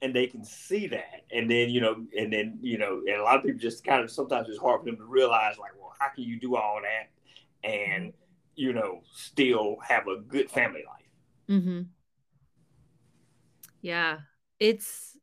and 0.00 0.14
they 0.14 0.26
can 0.26 0.44
see 0.44 0.86
that. 0.88 1.24
And 1.32 1.50
then, 1.50 1.70
you 1.70 1.80
know, 1.80 2.06
and 2.16 2.32
then, 2.32 2.58
you 2.62 2.78
know, 2.78 3.02
and 3.06 3.16
a 3.16 3.22
lot 3.22 3.36
of 3.36 3.42
people 3.42 3.58
just 3.58 3.84
kind 3.84 4.04
of 4.04 4.10
sometimes 4.10 4.48
it's 4.48 4.58
hard 4.58 4.80
for 4.80 4.86
them 4.86 4.96
to 4.96 5.04
realize, 5.04 5.58
like, 5.58 5.72
well, 5.78 5.92
how 5.98 6.08
can 6.14 6.24
you 6.24 6.38
do 6.38 6.56
all 6.56 6.80
that 6.82 7.68
and, 7.68 8.12
you 8.54 8.72
know, 8.72 9.02
still 9.12 9.76
have 9.86 10.06
a 10.06 10.20
good 10.20 10.50
family 10.50 10.84
life? 10.86 10.97
Mm-hmm. 11.48 11.80
Yeah. 13.80 14.18
It's, 14.58 15.16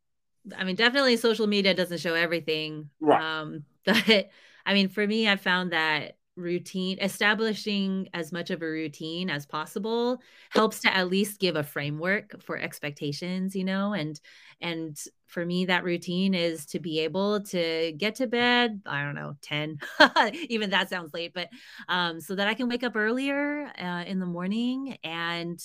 I 0.55 0.63
mean, 0.63 0.75
definitely 0.75 1.17
social 1.17 1.47
media 1.47 1.73
doesn't 1.73 1.99
show 1.99 2.13
everything. 2.13 2.89
Right. 2.99 3.21
Um, 3.21 3.63
but 3.85 4.29
I 4.65 4.73
mean, 4.73 4.89
for 4.89 5.05
me, 5.05 5.27
I 5.29 5.35
found 5.35 5.71
that 5.71 6.17
routine 6.37 6.97
establishing 7.01 8.09
as 8.13 8.33
much 8.33 8.49
of 8.49 8.61
a 8.61 8.65
routine 8.65 9.29
as 9.29 9.45
possible 9.45 10.19
helps 10.49 10.81
to 10.81 10.93
at 10.93 11.09
least 11.09 11.39
give 11.39 11.55
a 11.55 11.63
framework 11.63 12.41
for 12.43 12.57
expectations 12.57 13.55
you 13.55 13.63
know 13.63 13.93
and 13.93 14.19
and 14.59 15.01
for 15.27 15.45
me 15.45 15.63
that 15.63 15.85
routine 15.85 16.33
is 16.33 16.65
to 16.65 16.77
be 16.77 16.99
able 16.99 17.39
to 17.41 17.93
get 17.97 18.15
to 18.15 18.27
bed 18.27 18.81
i 18.85 19.01
don't 19.01 19.15
know 19.15 19.37
10 19.43 19.79
even 20.49 20.71
that 20.71 20.89
sounds 20.89 21.13
late 21.13 21.33
but 21.33 21.47
um 21.87 22.19
so 22.19 22.35
that 22.35 22.49
i 22.49 22.53
can 22.53 22.67
wake 22.67 22.83
up 22.83 22.97
earlier 22.97 23.71
uh, 23.81 24.03
in 24.05 24.19
the 24.19 24.25
morning 24.25 24.97
and 25.05 25.57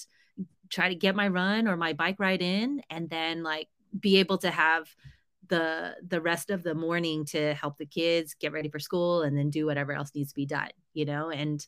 try 0.71 0.89
to 0.89 0.95
get 0.95 1.17
my 1.17 1.29
run 1.29 1.69
or 1.69 1.77
my 1.77 1.93
bike 1.93 2.17
ride 2.19 2.43
in 2.43 2.83
and 2.91 3.11
then 3.11 3.43
like 3.43 3.69
be 3.99 4.19
able 4.19 4.39
to 4.39 4.51
have 4.51 4.89
the 5.49 5.97
the 6.07 6.21
rest 6.21 6.51
of 6.51 6.63
the 6.63 6.75
morning 6.75 7.25
to 7.25 7.55
help 7.55 7.77
the 7.77 7.87
kids 7.87 8.35
get 8.39 8.53
ready 8.53 8.69
for 8.69 8.79
school 8.79 9.23
and 9.23 9.37
then 9.37 9.51
do 9.51 9.67
whatever 9.67 9.93
else 9.93 10.13
needs 10.15 10.31
to 10.31 10.37
be 10.37 10.47
done 10.47 10.71
you 10.95 11.05
know? 11.05 11.31
And 11.31 11.65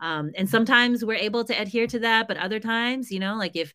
um 0.00 0.32
and 0.36 0.48
sometimes 0.48 1.04
we're 1.04 1.14
able 1.14 1.44
to 1.44 1.60
adhere 1.60 1.86
to 1.88 1.98
that 2.00 2.28
but 2.28 2.36
other 2.36 2.60
times 2.60 3.10
you 3.10 3.20
know 3.20 3.36
like 3.36 3.56
if 3.56 3.74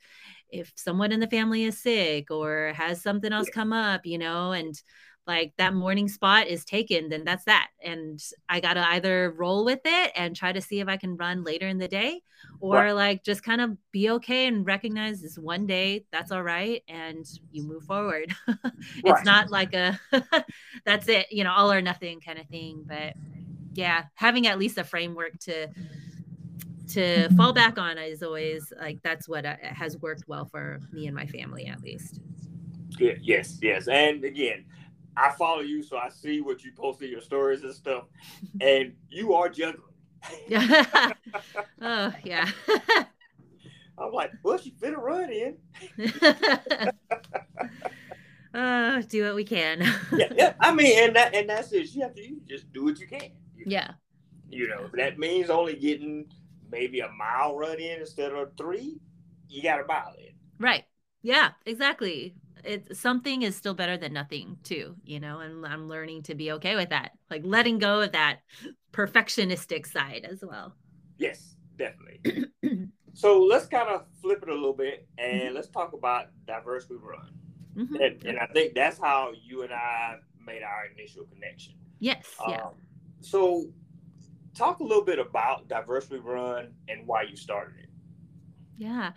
if 0.50 0.72
someone 0.76 1.12
in 1.12 1.20
the 1.20 1.28
family 1.28 1.63
is 1.63 1.78
sick 1.78 2.32
or 2.32 2.74
has 2.76 3.02
something 3.02 3.32
else 3.34 3.50
come 3.50 3.74
up 3.74 4.06
you 4.06 4.18
know? 4.18 4.52
And 4.54 4.82
like 5.30 5.54
that 5.58 5.76
morning 5.76 6.08
spot 6.10 6.48
is 6.48 6.65
taken, 6.65 7.08
then 7.08 7.24
that's 7.24 7.46
that. 7.46 7.68
And 7.84 8.20
I 8.50 8.60
got 8.60 8.74
to 8.74 8.89
either 8.89 9.32
roll 9.38 9.63
with 9.63 9.82
it 9.86 10.12
and 10.15 10.36
try 10.36 10.52
to 10.52 10.60
see 10.60 10.80
if 10.80 10.88
I 10.88 10.98
can 10.98 11.18
run 11.18 11.44
later 11.44 11.68
in 11.68 11.78
the 11.78 11.88
day 11.88 12.24
or 12.60 12.78
right. 12.78 12.92
like 12.94 13.24
just 13.24 13.44
kind 13.44 13.62
of 13.62 13.78
be 13.92 14.10
okay 14.10 14.48
and 14.48 14.65
recognize 14.65 15.22
this 15.22 15.38
one 15.38 15.68
day 15.68 16.04
that's 16.12 16.32
all 16.32 16.42
right 16.42 16.82
and 16.88 17.28
you 17.52 17.62
move 17.62 17.84
forward. 17.84 18.34
it's 19.06 19.24
not 19.24 19.52
like 19.52 19.76
a 19.76 20.00
that's 20.84 21.08
it, 21.08 21.32
you 21.32 21.44
know, 21.44 21.52
all 21.52 21.72
or 21.72 21.80
nothing 21.80 22.20
kind 22.20 22.39
of 22.39 22.48
thing. 22.48 22.84
But 22.88 23.13
yeah, 23.76 24.06
having 24.15 24.48
at 24.48 24.58
least 24.58 24.80
a 24.80 24.84
framework 24.84 25.38
to 25.42 25.68
to 26.94 27.30
fall 27.36 27.54
back 27.54 27.78
on 27.78 28.00
is 28.00 28.24
always 28.24 28.74
like 28.82 29.00
that's 29.04 29.30
what 29.30 29.46
uh, 29.46 29.58
has 29.62 29.96
worked 30.00 30.24
well 30.28 30.46
for 30.46 30.80
me 30.92 31.06
and 31.06 31.15
my 31.15 31.28
family 31.28 31.68
at 31.68 31.82
least. 31.82 32.20
Yeah, 32.98 33.13
yes, 33.22 33.60
yes. 33.62 33.88
And 33.88 34.24
again, 34.24 34.65
I 35.19 35.32
follow 35.32 35.60
you, 35.60 35.84
so 35.84 35.97
I 35.97 36.10
see 36.10 36.39
what 36.39 36.63
you 36.63 36.71
post 36.71 37.01
in 37.01 37.10
your 37.10 37.21
stories 37.21 37.63
and 37.63 37.73
stuff, 37.73 38.05
and 38.62 38.93
you 39.10 39.34
are 39.34 39.49
juggling. 39.49 39.84
oh 41.82 42.13
yeah. 42.23 42.49
I'm 43.97 44.13
like, 44.13 44.32
well, 44.43 44.58
she 44.58 44.71
fit 44.71 44.93
a 44.93 44.97
run 44.97 45.29
in. 45.29 45.58
uh, 48.53 49.01
do 49.10 49.25
what 49.25 49.36
we 49.36 49.43
can. 49.43 49.82
yeah, 50.13 50.32
yeah. 50.36 50.53
I 50.62 50.73
mean, 50.73 50.97
and 51.03 51.15
that 51.17 51.36
and 51.36 51.49
that's 51.49 51.73
it. 51.73 51.93
You 51.93 52.03
have 52.03 52.15
to 52.15 52.21
you 52.21 52.39
just 52.47 52.71
do 52.71 52.86
what 52.86 52.97
you 52.99 53.08
can. 53.08 53.32
You 53.58 53.65
know? 53.65 53.71
Yeah. 53.71 53.91
You 54.49 54.69
know, 54.69 54.86
if 54.86 54.93
that 54.93 55.19
means 55.19 55.49
only 55.49 55.75
getting 55.75 56.32
maybe 56.71 57.01
a 57.01 57.10
mile 57.10 57.58
run 57.58 57.77
in 57.79 57.99
instead 57.99 58.32
of 58.32 58.51
three, 58.58 59.01
you 59.49 59.62
got 59.62 59.82
a 59.82 59.86
mile 59.86 60.15
in. 60.17 60.34
Right. 60.60 60.86
Yeah, 61.21 61.51
exactly 61.65 62.36
it 62.63 62.95
something 62.95 63.41
is 63.41 63.56
still 63.56 63.74
better 63.74 63.98
than 63.98 64.13
nothing 64.13 64.58
too 64.63 64.95
you 65.04 65.19
know 65.19 65.39
and 65.39 65.65
i'm 65.65 65.88
learning 65.88 66.22
to 66.22 66.36
be 66.36 66.52
okay 66.52 66.76
with 66.76 66.89
that 66.89 67.12
like 67.30 67.41
letting 67.45 67.80
go 67.80 68.02
of 68.02 68.12
that 68.12 68.39
perfectionistic 68.91 69.86
side 69.86 70.28
as 70.30 70.43
well. 70.43 70.76
Yes 71.17 71.56
definitely. 71.78 72.45
So 73.15 73.41
let's 73.41 73.65
kind 73.65 73.89
of 73.89 74.06
flip 74.22 74.43
it 74.43 74.50
a 74.50 74.54
little 74.54 74.72
bit 74.72 75.06
and 75.17 75.41
mm-hmm. 75.41 75.56
let's 75.56 75.67
talk 75.67 75.91
about 75.91 76.28
diverse 76.48 76.88
we 76.89 76.95
run. 76.95 77.32
Mm-hmm. 77.76 77.95
and, 77.95 78.24
and, 78.24 78.39
i 78.39 78.45
think 78.48 78.76
that's 78.76 78.98
how 78.98 79.32
you 79.45 79.63
and 79.63 79.74
i 79.74 80.15
made 80.45 80.63
our 80.63 80.86
initial 80.95 81.26
connection. 81.26 81.74
Yes 82.00 82.26
yeah. 82.48 82.63
Um, 82.63 82.74
so 83.19 83.65
talk 84.56 84.80
a 84.80 84.84
little 84.84 85.04
bit 85.04 85.19
about 85.19 85.67
diverse 85.67 86.10
we 86.10 86.19
run 86.19 86.72
and 86.88 87.06
why 87.06 87.24
you 87.24 87.36
started 87.36 87.76
it. 87.80 87.89
Yeah 88.78 89.12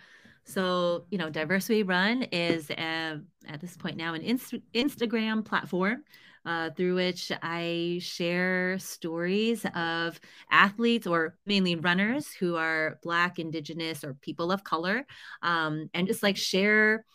so, 0.45 1.05
you 1.09 1.17
know, 1.17 1.29
Diverse 1.29 1.69
We 1.69 1.83
Run 1.83 2.23
is 2.31 2.69
uh, 2.69 3.17
at 3.47 3.61
this 3.61 3.77
point 3.77 3.97
now 3.97 4.13
an 4.13 4.21
Inst- 4.21 4.55
Instagram 4.73 5.45
platform 5.45 6.03
uh, 6.45 6.69
through 6.71 6.95
which 6.95 7.31
I 7.41 7.99
share 8.01 8.77
stories 8.79 9.65
of 9.75 10.19
athletes 10.51 11.07
or 11.07 11.37
mainly 11.45 11.75
runners 11.75 12.33
who 12.33 12.57
are 12.57 12.99
Black, 13.01 13.39
Indigenous, 13.39 14.03
or 14.03 14.15
people 14.15 14.51
of 14.51 14.63
color, 14.63 15.05
um, 15.41 15.89
and 15.93 16.07
just 16.07 16.23
like 16.23 16.37
share 16.37 17.05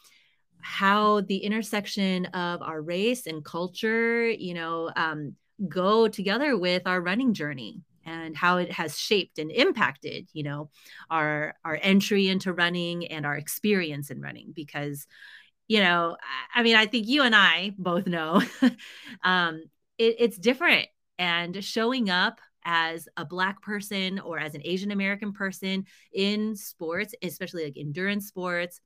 how 0.60 1.20
the 1.20 1.38
intersection 1.38 2.26
of 2.26 2.62
our 2.62 2.80
race 2.80 3.26
and 3.26 3.44
culture, 3.44 4.28
you 4.28 4.54
know, 4.54 4.90
um, 4.96 5.36
go 5.68 6.08
together 6.08 6.56
with 6.56 6.86
our 6.86 7.00
running 7.00 7.34
journey 7.34 7.82
and 8.08 8.36
how 8.36 8.56
it 8.56 8.72
has 8.72 8.98
shaped 8.98 9.38
and 9.38 9.50
impacted 9.50 10.28
you 10.32 10.42
know 10.42 10.70
our 11.10 11.54
our 11.64 11.78
entry 11.82 12.28
into 12.28 12.52
running 12.52 13.06
and 13.06 13.26
our 13.26 13.36
experience 13.36 14.10
in 14.10 14.20
running 14.20 14.52
because 14.54 15.06
you 15.66 15.80
know 15.80 16.16
i 16.54 16.62
mean 16.62 16.76
i 16.76 16.86
think 16.86 17.06
you 17.06 17.22
and 17.22 17.36
i 17.36 17.72
both 17.78 18.06
know 18.06 18.42
um 19.24 19.62
it, 19.98 20.16
it's 20.18 20.38
different. 20.38 20.86
And 21.20 21.64
showing 21.64 22.10
up 22.10 22.40
as 22.64 23.08
a 23.16 23.24
black 23.24 23.60
person 23.60 24.20
or 24.20 24.38
as 24.38 24.54
an 24.54 24.62
asian 24.64 24.90
american 24.90 25.32
person 25.32 25.84
in 26.12 26.54
sports 26.54 27.14
especially 27.22 27.64
like 27.64 27.76
endurance 27.76 28.26
sports 28.26 28.80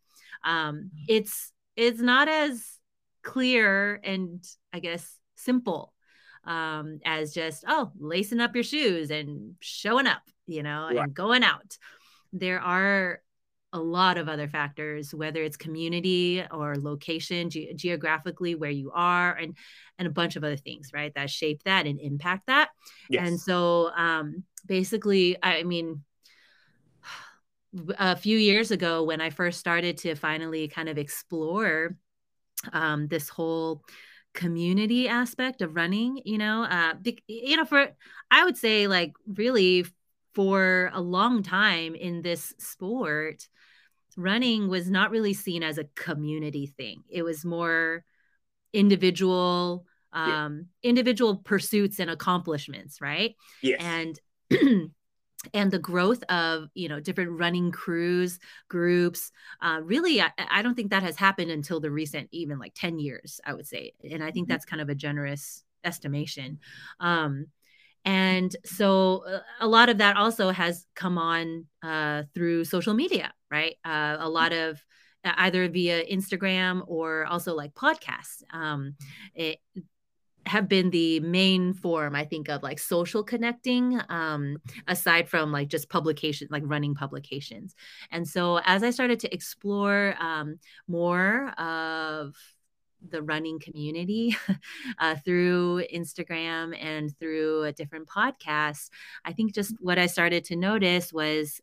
um 0.45 0.91
it's 1.09 1.53
it's 1.77 2.01
not 2.01 2.29
as 2.29 2.79
clear 3.23 4.01
and 4.05 4.45
i 4.73 4.79
guess 4.79 5.19
simple 5.37 5.93
um, 6.45 7.01
as 7.05 7.33
just, 7.33 7.65
oh, 7.67 7.91
lacing 7.99 8.41
up 8.41 8.55
your 8.55 8.65
shoes 8.65 9.11
and 9.11 9.55
showing 9.61 10.07
up, 10.07 10.23
you 10.47 10.63
know, 10.63 10.87
right. 10.87 10.97
and 10.99 11.15
going 11.15 11.45
out. 11.45 11.77
There 12.33 12.61
are 12.61 13.21
a 13.73 13.79
lot 13.79 14.19
of 14.19 14.29
other 14.29 14.49
factors, 14.49 15.15
whether 15.15 15.43
it's 15.43 15.57
community 15.57 16.45
or 16.51 16.77
location, 16.77 17.49
ge- 17.49 17.75
geographically 17.75 18.55
where 18.55 18.71
you 18.71 18.91
are, 18.95 19.35
and 19.35 19.57
and 19.99 20.09
a 20.09 20.11
bunch 20.11 20.37
of 20.37 20.45
other 20.45 20.57
things, 20.57 20.91
right, 20.93 21.15
that 21.15 21.31
shape 21.31 21.63
that 21.65 21.87
and 21.87 22.01
impact 22.01 22.47
that. 22.49 22.69
Yes. 23.09 23.27
And 23.27 23.41
so, 23.41 23.91
um, 23.97 24.45
basically, 24.67 25.37
I 25.43 25.63
mean, 25.63 26.03
a 27.99 28.17
few 28.17 28.37
years 28.37 28.71
ago 28.71 29.05
when 29.05 29.21
I 29.21 29.31
first 29.31 29.59
started 29.59 29.97
to 29.99 30.15
finally 30.15 30.69
kind 30.69 30.89
of 30.89 30.99
explore 30.99 31.97
um, 32.73 33.09
this 33.09 33.29
whole 33.29 33.83
community 34.35 35.09
aspect 35.09 35.61
of 35.61 35.77
running 35.77 36.21
you 36.25 36.39
know 36.39 36.65
uh 36.65 36.95
you 37.27 37.57
know 37.57 37.65
for 37.67 37.89
i 38.31 38.45
would 38.45 38.57
say 38.57 38.87
like 38.87 39.13
really 39.27 39.85
for 40.35 40.91
a 40.95 41.01
long 41.01 41.43
time 41.43 41.95
in 41.95 42.23
this 42.23 42.55
sport 42.59 43.47
running 44.17 44.69
was 44.69 44.91
not 44.91 45.11
really 45.11 45.35
seen 45.35 45.63
as 45.63 45.77
a 45.77 45.85
community 45.95 46.67
thing 46.67 47.03
it 47.11 47.23
was 47.23 47.45
more 47.45 48.05
individual 48.73 49.85
um 50.15 50.67
yeah. 50.83 50.89
individual 50.89 51.37
pursuits 51.37 51.99
and 51.99 52.11
accomplishments 52.11 53.01
right 53.01 53.37
yes. 53.63 53.81
and 53.81 54.19
and 55.55 55.71
the 55.71 55.79
growth 55.79 56.23
of 56.25 56.69
you 56.75 56.89
know 56.89 57.01
different 57.01 57.39
running 57.39 57.71
crews 57.71 58.39
groups 58.69 59.33
uh, 59.61 59.81
really 59.83 60.21
I, 60.21 60.31
I, 60.37 60.63
don't 60.63 60.75
think 60.75 60.91
that 60.91 61.03
has 61.03 61.17
happened 61.17 61.51
until 61.51 61.81
the 61.81 61.91
recent 61.91 62.29
even 62.33 62.59
like 62.59 62.75
10 62.75 62.99
years 62.99 63.41
i 63.45 63.53
would 63.53 63.67
say 63.67 63.93
and 64.09 64.23
i 64.23 64.31
think 64.31 64.47
mm-hmm. 64.47 64.53
that's 64.53 64.65
kind 64.65 64.81
of 64.81 64.89
a 64.89 64.95
generous 64.95 65.65
estimation. 65.85 66.59
Um, 67.01 67.47
and 68.05 68.55
so 68.65 69.25
uh, 69.27 69.41
a 69.61 69.69
lot 69.69 69.89
of 69.89 69.99
that 69.99 70.17
also 70.17 70.51
has 70.51 70.87
come 70.95 71.19
on 71.19 71.67
uh, 71.83 72.25
through 72.35 72.65
social 72.65 72.95
media 72.95 73.33
right? 73.51 73.77
Uh, 73.85 74.17
a 74.19 74.29
lot 74.29 74.53
of 74.55 74.83
either 75.25 75.69
via 75.69 76.05
instagram 76.07 76.83
or 76.87 77.27
also 77.27 77.55
like 77.55 77.75
podcasts. 77.75 78.43
Um, 78.51 78.95
it, 79.35 79.59
have 80.47 80.69
been 80.69 80.91
the 80.91 81.21
main 81.21 81.73
form 81.73 82.15
i 82.15 82.25
think 82.25 82.49
of 82.49 82.63
like 82.63 82.79
social 82.79 83.23
connecting 83.23 84.01
um, 84.09 84.57
aside 84.89 85.29
from 85.29 85.53
like 85.53 85.69
just 85.69 85.89
publication 85.89 86.49
like 86.51 86.63
running 86.67 86.95
publications. 86.95 87.75
And 88.11 88.27
so 88.27 88.61
as 88.65 88.83
i 88.83 88.91
started 88.91 89.21
to 89.21 89.35
explore 89.35 90.15
um, 90.21 90.59
more 90.89 91.51
of 91.59 92.35
the 93.09 93.23
running 93.23 93.59
community 93.59 94.37
uh, 94.99 95.17
through 95.25 95.85
instagram 95.93 96.77
and 96.81 97.17
through 97.19 97.65
a 97.65 97.73
different 97.73 98.09
podcast 98.09 98.91
i 99.25 99.33
think 99.33 99.53
just 99.53 99.75
what 99.81 99.99
i 99.99 100.07
started 100.07 100.45
to 100.45 100.55
notice 100.55 101.13
was 101.13 101.61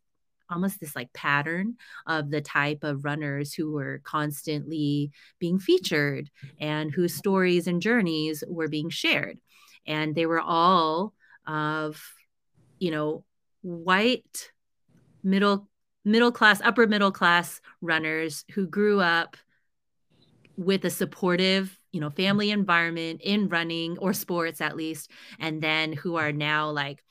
almost 0.50 0.80
this 0.80 0.96
like 0.96 1.14
pattern 1.14 1.76
of 2.08 2.30
the 2.30 2.42
type 2.42 2.84
of 2.84 3.06
runners 3.06 3.54
who 3.54 3.72
were 3.72 4.02
constantly 4.04 5.12
being 5.40 5.60
featured 5.60 6.30
and 6.60 6.92
whose 6.92 7.14
stories 7.14 7.68
and 7.68 7.82
journeys 7.82 8.44
were 8.48 8.68
being 8.68 8.90
shared. 8.90 9.40
And 9.86 10.16
they 10.16 10.26
were 10.26 10.42
all 10.42 11.14
of 11.48 12.02
you 12.80 12.92
know 12.92 13.24
white 13.62 14.52
middle 15.24 15.68
middle 16.06 16.32
class 16.32 16.62
upper 16.62 16.88
middle 16.88 17.12
class 17.12 17.60
runners 17.82 18.46
who 18.54 18.66
grew 18.66 19.00
up 19.00 19.36
with 20.56 20.86
a 20.86 20.90
supportive 20.90 21.78
you 21.92 22.00
know 22.00 22.10
family 22.10 22.52
environment 22.52 23.22
in 23.24 23.50
running 23.50 23.98
or 23.98 24.14
sports 24.14 24.62
at 24.62 24.76
least 24.76 25.10
and 25.40 25.62
then 25.62 25.94
who 25.94 26.16
are 26.16 26.32
now 26.32 26.70
like 26.70 27.04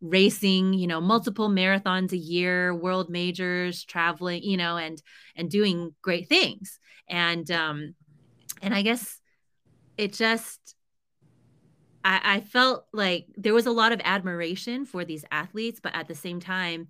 racing 0.00 0.74
you 0.74 0.86
know 0.86 1.00
multiple 1.00 1.48
marathons 1.48 2.12
a 2.12 2.18
year 2.18 2.74
world 2.74 3.08
majors 3.08 3.84
traveling 3.84 4.42
you 4.42 4.56
know 4.56 4.76
and 4.76 5.02
and 5.36 5.50
doing 5.50 5.94
great 6.02 6.28
things. 6.28 6.78
And 7.08 7.50
um 7.50 7.94
and 8.62 8.74
i 8.74 8.82
guess 8.82 9.20
it 9.96 10.12
just 10.12 10.74
I, 12.04 12.36
I 12.36 12.40
felt 12.40 12.86
like 12.92 13.26
there 13.36 13.54
was 13.54 13.66
a 13.66 13.72
lot 13.72 13.92
of 13.92 14.00
admiration 14.04 14.84
for 14.84 15.04
these 15.04 15.24
athletes 15.30 15.80
but 15.82 15.94
at 15.94 16.08
the 16.08 16.14
same 16.14 16.40
time 16.40 16.88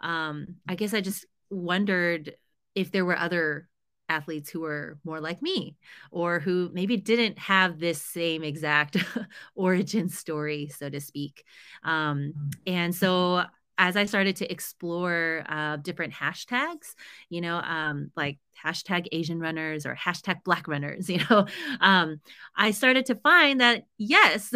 um 0.00 0.56
i 0.68 0.74
guess 0.74 0.94
i 0.94 1.00
just 1.00 1.26
wondered 1.50 2.34
if 2.74 2.90
there 2.92 3.04
were 3.04 3.18
other 3.18 3.68
athletes 4.08 4.50
who 4.50 4.60
were 4.60 4.98
more 5.04 5.20
like 5.20 5.42
me 5.42 5.76
or 6.10 6.38
who 6.38 6.70
maybe 6.72 6.96
didn't 6.96 7.38
have 7.38 7.78
this 7.78 8.00
same 8.00 8.42
exact 8.42 8.96
origin 9.54 10.08
story 10.08 10.68
so 10.68 10.88
to 10.88 11.00
speak. 11.00 11.44
Um, 11.82 12.50
and 12.66 12.94
so 12.94 13.44
as 13.78 13.96
i 13.96 14.04
started 14.04 14.36
to 14.36 14.50
explore 14.50 15.44
uh, 15.48 15.76
different 15.76 16.12
hashtags 16.12 16.94
you 17.28 17.40
know 17.40 17.56
um, 17.56 18.10
like 18.16 18.38
hashtag 18.64 19.06
asian 19.12 19.38
runners 19.38 19.84
or 19.84 19.94
hashtag 19.94 20.42
black 20.44 20.66
runners 20.66 21.08
you 21.10 21.20
know 21.30 21.46
um, 21.80 22.20
i 22.56 22.70
started 22.70 23.06
to 23.06 23.14
find 23.16 23.60
that 23.60 23.84
yes 23.98 24.52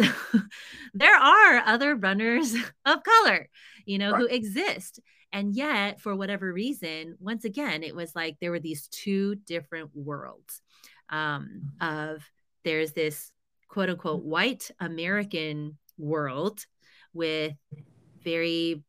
there 0.93 1.15
are 1.15 1.57
other 1.65 1.95
runners 1.95 2.55
of 2.85 3.03
color 3.03 3.47
you 3.85 3.97
know 3.97 4.11
right. 4.11 4.21
who 4.21 4.27
exist 4.27 4.99
and 5.33 5.55
yet, 5.55 5.99
for 6.01 6.15
whatever 6.15 6.51
reason, 6.51 7.15
once 7.19 7.45
again, 7.45 7.83
it 7.83 7.95
was 7.95 8.15
like 8.15 8.37
there 8.39 8.51
were 8.51 8.59
these 8.59 8.87
two 8.87 9.35
different 9.35 9.89
worlds 9.95 10.61
um, 11.09 11.71
of 11.79 12.23
there's 12.63 12.93
this 12.93 13.31
quote 13.67 13.89
unquote 13.89 14.23
white 14.23 14.69
American 14.79 15.77
world 15.97 16.65
with 17.13 17.53
very 18.23 18.83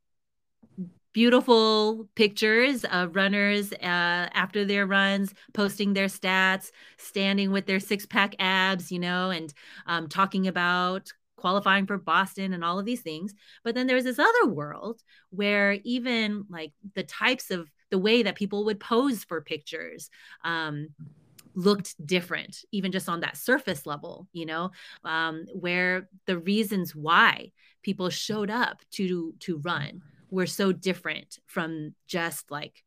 beautiful 1.13 2.09
pictures 2.15 2.85
of 2.87 3.15
runners 3.15 3.73
uh, 3.73 3.77
after 4.33 4.65
their 4.65 4.87
runs, 4.87 5.35
posting 5.53 5.93
their 5.93 6.07
stats, 6.07 6.71
standing 6.97 7.53
with 7.53 7.67
their 7.67 7.81
six 7.81 8.07
pack 8.07 8.35
abs, 8.39 8.91
you 8.91 8.99
know, 8.99 9.31
and 9.31 9.53
um, 9.87 10.09
talking 10.09 10.49
about 10.49 11.13
qualifying 11.43 11.87
for 11.87 11.99
Boston 11.99 12.55
and 12.55 12.65
all 12.65 12.79
of 12.79 12.87
these 12.87 13.03
things. 13.03 13.35
But 13.65 13.75
then 13.75 13.87
there's 13.87 14.05
this 14.05 14.19
other 14.19 14.47
world 14.47 15.03
where 15.31 15.77
even 15.85 16.47
like 16.49 16.73
the 16.95 17.03
types 17.03 17.51
of 17.51 17.69
the 17.91 17.99
way 17.99 18.23
that 18.23 18.37
people 18.37 18.65
would 18.65 18.81
pose 18.81 19.25
for 19.25 19.43
pictures 19.43 20.09
um, 20.45 20.89
looked 21.55 21.95
different, 22.07 22.65
even 22.71 22.93
just 22.93 23.09
on 23.09 23.21
that 23.21 23.37
surface 23.37 23.85
level, 23.85 24.29
you 24.33 24.47
know, 24.47 24.71
um, 25.05 25.45
where 25.53 26.09
the 26.27 26.39
reasons 26.39 26.95
why 26.95 27.51
people 27.83 28.09
showed 28.09 28.51
up 28.51 28.81
to 28.93 29.35
to 29.41 29.59
run 29.59 30.01
were 30.31 30.47
so 30.47 30.73
different 30.73 31.39
from 31.47 31.95
just 32.07 32.51
like 32.51 32.83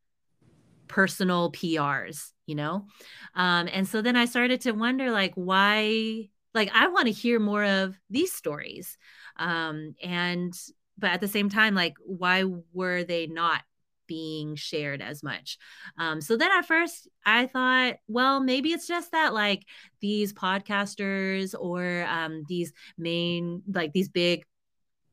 personal 0.88 1.52
PRs, 1.52 2.32
you 2.46 2.56
know? 2.56 2.88
Um, 3.36 3.68
and 3.72 3.88
so 3.88 4.02
then 4.02 4.16
I 4.16 4.26
started 4.26 4.62
to 4.62 4.72
wonder 4.72 5.12
like 5.12 5.34
why 5.36 6.30
like 6.56 6.72
i 6.74 6.88
want 6.88 7.06
to 7.06 7.12
hear 7.12 7.40
more 7.40 7.64
of 7.64 7.96
these 8.10 8.34
stories 8.34 8.98
um 9.38 9.94
and 10.02 10.54
but 10.98 11.12
at 11.12 11.22
the 11.22 11.28
same 11.28 11.50
time 11.50 11.76
like 11.76 11.94
why 12.04 12.44
were 12.74 13.04
they 13.04 13.28
not 13.28 13.62
being 14.08 14.56
shared 14.56 15.02
as 15.02 15.24
much? 15.24 15.58
Um 15.98 16.22
so 16.22 16.38
then 16.38 16.52
at 16.52 16.68
first 16.68 17.08
i 17.26 17.48
thought 17.48 17.96
well 18.08 18.40
maybe 18.40 18.72
it's 18.72 18.88
just 18.88 19.12
that 19.12 19.34
like 19.34 19.66
these 20.00 20.32
podcasters 20.32 21.56
or 21.60 22.06
um 22.08 22.44
these 22.48 22.72
main 22.98 23.64
like 23.72 23.94
these 23.94 24.10
big 24.10 24.46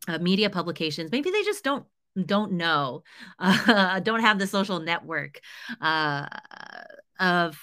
uh, 0.09 0.19
media 0.19 0.51
publications 0.51 1.11
maybe 1.11 1.31
they 1.31 1.43
just 1.43 1.65
don't 1.65 1.87
don't 2.27 2.53
know 2.53 3.03
uh, 3.39 4.01
don't 4.01 4.21
have 4.21 4.39
the 4.39 4.47
social 4.47 4.81
network 4.81 5.41
uh, 5.81 6.27
of 7.19 7.59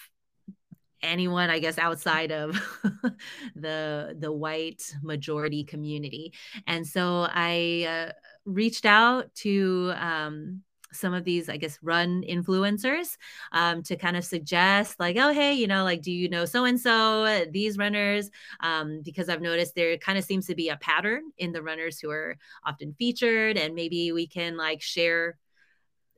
anyone 1.02 1.50
i 1.50 1.60
guess 1.60 1.78
outside 1.78 2.32
of 2.32 2.56
the 3.56 4.16
the 4.20 4.32
white 4.32 4.96
majority 5.02 5.64
community. 5.64 6.34
And 6.68 6.86
so 6.86 7.28
i 7.30 7.86
uh, 7.88 8.12
reached 8.46 8.86
out 8.86 9.34
to 9.36 9.94
um, 9.96 10.62
some 10.92 11.14
of 11.14 11.24
these 11.24 11.50
i 11.50 11.58
guess 11.58 11.78
run 11.82 12.24
influencers 12.24 13.18
um, 13.52 13.84
to 13.84 13.96
kind 13.96 14.18
of 14.18 14.26
suggest 14.26 15.00
like 15.00 15.18
oh 15.18 15.32
hey 15.32 15.54
you 15.54 15.68
know 15.68 15.84
like 15.84 16.02
do 16.02 16.12
you 16.12 16.28
know 16.28 16.46
so 16.46 16.66
and 16.66 16.80
so 16.80 17.46
these 17.52 17.78
runners? 17.78 18.30
Um, 18.62 19.02
because 19.04 19.30
i've 19.30 19.42
noticed 19.42 19.76
there 19.76 19.98
kind 19.98 20.18
of 20.18 20.24
seems 20.24 20.48
to 20.48 20.56
be 20.56 20.70
a 20.70 20.78
pattern 20.78 21.32
in 21.38 21.52
the 21.52 21.62
runners 21.62 22.00
who 22.00 22.10
are 22.10 22.38
often 22.66 22.96
featured 22.98 23.58
and 23.58 23.76
maybe 23.76 24.12
we 24.12 24.28
can 24.28 24.58
like 24.58 24.82
share 24.82 25.38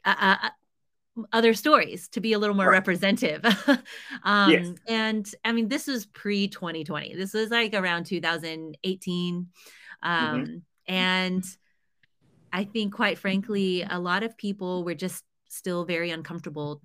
uh, 0.06 0.50
other 1.34 1.54
stories 1.54 2.08
to 2.10 2.22
be 2.22 2.34
a 2.34 2.40
little 2.40 2.56
more 2.56 2.68
right. 2.68 2.74
representative. 2.74 3.44
um, 4.24 4.52
yes. 4.52 4.74
And 4.88 5.30
I 5.44 5.52
mean, 5.52 5.68
this 5.68 5.88
was 5.88 6.06
pre 6.06 6.48
2020. 6.48 7.16
This 7.16 7.34
was 7.34 7.50
like 7.50 7.74
around 7.74 8.06
2018. 8.06 9.48
Um, 10.04 10.46
mm-hmm. 10.46 10.58
And 10.88 11.46
I 12.54 12.64
think, 12.64 12.94
quite 12.94 13.18
frankly, 13.18 13.86
a 13.90 14.00
lot 14.00 14.24
of 14.24 14.38
people 14.38 14.84
were 14.84 14.96
just 14.96 15.24
still 15.48 15.86
very 15.86 16.12
uncomfortable 16.12 16.82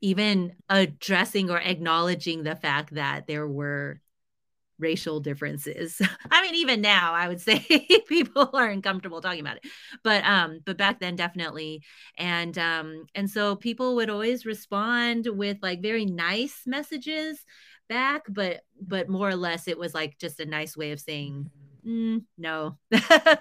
even 0.00 0.54
addressing 0.68 1.50
or 1.50 1.58
acknowledging 1.58 2.42
the 2.42 2.54
fact 2.54 2.94
that 2.94 3.26
there 3.26 3.48
were 3.48 4.00
racial 4.78 5.20
differences. 5.20 6.00
I 6.30 6.42
mean, 6.42 6.54
even 6.56 6.80
now, 6.80 7.14
I 7.14 7.28
would 7.28 7.40
say 7.40 7.58
people 8.08 8.50
are 8.52 8.68
uncomfortable 8.68 9.20
talking 9.20 9.40
about 9.40 9.56
it, 9.56 9.66
but 10.02 10.24
um, 10.24 10.60
but 10.64 10.76
back 10.76 11.00
then 11.00 11.16
definitely, 11.16 11.82
and 12.16 12.56
um, 12.58 13.06
and 13.14 13.30
so 13.30 13.56
people 13.56 13.96
would 13.96 14.10
always 14.10 14.46
respond 14.46 15.28
with 15.30 15.58
like 15.62 15.82
very 15.82 16.04
nice 16.04 16.62
messages 16.66 17.44
back, 17.88 18.22
but 18.28 18.62
but 18.80 19.08
more 19.08 19.28
or 19.28 19.36
less 19.36 19.68
it 19.68 19.78
was 19.78 19.94
like 19.94 20.18
just 20.18 20.40
a 20.40 20.46
nice 20.46 20.76
way 20.76 20.92
of 20.92 21.00
saying. 21.00 21.50
Mm, 21.86 22.24
no, 22.36 22.78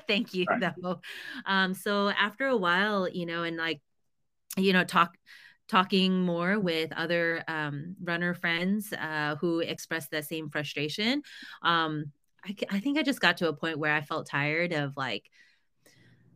thank 0.08 0.34
you. 0.34 0.46
Right. 0.48 0.74
No. 0.78 1.02
Um, 1.46 1.74
so 1.74 2.10
after 2.10 2.46
a 2.46 2.56
while, 2.56 3.10
you 3.10 3.26
know, 3.26 3.42
and 3.44 3.58
like, 3.58 3.82
you 4.56 4.72
know, 4.72 4.84
talk 4.84 5.18
talking 5.68 6.22
more 6.22 6.60
with 6.60 6.92
other 6.94 7.44
um, 7.48 7.96
runner 8.04 8.34
friends 8.34 8.94
uh, 8.94 9.36
who 9.40 9.60
expressed 9.60 10.12
that 10.12 10.26
same 10.26 10.50
frustration. 10.50 11.22
Um, 11.62 12.12
I, 12.46 12.56
I 12.70 12.80
think 12.80 12.98
I 12.98 13.04
just 13.04 13.20
got 13.20 13.38
to 13.38 13.50
a 13.50 13.54
point 13.54 13.80
where 13.80 13.94
I 13.94 14.02
felt 14.02 14.28
tired 14.28 14.74
of 14.74 14.96
like 14.96 15.30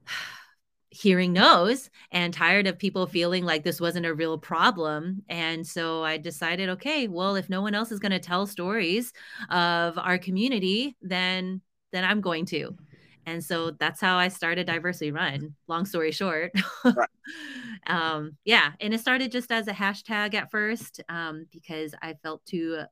hearing 0.92 1.34
no's 1.34 1.89
and 2.12 2.34
tired 2.34 2.65
of 2.65 2.80
people 2.80 3.06
feeling 3.06 3.46
like 3.46 3.63
this 3.63 3.80
wasn't 3.80 4.08
a 4.08 4.13
real 4.13 4.39
problem. 4.39 5.24
And 5.30 5.65
so 5.65 6.04
I 6.04 6.18
decided, 6.18 6.70
okay, 6.70 7.08
well, 7.08 7.36
if 7.36 7.48
no 7.48 7.62
one 7.62 7.76
else 7.76 7.92
is 7.92 8.00
going 8.00 8.12
to 8.12 8.20
tell 8.20 8.48
stories 8.48 9.13
of 9.50 9.98
our 10.00 10.18
community, 10.18 10.96
then 11.02 11.62
then 11.92 12.04
I'm 12.04 12.22
going 12.22 12.46
to. 12.48 12.76
And 13.25 13.43
so 13.43 13.71
that's 13.71 14.01
how 14.01 14.17
I 14.17 14.27
started 14.27 14.67
Diverse 14.67 15.01
We 15.01 15.12
Run. 15.12 15.55
Long 15.67 15.86
story 15.86 16.12
short. 16.12 16.52
right. 16.83 17.10
um, 17.87 18.37
yeah. 18.46 18.71
And 18.79 18.94
it 18.94 19.00
started 19.00 19.31
just 19.31 19.52
as 19.52 19.67
a 19.67 19.73
hashtag 19.73 20.33
at 20.33 20.52
first 20.52 21.02
um, 21.10 21.46
because 21.52 21.94
I 22.02 22.15
felt 22.23 22.46
too 22.46 22.83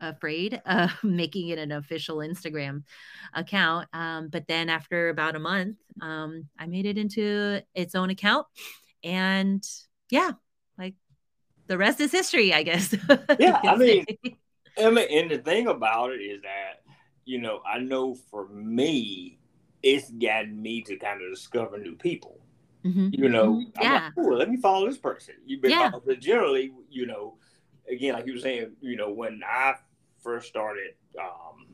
afraid 0.00 0.60
of 0.66 0.92
making 1.02 1.48
it 1.48 1.58
an 1.58 1.72
official 1.72 2.18
Instagram 2.18 2.82
account. 3.34 3.88
Um, 3.92 4.28
but 4.28 4.46
then 4.48 4.68
after 4.68 5.08
about 5.08 5.36
a 5.36 5.40
month, 5.40 5.76
um, 6.00 6.48
I 6.58 6.66
made 6.66 6.86
it 6.86 6.98
into 6.98 7.62
its 7.74 7.94
own 7.94 8.10
account. 8.10 8.46
And 9.04 9.64
yeah, 10.10 10.32
like 10.76 10.94
the 11.66 11.78
rest 11.78 12.00
is 12.00 12.12
history, 12.12 12.52
I 12.52 12.62
guess. 12.62 12.94
Yeah. 13.38 13.60
I 13.62 13.76
mean, 13.76 14.04
I 14.82 14.90
mean, 14.90 15.06
and 15.10 15.30
the 15.30 15.38
thing 15.38 15.66
about 15.66 16.10
it 16.10 16.20
is 16.20 16.42
that 16.42 16.82
you 17.28 17.38
know, 17.38 17.60
I 17.70 17.78
know 17.78 18.14
for 18.14 18.48
me, 18.48 19.37
it's 19.82 20.10
gotten 20.10 20.60
me 20.60 20.82
to 20.82 20.96
kind 20.96 21.22
of 21.22 21.30
discover 21.30 21.78
new 21.78 21.94
people. 21.94 22.40
Mm-hmm. 22.84 23.08
You 23.12 23.28
know, 23.28 23.54
mm-hmm. 23.54 23.82
yeah. 23.82 24.10
Like, 24.16 24.38
let 24.38 24.50
me 24.50 24.56
follow 24.56 24.86
this 24.86 24.98
person. 24.98 25.34
You've 25.44 25.62
been, 25.62 25.72
yeah. 25.72 25.90
but 26.04 26.20
generally, 26.20 26.72
you 26.90 27.06
know, 27.06 27.34
again, 27.90 28.14
like 28.14 28.26
you 28.26 28.34
were 28.34 28.40
saying, 28.40 28.72
you 28.80 28.96
know, 28.96 29.10
when 29.12 29.40
I 29.46 29.74
first 30.22 30.48
started 30.48 30.94
um, 31.20 31.66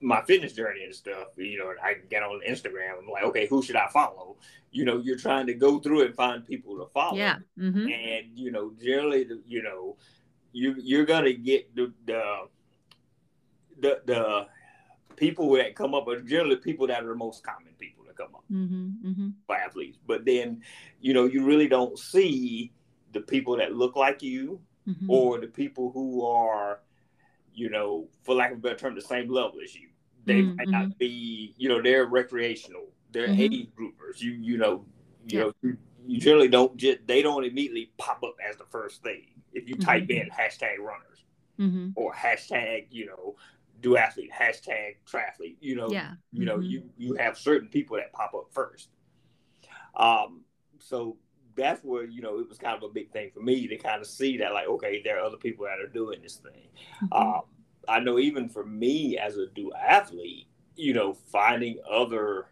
my 0.00 0.22
fitness 0.22 0.52
journey 0.52 0.84
and 0.84 0.94
stuff, 0.94 1.28
you 1.36 1.58
know, 1.58 1.72
I 1.82 1.94
get 2.10 2.22
on 2.22 2.40
Instagram. 2.48 2.98
I'm 2.98 3.08
like, 3.08 3.24
okay, 3.24 3.46
who 3.46 3.62
should 3.62 3.76
I 3.76 3.88
follow? 3.88 4.36
You 4.70 4.84
know, 4.84 4.98
you're 4.98 5.18
trying 5.18 5.46
to 5.46 5.54
go 5.54 5.78
through 5.78 6.02
and 6.02 6.14
find 6.14 6.46
people 6.46 6.76
to 6.78 6.86
follow. 6.92 7.16
Yeah. 7.16 7.36
Mm-hmm. 7.58 7.88
And 7.88 8.26
you 8.38 8.50
know, 8.50 8.72
generally, 8.82 9.28
you 9.46 9.62
know, 9.62 9.96
you 10.52 10.74
you're 10.78 11.06
gonna 11.06 11.32
get 11.32 11.74
the 11.74 11.92
the 12.06 12.48
the, 13.80 14.00
the 14.06 14.46
people 15.12 15.50
that 15.54 15.74
come 15.74 15.94
up 15.94 16.08
are 16.08 16.20
generally 16.20 16.56
people 16.56 16.86
that 16.86 17.02
are 17.02 17.08
the 17.08 17.14
most 17.14 17.42
common 17.42 17.72
people 17.78 18.04
that 18.04 18.16
come 18.16 18.34
up 18.34 18.44
mm-hmm, 18.50 19.08
mm-hmm. 19.08 19.28
by 19.46 19.58
athletes. 19.58 19.98
But 20.06 20.24
then, 20.24 20.62
you 21.00 21.14
know, 21.14 21.24
you 21.24 21.44
really 21.44 21.68
don't 21.68 21.98
see 21.98 22.72
the 23.12 23.20
people 23.20 23.56
that 23.58 23.74
look 23.74 23.96
like 23.96 24.22
you 24.22 24.60
mm-hmm. 24.88 25.10
or 25.10 25.40
the 25.40 25.46
people 25.46 25.90
who 25.92 26.24
are, 26.26 26.80
you 27.54 27.70
know, 27.70 28.08
for 28.22 28.34
lack 28.34 28.52
of 28.52 28.58
a 28.58 28.60
better 28.60 28.76
term, 28.76 28.94
the 28.94 29.02
same 29.02 29.28
level 29.28 29.58
as 29.62 29.74
you. 29.74 29.88
They 30.24 30.42
mm-hmm, 30.42 30.56
might 30.56 30.68
not 30.68 30.82
mm-hmm. 30.82 30.98
be, 30.98 31.54
you 31.56 31.68
know, 31.68 31.82
they're 31.82 32.06
recreational, 32.06 32.86
they're 33.10 33.28
mm-hmm. 33.28 33.40
age 33.40 33.68
groupers. 33.78 34.20
You, 34.20 34.32
you 34.32 34.58
know, 34.58 34.84
you 35.26 35.38
yeah. 35.38 35.44
know, 35.44 35.52
you, 35.62 35.76
you, 36.06 36.20
generally 36.20 36.48
don't 36.48 36.76
just 36.76 36.98
they 37.06 37.22
don't 37.22 37.44
immediately 37.44 37.92
pop 37.98 38.22
up 38.22 38.36
as 38.48 38.56
the 38.56 38.64
first 38.70 39.02
thing 39.02 39.26
if 39.52 39.68
you 39.68 39.74
type 39.76 40.08
in 40.10 40.28
hashtag 40.30 40.78
runners 40.78 41.12
or 41.94 42.12
hashtag, 42.12 42.86
you 42.90 43.06
know, 43.06 43.36
do 43.82 43.96
athlete 43.96 44.30
hashtag 44.32 44.94
triathlete 45.10 45.56
you 45.60 45.76
know 45.76 45.90
yeah 45.90 46.12
you 46.32 46.44
know 46.44 46.56
mm-hmm. 46.56 46.70
you 46.70 46.82
you 46.96 47.14
have 47.14 47.36
certain 47.36 47.68
people 47.68 47.96
that 47.96 48.12
pop 48.12 48.32
up 48.34 48.46
first 48.50 48.88
um 49.96 50.42
so 50.78 51.16
that's 51.56 51.84
where 51.84 52.04
you 52.04 52.22
know 52.22 52.38
it 52.38 52.48
was 52.48 52.58
kind 52.58 52.76
of 52.76 52.82
a 52.82 52.92
big 52.92 53.10
thing 53.12 53.30
for 53.34 53.40
me 53.40 53.66
to 53.66 53.76
kind 53.76 54.00
of 54.00 54.06
see 54.06 54.38
that 54.38 54.52
like 54.52 54.66
okay 54.68 55.02
there 55.04 55.18
are 55.18 55.24
other 55.24 55.36
people 55.36 55.66
that 55.66 55.80
are 55.84 55.92
doing 55.92 56.22
this 56.22 56.36
thing 56.36 56.68
mm-hmm. 57.04 57.12
um 57.12 57.42
i 57.88 57.98
know 57.98 58.18
even 58.18 58.48
for 58.48 58.64
me 58.64 59.18
as 59.18 59.36
a 59.36 59.46
duathlete 59.48 60.46
you 60.76 60.94
know 60.94 61.12
finding 61.12 61.78
other 61.90 62.46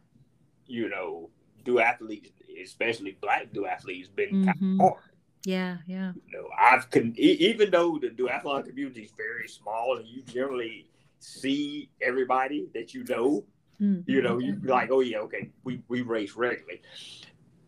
you 0.67 0.89
know 0.89 1.31
duathletes 1.65 2.33
especially 2.63 3.17
black 3.23 3.53
duathletes 3.53 4.15
been 4.15 4.31
mm-hmm. 4.31 4.45
kind 4.45 4.81
of 4.81 4.87
hard 4.87 5.05
yeah, 5.45 5.79
yeah. 5.87 6.13
You 6.27 6.39
know, 6.39 6.49
I've 6.59 6.91
con- 6.91 7.15
even 7.17 7.71
though 7.71 7.99
the 7.99 8.09
duathlon 8.09 8.67
community 8.67 9.03
is 9.03 9.13
very 9.17 9.49
small 9.49 9.97
and 9.97 10.07
you 10.07 10.23
generally 10.23 10.90
see 11.21 11.91
everybody 12.03 12.69
that 12.75 12.93
you 12.93 13.05
know. 13.05 13.45
Mm-hmm. 13.81 14.11
You 14.11 14.21
know, 14.21 14.39
you 14.39 14.61
like, 14.63 14.91
oh 14.91 15.01
yeah, 15.01 15.19
okay, 15.21 15.51
we, 15.65 15.83
we 15.89 16.03
race 16.03 16.35
regularly. 16.37 16.83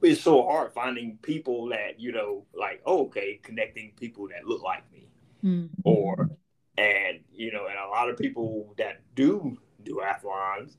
It's 0.03 0.21
so 0.21 0.43
hard 0.43 0.73
finding 0.75 1.19
people 1.23 1.69
that, 1.69 1.99
you 1.99 2.13
know, 2.13 2.45
like, 2.53 2.83
oh, 2.85 3.07
okay, 3.07 3.41
connecting 3.43 3.93
people 3.97 4.29
that 4.29 4.47
look 4.47 4.63
like 4.63 4.91
me. 4.93 5.09
Mm-hmm. 5.43 5.81
Or 5.85 6.29
and 6.77 7.21
you 7.33 7.53
know, 7.53 7.67
and 7.67 7.79
a 7.79 7.89
lot 7.89 8.11
of 8.11 8.19
people 8.19 8.75
that 8.77 9.01
do 9.15 9.57
duathlons, 9.85 10.77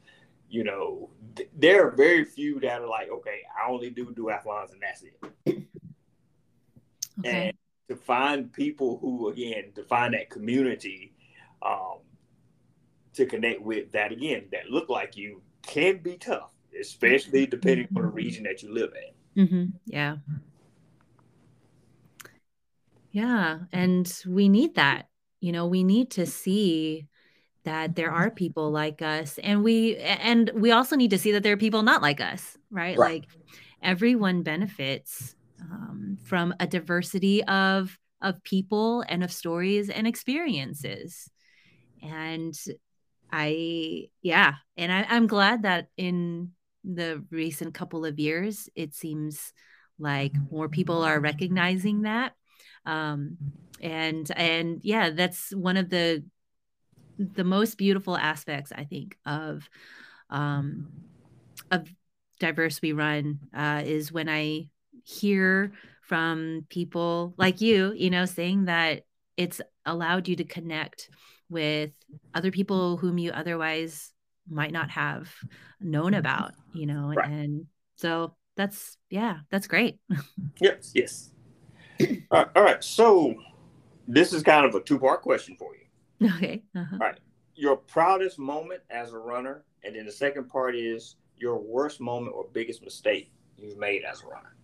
you 0.49 0.63
know, 0.63 1.09
th- 1.35 1.49
there 1.57 1.87
are 1.87 1.91
very 1.91 2.25
few 2.25 2.59
that 2.59 2.81
are 2.81 2.87
like, 2.87 3.09
okay, 3.09 3.41
I 3.57 3.71
only 3.71 3.89
do 3.89 4.05
duathlons 4.11 4.71
and 4.71 4.81
that's 4.81 5.03
it. 5.03 5.65
Okay. 7.19 7.47
And 7.47 7.53
to 7.89 7.95
find 7.95 8.51
people 8.51 8.97
who, 8.99 9.29
again, 9.29 9.71
to 9.75 9.83
find 9.83 10.13
that 10.13 10.29
community, 10.29 11.13
um, 11.61 11.99
to 13.13 13.25
connect 13.25 13.61
with 13.61 13.91
that 13.91 14.11
again 14.11 14.45
that 14.51 14.69
look 14.69 14.89
like 14.89 15.15
you 15.15 15.41
can 15.61 15.97
be 15.97 16.17
tough, 16.17 16.51
especially 16.79 17.45
depending 17.45 17.87
on 17.95 18.01
the 18.01 18.07
region 18.07 18.43
that 18.43 18.63
you 18.63 18.73
live 18.73 18.91
in. 19.35 19.45
Mm-hmm. 19.45 19.65
Yeah. 19.85 20.17
Yeah. 23.11 23.59
And 23.71 24.21
we 24.27 24.49
need 24.49 24.75
that. 24.75 25.07
You 25.39 25.51
know, 25.51 25.67
we 25.67 25.83
need 25.83 26.11
to 26.11 26.25
see 26.25 27.07
that 27.63 27.95
there 27.95 28.11
are 28.11 28.29
people 28.29 28.71
like 28.71 29.01
us 29.01 29.39
and 29.41 29.63
we 29.63 29.97
and 29.97 30.51
we 30.53 30.71
also 30.71 30.95
need 30.95 31.11
to 31.11 31.17
see 31.17 31.31
that 31.31 31.43
there 31.43 31.53
are 31.53 31.57
people 31.57 31.81
not 31.81 32.01
like 32.01 32.19
us 32.19 32.57
right, 32.69 32.97
right. 32.97 33.21
like 33.21 33.25
everyone 33.81 34.43
benefits 34.43 35.35
um, 35.61 36.17
from 36.23 36.53
a 36.59 36.67
diversity 36.67 37.43
of 37.45 37.97
of 38.21 38.43
people 38.43 39.03
and 39.07 39.23
of 39.23 39.31
stories 39.31 39.89
and 39.89 40.07
experiences 40.07 41.29
and 42.01 42.53
I, 43.35 44.09
yeah. 44.21 44.53
And 44.77 44.91
I, 44.91 45.07
I'm 45.09 45.25
glad 45.25 45.63
that 45.63 45.87
in 45.97 46.51
the 46.83 47.25
recent 47.31 47.73
couple 47.73 48.05
of 48.05 48.19
years, 48.19 48.69
it 48.75 48.93
seems 48.93 49.53
like 49.97 50.33
more 50.51 50.69
people 50.69 51.01
are 51.01 51.19
recognizing 51.19 52.03
that. 52.03 52.33
Um, 52.85 53.37
and, 53.81 54.29
and 54.35 54.81
yeah, 54.83 55.09
that's 55.09 55.49
one 55.51 55.77
of 55.77 55.89
the, 55.89 56.23
the 57.17 57.43
most 57.43 57.79
beautiful 57.79 58.15
aspects, 58.15 58.71
I 58.71 58.83
think, 58.83 59.17
of, 59.25 59.67
um, 60.29 60.91
of 61.71 61.89
diverse 62.39 62.83
we 62.83 62.91
run 62.91 63.39
uh, 63.51 63.81
is 63.83 64.11
when 64.11 64.29
I 64.29 64.67
hear 65.05 65.71
from 66.03 66.67
people 66.69 67.33
like 67.37 67.61
you, 67.61 67.93
you 67.95 68.11
know, 68.11 68.25
saying 68.25 68.65
that 68.65 69.05
it's 69.37 69.59
allowed 69.87 70.27
you 70.27 70.35
to 70.35 70.43
connect 70.43 71.09
with 71.49 71.91
other 72.33 72.51
people 72.51 72.97
whom 72.97 73.17
you 73.17 73.31
otherwise 73.31 74.11
might 74.49 74.71
not 74.71 74.89
have 74.89 75.33
known 75.79 76.11
mm-hmm. 76.11 76.15
about, 76.15 76.51
you 76.73 76.85
know, 76.85 77.13
right. 77.15 77.29
and 77.29 77.65
so 77.95 78.35
that's 78.55 78.97
yeah, 79.09 79.37
that's 79.49 79.67
great. 79.67 79.99
yes, 80.59 80.91
yes. 80.93 81.31
All 82.01 82.07
right, 82.31 82.47
all 82.55 82.63
right. 82.63 82.83
So 82.83 83.35
this 84.07 84.33
is 84.33 84.43
kind 84.43 84.65
of 84.65 84.75
a 84.75 84.81
two-part 84.81 85.21
question 85.21 85.55
for 85.57 85.71
you. 85.75 86.29
Okay. 86.35 86.63
Uh-huh. 86.75 86.97
All 86.99 87.07
right. 87.07 87.19
Your 87.55 87.77
proudest 87.77 88.39
moment 88.39 88.81
as 88.89 89.13
a 89.13 89.17
runner, 89.17 89.63
and 89.83 89.95
then 89.95 90.05
the 90.05 90.11
second 90.11 90.49
part 90.49 90.75
is 90.75 91.15
your 91.37 91.59
worst 91.59 91.99
moment 91.99 92.35
or 92.35 92.45
biggest 92.51 92.83
mistake 92.83 93.31
you've 93.57 93.77
made 93.77 94.03
as 94.03 94.23
a 94.23 94.27
runner. 94.27 94.55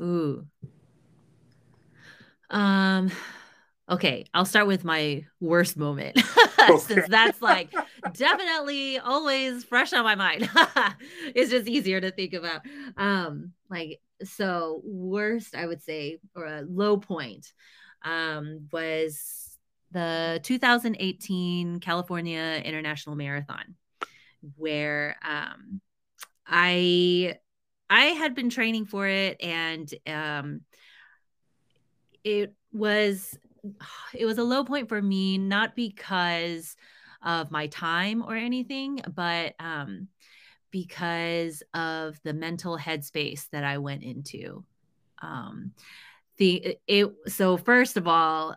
Ooh. 0.00 0.46
Um 2.50 3.10
Okay, 3.88 4.24
I'll 4.32 4.46
start 4.46 4.66
with 4.66 4.82
my 4.82 5.24
worst 5.40 5.76
moment 5.76 6.18
since 6.78 7.06
that's 7.08 7.42
like 7.42 7.70
definitely 8.14 8.98
always 8.98 9.62
fresh 9.64 9.92
on 9.92 10.04
my 10.04 10.14
mind. 10.14 10.48
it's 11.34 11.50
just 11.50 11.68
easier 11.68 12.00
to 12.00 12.10
think 12.10 12.32
about. 12.32 12.62
Um, 12.96 13.52
like 13.68 14.00
so 14.22 14.80
worst 14.84 15.54
I 15.54 15.66
would 15.66 15.82
say 15.82 16.18
or 16.34 16.46
a 16.46 16.62
low 16.62 16.96
point 16.96 17.52
um 18.04 18.68
was 18.72 19.58
the 19.90 20.40
2018 20.42 21.80
California 21.80 22.62
International 22.64 23.16
Marathon 23.16 23.74
where 24.56 25.16
um 25.26 25.80
I 26.46 27.38
I 27.90 28.04
had 28.04 28.34
been 28.34 28.50
training 28.50 28.86
for 28.86 29.06
it 29.06 29.42
and 29.42 29.92
um 30.06 30.60
it 32.22 32.54
was 32.72 33.36
it 34.14 34.26
was 34.26 34.38
a 34.38 34.44
low 34.44 34.64
point 34.64 34.88
for 34.88 35.00
me, 35.00 35.38
not 35.38 35.76
because 35.76 36.76
of 37.22 37.50
my 37.50 37.66
time 37.68 38.22
or 38.22 38.36
anything, 38.36 39.00
but 39.14 39.54
um, 39.58 40.08
because 40.70 41.62
of 41.72 42.20
the 42.22 42.34
mental 42.34 42.78
headspace 42.78 43.48
that 43.50 43.64
I 43.64 43.78
went 43.78 44.02
into. 44.02 44.64
Um, 45.22 45.72
the 46.36 46.76
it 46.86 47.12
so 47.28 47.56
first 47.56 47.96
of 47.96 48.08
all, 48.08 48.56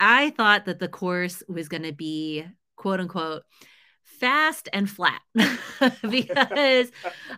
I 0.00 0.30
thought 0.30 0.64
that 0.64 0.78
the 0.78 0.88
course 0.88 1.42
was 1.48 1.68
going 1.68 1.82
to 1.82 1.92
be 1.92 2.44
quote 2.76 3.00
unquote 3.00 3.42
fast 4.14 4.68
and 4.72 4.88
flat 4.88 5.20
because 5.34 6.90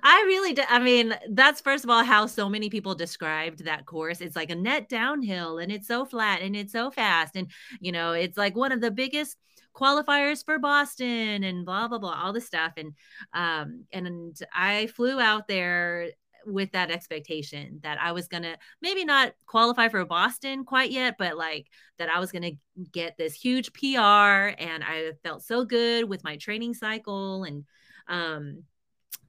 I 0.03 0.22
really, 0.27 0.53
do, 0.55 0.62
I 0.68 0.79
mean, 0.79 1.14
that's 1.31 1.61
first 1.61 1.85
of 1.85 1.91
all 1.91 2.05
how 2.05 2.27
so 2.27 2.49
many 2.49 2.70
people 2.70 2.95
described 2.95 3.64
that 3.64 3.87
course. 3.87 4.20
It's 4.20 4.37
like 4.37 4.51
a 4.51 4.55
net 4.55 4.89
downhill 4.89 5.59
and 5.59 5.72
it's 5.72 5.89
so 5.89 6.05
flat 6.05 6.43
and 6.43 6.55
it's 6.55 6.72
so 6.72 6.91
fast. 6.91 7.37
And, 7.37 7.51
you 7.81 7.93
know, 7.93 8.12
it's 8.12 8.37
like 8.37 8.57
one 8.57 8.72
of 8.72 8.81
the 8.81 8.91
biggest 8.91 9.37
qualifiers 9.74 10.45
for 10.45 10.59
Boston 10.59 11.45
and 11.45 11.64
blah, 11.66 11.89
blah, 11.89 11.99
blah, 11.99 12.20
all 12.22 12.33
this 12.33 12.47
stuff. 12.47 12.72
And, 12.77 12.95
um, 13.33 13.85
and 13.93 14.37
I 14.55 14.87
flew 14.89 15.20
out 15.20 15.49
there 15.49 16.11
with 16.47 16.72
that 16.72 16.90
expectation 16.90 17.80
that 17.82 18.01
I 18.01 18.12
was 18.12 18.28
going 18.28 18.44
to 18.44 18.57
maybe 18.80 19.05
not 19.05 19.32
qualify 19.47 19.88
for 19.88 20.05
Boston 20.05 20.64
quite 20.64 20.90
yet, 20.90 21.16
but 21.18 21.36
like 21.36 21.66
that 21.99 22.09
I 22.09 22.20
was 22.20 22.32
going 22.32 22.42
to 22.42 22.84
get 22.92 23.16
this 23.16 23.34
huge 23.34 23.72
PR 23.72 24.55
and 24.59 24.84
I 24.84 25.12
felt 25.22 25.42
so 25.42 25.64
good 25.64 26.09
with 26.09 26.24
my 26.24 26.36
training 26.36 26.74
cycle 26.74 27.44
and 27.44 27.64
um 28.09 28.62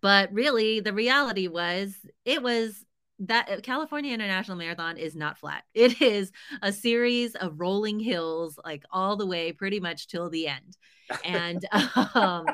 but 0.02 0.32
really 0.32 0.80
the 0.80 0.94
reality 0.94 1.48
was 1.48 1.96
it 2.24 2.44
was 2.44 2.86
that 3.20 3.64
California 3.64 4.14
International 4.14 4.58
Marathon 4.58 4.98
is 4.98 5.16
not 5.16 5.40
flat. 5.40 5.64
It 5.74 6.02
is 6.02 6.32
a 6.62 6.72
series 6.72 7.34
of 7.36 7.60
rolling 7.60 8.00
hills, 8.00 8.60
like 8.64 8.84
all 8.92 9.16
the 9.16 9.26
way 9.26 9.52
pretty 9.52 9.80
much 9.80 10.08
till 10.08 10.30
the 10.30 10.48
end. 10.48 10.78
And 11.24 11.66
um, 12.14 12.46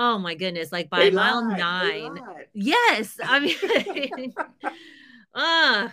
oh 0.00 0.18
my 0.18 0.34
goodness, 0.34 0.72
like 0.72 0.90
by 0.90 1.04
They 1.04 1.10
mile 1.10 1.46
lied. 1.46 1.58
Nine, 1.58 2.20
yes, 2.54 3.20
I 3.22 3.40
mean, 3.40 4.34
uh, 5.34 5.88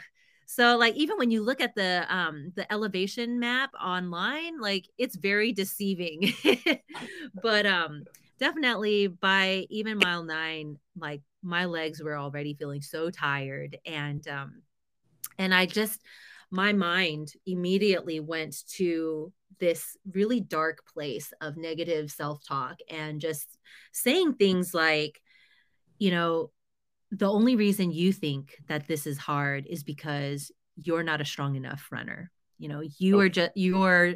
so 0.45 0.77
like 0.77 0.95
even 0.95 1.17
when 1.17 1.29
you 1.29 1.43
look 1.43 1.59
at 1.61 1.75
the 1.75 2.05
um 2.09 2.53
the 2.55 2.71
elevation 2.71 3.39
map 3.39 3.71
online, 3.79 4.59
like 4.59 4.87
it's 4.97 5.17
very 5.17 5.51
deceiving. 5.51 6.33
but 7.43 7.65
um 7.65 8.05
definitely 8.39 9.07
by 9.07 9.67
even 9.69 9.97
mile 9.97 10.23
nine, 10.23 10.77
like 10.97 11.21
my 11.43 11.65
legs 11.65 12.01
were 12.01 12.17
already 12.17 12.53
feeling 12.53 12.81
so 12.81 13.09
tired 13.09 13.77
and 13.85 14.27
um 14.27 14.61
and 15.37 15.53
i 15.53 15.65
just 15.65 16.01
my 16.49 16.73
mind 16.73 17.31
immediately 17.45 18.19
went 18.19 18.67
to 18.67 19.31
this 19.59 19.97
really 20.11 20.39
dark 20.39 20.79
place 20.93 21.33
of 21.41 21.57
negative 21.57 22.11
self-talk 22.11 22.77
and 22.89 23.19
just 23.19 23.57
saying 23.91 24.33
things 24.33 24.73
like 24.73 25.21
you 25.97 26.11
know 26.11 26.51
the 27.11 27.29
only 27.29 27.55
reason 27.55 27.91
you 27.91 28.11
think 28.11 28.57
that 28.67 28.87
this 28.87 29.07
is 29.07 29.17
hard 29.17 29.65
is 29.65 29.83
because 29.83 30.51
you're 30.75 31.03
not 31.03 31.21
a 31.21 31.25
strong 31.25 31.55
enough 31.55 31.87
runner. 31.91 32.31
You 32.57 32.69
know 32.69 32.81
you 32.97 33.19
are 33.19 33.29
just 33.29 33.51
you're 33.55 34.15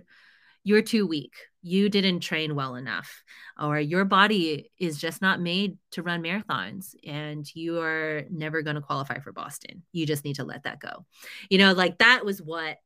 you're 0.64 0.82
too 0.82 1.08
weak. 1.08 1.34
You 1.64 1.90
didn't 1.90 2.22
train 2.22 2.56
well 2.56 2.76
enough 2.76 3.24
or 3.60 3.80
your 3.80 4.06
body 4.06 4.72
is 4.80 5.00
just 5.00 5.22
not 5.22 5.40
made 5.40 5.78
to 5.92 6.04
run 6.04 6.24
marathons 6.24 6.96
and 7.06 7.46
you 7.56 7.80
are 7.80 8.24
never 8.30 8.62
going 8.62 8.76
to 8.76 8.82
qualify 8.82 9.20
for 9.20 9.32
boston. 9.32 9.84
You 9.92 10.06
just 10.06 10.26
need 10.26 10.36
to 10.36 10.44
let 10.44 10.64
that 10.64 10.80
go. 10.80 11.06
You 11.50 11.60
know 11.60 11.74
like 11.74 12.00
that 12.00 12.26
was 12.26 12.42
what 12.42 12.78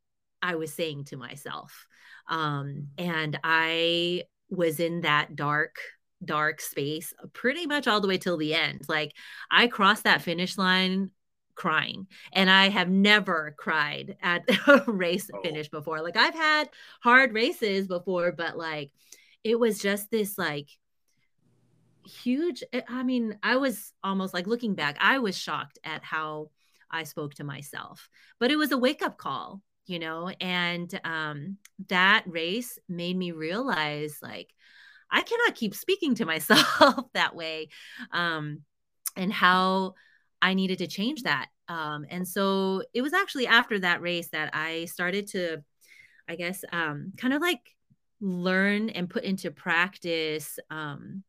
i 0.41 0.55
was 0.55 0.73
saying 0.73 1.05
to 1.05 1.15
myself 1.15 1.87
um 2.27 2.87
and 2.97 3.39
i 3.43 4.23
was 4.49 4.79
in 4.79 5.01
that 5.01 5.35
dark 5.35 5.77
dark 6.23 6.61
space 6.61 7.13
pretty 7.33 7.67
much 7.67 7.87
all 7.87 7.99
the 8.01 8.07
way 8.07 8.17
till 8.17 8.37
the 8.37 8.53
end. 8.53 8.81
Like 8.87 9.13
i 9.51 9.67
crossed 9.67 10.05
that 10.05 10.21
finish 10.21 10.57
line 10.57 11.11
crying 11.55 12.07
and 12.33 12.49
i 12.49 12.69
have 12.69 12.89
never 12.89 13.55
cried 13.57 14.17
at 14.21 14.43
a 14.67 14.83
race 14.91 15.29
Oh. 15.33 15.41
finish 15.41 15.69
before. 15.69 16.01
Like 16.01 16.17
i've 16.17 16.33
had 16.33 16.69
hard 17.03 17.33
races 17.33 17.87
before 17.87 18.31
but 18.31 18.57
like 18.57 18.91
it 19.43 19.59
was 19.59 19.79
just 19.79 20.09
this 20.09 20.37
like 20.37 20.69
huge 22.05 22.63
eh, 22.73 22.81
i 22.87 23.03
mean 23.03 23.37
i 23.41 23.55
was 23.57 23.91
almost 24.03 24.33
like 24.33 24.47
looking 24.47 24.75
back 24.75 24.95
i 24.99 25.17
was 25.17 25.35
shocked 25.37 25.79
at 25.83 26.03
how 26.03 26.49
i 26.91 27.03
spoke 27.03 27.33
to 27.35 27.43
myself. 27.43 28.09
But 28.39 28.51
it 28.51 28.57
was 28.57 28.71
a 28.71 28.77
wake 28.77 29.01
up 29.01 29.17
call 29.17 29.61
you 29.87 29.99
know 29.99 30.29
and 30.41 30.99
um 31.03 31.57
that 31.89 32.23
race 32.27 32.79
made 32.89 33.15
me 33.15 33.31
realize 33.31 34.17
like 34.21 34.53
i 35.11 35.21
cannot 35.21 35.55
keep 35.55 35.75
speaking 35.75 36.15
to 36.15 36.25
myself 36.33 37.05
that 37.13 37.35
way 37.35 37.67
um 38.11 38.61
and 39.15 39.31
how 39.31 39.93
I 40.41 40.53
needed 40.53 40.77
to 40.79 40.87
change 40.87 41.23
that. 41.23 41.47
Um, 41.67 42.05
and 42.09 42.27
so 42.27 42.83
it 42.93 43.01
was 43.01 43.13
actually 43.13 43.47
after 43.47 43.79
that 43.79 44.01
race 44.01 44.29
that 44.29 44.51
I 44.53 44.85
started 44.85 45.27
to, 45.29 45.63
I 46.27 46.35
guess, 46.35 46.63
um, 46.71 47.13
kind 47.17 47.33
of 47.33 47.41
like 47.41 47.61
learn 48.21 48.89
and 48.89 49.09
put 49.09 49.23
into 49.23 49.49
practice 49.49 50.59
um, 50.69 51.23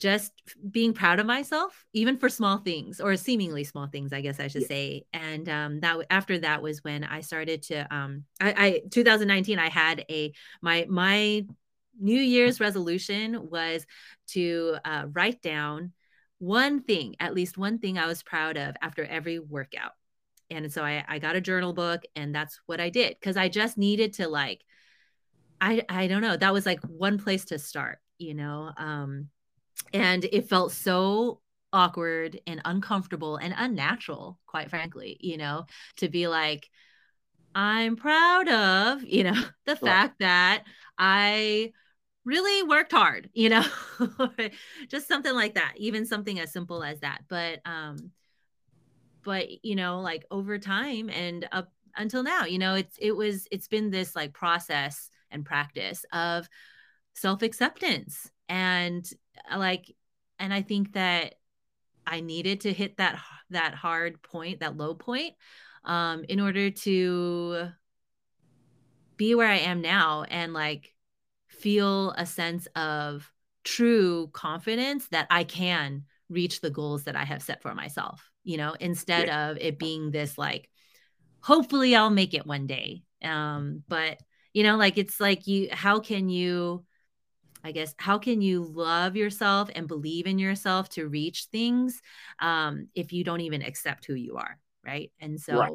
just 0.00 0.32
being 0.70 0.92
proud 0.92 1.20
of 1.20 1.26
myself, 1.26 1.84
even 1.92 2.16
for 2.16 2.28
small 2.28 2.58
things 2.58 3.00
or 3.00 3.16
seemingly 3.16 3.64
small 3.64 3.86
things, 3.86 4.12
I 4.12 4.20
guess 4.20 4.40
I 4.40 4.48
should 4.48 4.62
Yeah. 4.62 4.68
say. 4.68 5.04
And 5.12 5.48
um, 5.48 5.80
that 5.80 5.98
after 6.10 6.38
that 6.38 6.62
was 6.62 6.82
when 6.82 7.04
I 7.04 7.20
started 7.20 7.62
to, 7.64 7.94
um, 7.94 8.24
I, 8.40 8.54
I 8.66 8.82
2019, 8.90 9.58
I 9.58 9.68
had 9.68 10.04
a 10.10 10.32
my 10.62 10.86
my 10.88 11.44
New 12.00 12.20
Year's 12.20 12.60
resolution 12.60 13.50
was 13.50 13.84
to 14.28 14.76
uh, 14.84 15.04
write 15.12 15.42
down 15.42 15.92
one 16.38 16.82
thing, 16.82 17.16
at 17.20 17.34
least 17.34 17.58
one 17.58 17.78
thing 17.78 17.98
I 17.98 18.06
was 18.06 18.22
proud 18.22 18.56
of 18.56 18.74
after 18.80 19.04
every 19.04 19.38
workout. 19.38 19.92
And 20.48 20.72
so 20.72 20.82
I, 20.82 21.04
I 21.06 21.18
got 21.18 21.36
a 21.36 21.40
journal 21.40 21.74
book 21.74 22.02
and 22.16 22.34
that's 22.34 22.58
what 22.66 22.80
I 22.80 22.88
did 22.90 23.16
because 23.20 23.36
I 23.36 23.48
just 23.48 23.76
needed 23.78 24.14
to 24.14 24.28
like, 24.28 24.62
I, 25.60 25.82
I 25.88 26.06
don't 26.06 26.22
know, 26.22 26.36
that 26.36 26.52
was 26.52 26.66
like 26.66 26.80
one 26.84 27.18
place 27.18 27.46
to 27.46 27.58
start, 27.58 27.98
you 28.18 28.34
know? 28.34 28.72
Um, 28.76 29.28
and 29.92 30.24
it 30.24 30.48
felt 30.48 30.72
so 30.72 31.40
awkward 31.72 32.40
and 32.46 32.60
uncomfortable 32.64 33.36
and 33.36 33.54
unnatural, 33.56 34.38
quite 34.46 34.70
frankly, 34.70 35.16
you 35.20 35.36
know, 35.36 35.66
to 35.96 36.08
be 36.08 36.28
like, 36.28 36.68
I'm 37.54 37.96
proud 37.96 38.48
of, 38.48 39.04
you 39.04 39.24
know, 39.24 39.42
the 39.66 39.76
fact 39.76 40.18
that 40.20 40.64
I 40.98 41.72
really 42.24 42.68
worked 42.68 42.92
hard, 42.92 43.30
you 43.32 43.48
know, 43.48 43.64
just 44.88 45.08
something 45.08 45.34
like 45.34 45.54
that, 45.54 45.74
even 45.76 46.06
something 46.06 46.38
as 46.38 46.52
simple 46.52 46.82
as 46.82 47.00
that. 47.00 47.22
But, 47.28 47.60
um, 47.64 48.10
but, 49.24 49.64
you 49.64 49.76
know, 49.76 50.00
like 50.00 50.24
over 50.30 50.58
time 50.58 51.10
and 51.10 51.46
up 51.52 51.70
until 51.96 52.22
now, 52.22 52.44
you 52.44 52.58
know, 52.58 52.74
it's, 52.74 52.96
it 52.98 53.12
was, 53.12 53.46
it's 53.50 53.68
been 53.68 53.90
this 53.90 54.14
like 54.14 54.32
process 54.32 55.10
and 55.30 55.44
practice 55.44 56.04
of 56.12 56.48
self 57.14 57.42
acceptance 57.42 58.30
and 58.48 59.08
like, 59.56 59.94
and 60.38 60.52
I 60.52 60.62
think 60.62 60.94
that 60.94 61.34
I 62.06 62.20
needed 62.20 62.62
to 62.62 62.72
hit 62.72 62.96
that, 62.96 63.20
that 63.50 63.74
hard 63.74 64.22
point, 64.22 64.60
that 64.60 64.76
low 64.76 64.94
point, 64.94 65.34
um, 65.84 66.24
in 66.28 66.40
order 66.40 66.70
to 66.70 67.68
be 69.16 69.34
where 69.34 69.48
I 69.48 69.58
am 69.58 69.80
now 69.82 70.24
and 70.24 70.52
like 70.52 70.94
feel 71.48 72.12
a 72.12 72.24
sense 72.24 72.66
of 72.74 73.30
true 73.64 74.28
confidence 74.32 75.08
that 75.08 75.26
I 75.30 75.44
can 75.44 76.04
reach 76.30 76.60
the 76.60 76.70
goals 76.70 77.04
that 77.04 77.16
I 77.16 77.24
have 77.24 77.42
set 77.42 77.60
for 77.60 77.74
myself, 77.74 78.30
you 78.44 78.56
know, 78.56 78.74
instead 78.80 79.28
yeah. 79.28 79.50
of 79.50 79.58
it 79.58 79.78
being 79.78 80.10
this 80.10 80.38
like, 80.38 80.70
hopefully 81.40 81.94
I'll 81.94 82.10
make 82.10 82.34
it 82.34 82.46
one 82.46 82.66
day. 82.66 83.02
Um, 83.22 83.82
but 83.88 84.18
you 84.54 84.62
know, 84.62 84.76
like 84.76 84.96
it's 84.96 85.20
like 85.20 85.46
you, 85.46 85.68
how 85.70 86.00
can 86.00 86.28
you, 86.28 86.84
I 87.64 87.72
guess, 87.72 87.94
how 87.98 88.18
can 88.18 88.40
you 88.40 88.64
love 88.64 89.16
yourself 89.16 89.70
and 89.74 89.86
believe 89.86 90.26
in 90.26 90.38
yourself 90.38 90.88
to 90.90 91.08
reach 91.08 91.46
things 91.52 92.00
um, 92.40 92.88
if 92.94 93.12
you 93.12 93.24
don't 93.24 93.42
even 93.42 93.62
accept 93.62 94.06
who 94.06 94.14
you 94.14 94.36
are? 94.36 94.58
Right. 94.84 95.12
And 95.20 95.40
so, 95.40 95.58
right. 95.58 95.72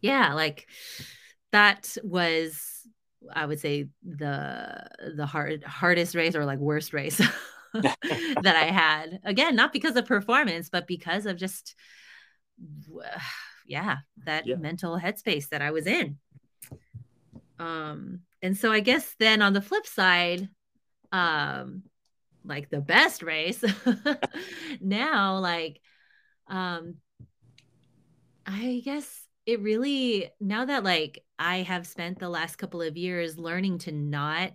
yeah, 0.00 0.34
like 0.34 0.68
that 1.52 1.96
was 2.02 2.86
I 3.32 3.46
would 3.46 3.60
say 3.60 3.88
the 4.02 4.86
the 5.16 5.26
hard 5.26 5.62
hardest 5.64 6.14
race 6.14 6.34
or 6.34 6.44
like 6.44 6.58
worst 6.58 6.92
race 6.92 7.18
that 7.74 8.56
I 8.56 8.66
had. 8.66 9.20
Again, 9.24 9.54
not 9.54 9.72
because 9.72 9.96
of 9.96 10.06
performance, 10.06 10.68
but 10.68 10.86
because 10.86 11.26
of 11.26 11.36
just 11.36 11.74
yeah, 13.66 13.98
that 14.24 14.46
yeah. 14.46 14.56
mental 14.56 14.98
headspace 14.98 15.48
that 15.50 15.62
I 15.62 15.70
was 15.70 15.86
in. 15.86 16.18
Um 17.58 18.20
and 18.42 18.56
so 18.56 18.72
I 18.72 18.80
guess 18.80 19.14
then 19.18 19.40
on 19.40 19.52
the 19.52 19.62
flip 19.62 19.86
side, 19.86 20.48
um 21.12 21.82
like 22.44 22.70
the 22.70 22.80
best 22.80 23.22
race. 23.22 23.62
Now 24.80 25.38
like 25.38 25.80
um 26.48 26.96
I 28.46 28.82
guess 28.84 29.26
it 29.46 29.60
really 29.60 30.30
now 30.40 30.64
that 30.64 30.84
like 30.84 31.24
I 31.38 31.58
have 31.58 31.86
spent 31.86 32.18
the 32.18 32.28
last 32.28 32.56
couple 32.56 32.82
of 32.82 32.96
years 32.96 33.38
learning 33.38 33.78
to 33.80 33.92
not 33.92 34.52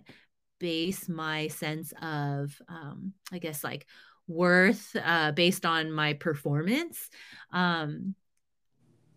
base 0.60 1.08
my 1.08 1.48
sense 1.48 1.92
of 2.02 2.60
um 2.68 3.12
I 3.32 3.38
guess 3.38 3.62
like 3.64 3.86
worth 4.26 4.94
uh 5.02 5.32
based 5.32 5.64
on 5.64 5.92
my 5.92 6.14
performance 6.14 7.08
um 7.52 8.14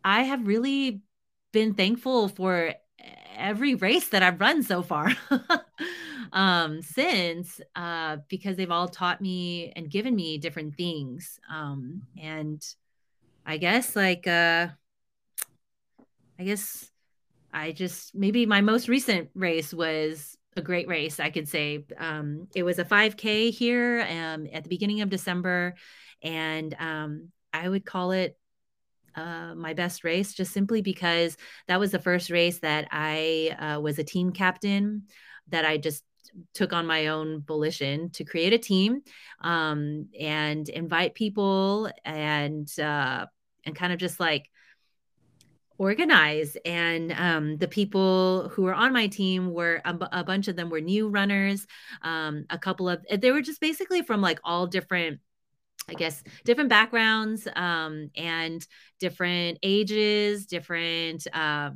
I 0.04 0.24
have 0.24 0.48
really 0.48 1.02
been 1.52 1.74
thankful 1.74 2.28
for 2.28 2.74
every 3.36 3.76
race 3.76 4.10
that 4.10 4.24
I've 4.24 4.40
run 4.40 4.64
so 4.64 4.82
far 4.82 5.12
um 6.34 6.82
since 6.82 7.60
uh 7.76 8.18
because 8.30 8.56
they've 8.56 8.72
all 8.72 8.88
taught 8.88 9.22
me 9.22 9.72
and 9.76 9.90
given 9.90 10.16
me 10.16 10.38
different 10.38 10.76
things 10.76 11.40
um 11.52 12.02
and 12.22 12.64
I 13.46 13.58
guess 13.58 13.96
like 13.96 14.28
uh 14.28 14.68
I 16.40 16.44
guess 16.44 16.90
I 17.54 17.72
just 17.72 18.16
maybe 18.16 18.46
my 18.46 18.62
most 18.62 18.88
recent 18.88 19.30
race 19.36 19.74
was 19.74 20.38
a 20.56 20.62
great 20.62 20.88
race, 20.88 21.20
I 21.20 21.30
could 21.30 21.48
say. 21.48 21.86
Um, 21.98 22.48
it 22.56 22.64
was 22.64 22.80
a 22.80 22.86
5K 22.86 23.52
here 23.52 24.02
um, 24.10 24.48
at 24.52 24.64
the 24.64 24.70
beginning 24.70 25.02
of 25.02 25.10
December, 25.10 25.76
and 26.22 26.76
um, 26.80 27.30
I 27.54 27.68
would 27.68 27.86
call 27.86 28.12
it 28.12 28.38
uh, 29.16 29.54
my 29.56 29.74
best 29.74 30.04
race 30.04 30.34
just 30.34 30.54
simply 30.54 30.82
because 30.82 31.38
that 31.68 31.80
was 31.80 31.92
the 31.92 32.00
first 32.00 32.30
race 32.30 32.60
that 32.60 32.88
I 32.92 33.56
uh, 33.60 33.80
was 33.82 34.00
a 34.00 34.04
team 34.04 34.32
captain, 34.32 35.04
that 35.50 35.66
I 35.66 35.78
just 35.78 36.04
took 36.54 36.74
on 36.74 36.86
my 36.86 37.08
own 37.08 37.42
volition 37.42 38.10
to 38.12 38.24
create 38.24 38.54
a 38.54 38.58
team 38.58 39.02
um, 39.42 40.08
and 40.20 40.70
invite 40.70 41.14
people 41.14 41.90
and 42.06 42.68
uh, 42.80 43.26
and 43.66 43.76
kind 43.76 43.94
of 43.94 44.00
just 44.00 44.20
like 44.20 44.50
organize. 45.78 46.56
And 46.64 47.12
um, 47.14 47.58
the 47.58 47.68
people 47.68 48.50
who 48.50 48.64
were 48.64 48.74
on 48.74 48.94
my 48.94 49.08
team 49.08 49.52
were 49.52 49.82
a, 49.84 49.98
a 50.12 50.24
bunch 50.24 50.48
of 50.48 50.56
them 50.56 50.70
were 50.70 50.82
new 50.82 51.10
runners 51.10 51.66
um, 52.04 52.46
a 52.52 52.58
couple 52.60 52.88
of 52.88 53.04
they 53.12 53.32
were 53.32 53.42
just 53.42 53.60
basically 53.60 54.04
from 54.04 54.22
like 54.22 54.40
all 54.44 54.68
different 54.68 55.20
I 55.90 55.94
guess 55.94 56.24
different 56.46 56.70
backgrounds 56.70 57.48
um, 57.56 58.12
and 58.16 58.66
different 59.00 59.60
ages, 59.64 60.46
different 60.46 61.28
uh, 61.34 61.72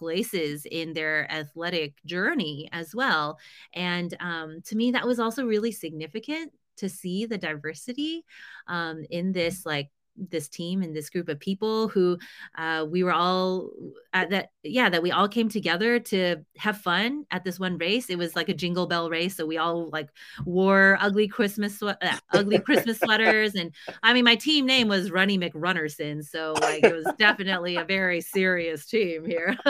places 0.00 0.66
in 0.68 0.94
their 0.94 1.30
athletic 1.30 1.92
journey 2.06 2.70
as 2.72 2.94
well. 2.94 3.38
And 3.74 4.16
um, 4.18 4.62
to 4.64 4.76
me, 4.76 4.92
that 4.92 5.06
was 5.06 5.20
also 5.20 5.44
really 5.44 5.72
significant 5.72 6.52
to 6.78 6.88
see 6.88 7.26
the 7.26 7.36
diversity 7.36 8.24
um, 8.66 9.04
in 9.10 9.32
this 9.32 9.66
like 9.66 9.90
this 10.28 10.48
team 10.48 10.82
and 10.82 10.94
this 10.94 11.10
group 11.10 11.28
of 11.28 11.40
people 11.40 11.88
who 11.88 12.18
uh, 12.58 12.86
we 12.88 13.02
were 13.02 13.12
all 13.12 13.70
at 14.12 14.30
that 14.30 14.50
yeah 14.62 14.88
that 14.88 15.02
we 15.02 15.10
all 15.10 15.28
came 15.28 15.48
together 15.48 15.98
to 15.98 16.36
have 16.56 16.78
fun 16.78 17.24
at 17.30 17.44
this 17.44 17.58
one 17.58 17.78
race. 17.78 18.10
It 18.10 18.18
was 18.18 18.36
like 18.36 18.48
a 18.48 18.54
jingle 18.54 18.86
bell 18.86 19.08
race 19.08 19.36
so 19.36 19.46
we 19.46 19.58
all 19.58 19.88
like 19.90 20.08
wore 20.44 20.98
ugly 21.00 21.28
christmas 21.28 21.82
uh, 21.82 21.94
ugly 22.32 22.58
christmas 22.58 22.98
sweaters. 22.98 23.54
And 23.54 23.74
i 24.02 24.12
mean 24.12 24.24
my 24.24 24.36
team 24.36 24.66
name 24.66 24.88
was 24.88 25.10
runny 25.10 25.38
mcrunnerson 25.38 26.24
so 26.24 26.54
like 26.60 26.84
it 26.84 26.94
was 26.94 27.06
definitely 27.18 27.76
a 27.76 27.84
very 27.84 28.20
serious 28.20 28.86
team 28.86 29.24
here. 29.24 29.56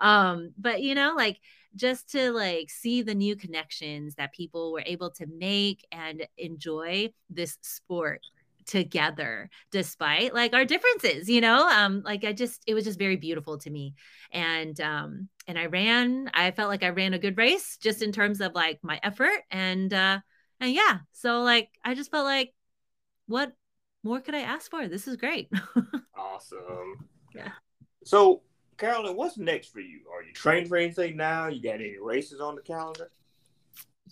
Um 0.00 0.52
but 0.58 0.82
you 0.82 0.94
know 0.94 1.14
like 1.16 1.38
just 1.76 2.10
to 2.10 2.30
like 2.32 2.70
see 2.70 3.02
the 3.02 3.14
new 3.14 3.36
connections 3.36 4.14
that 4.14 4.32
people 4.32 4.72
were 4.72 4.82
able 4.86 5.10
to 5.10 5.26
make 5.26 5.86
and 5.92 6.26
enjoy 6.38 7.12
this 7.30 7.58
sport 7.62 8.20
together 8.66 9.50
despite 9.70 10.34
like 10.34 10.54
our 10.54 10.64
differences 10.64 11.28
you 11.28 11.40
know? 11.40 11.68
Um 11.68 12.02
like 12.04 12.24
i 12.24 12.32
just 12.32 12.62
it 12.66 12.74
was 12.74 12.84
just 12.84 12.98
very 12.98 13.16
beautiful 13.16 13.58
to 13.58 13.70
me. 13.70 13.94
And 14.32 14.78
um 14.80 15.28
and 15.46 15.58
i 15.58 15.66
ran 15.66 16.30
i 16.34 16.50
felt 16.50 16.68
like 16.70 16.82
i 16.82 16.88
ran 16.88 17.14
a 17.14 17.18
good 17.18 17.36
race 17.38 17.76
just 17.76 18.02
in 18.02 18.12
terms 18.12 18.40
of 18.40 18.54
like 18.54 18.78
my 18.82 18.98
effort. 19.02 19.42
And 19.50 19.92
uh 19.92 20.20
and 20.60 20.72
yeah 20.72 20.98
so 21.12 21.42
like 21.42 21.68
i 21.84 21.94
just 21.94 22.10
felt 22.10 22.24
like 22.24 22.52
what 23.26 23.52
more 24.02 24.20
could 24.20 24.34
i 24.34 24.40
ask 24.40 24.70
for? 24.70 24.86
This 24.88 25.08
is 25.08 25.16
great. 25.16 25.50
Awesome. 26.16 27.08
Yeah. 27.34 27.52
So 28.04 28.42
carolyn 28.76 29.16
what's 29.16 29.38
next 29.38 29.68
for 29.72 29.80
you? 29.80 30.00
Are 30.12 30.22
you 30.22 30.32
trained 30.32 30.68
for 30.68 30.76
anything 30.76 31.16
now? 31.16 31.48
You 31.48 31.62
got 31.62 31.76
any 31.76 31.96
races 32.00 32.40
on 32.40 32.56
the 32.56 32.62
calendar? 32.62 33.10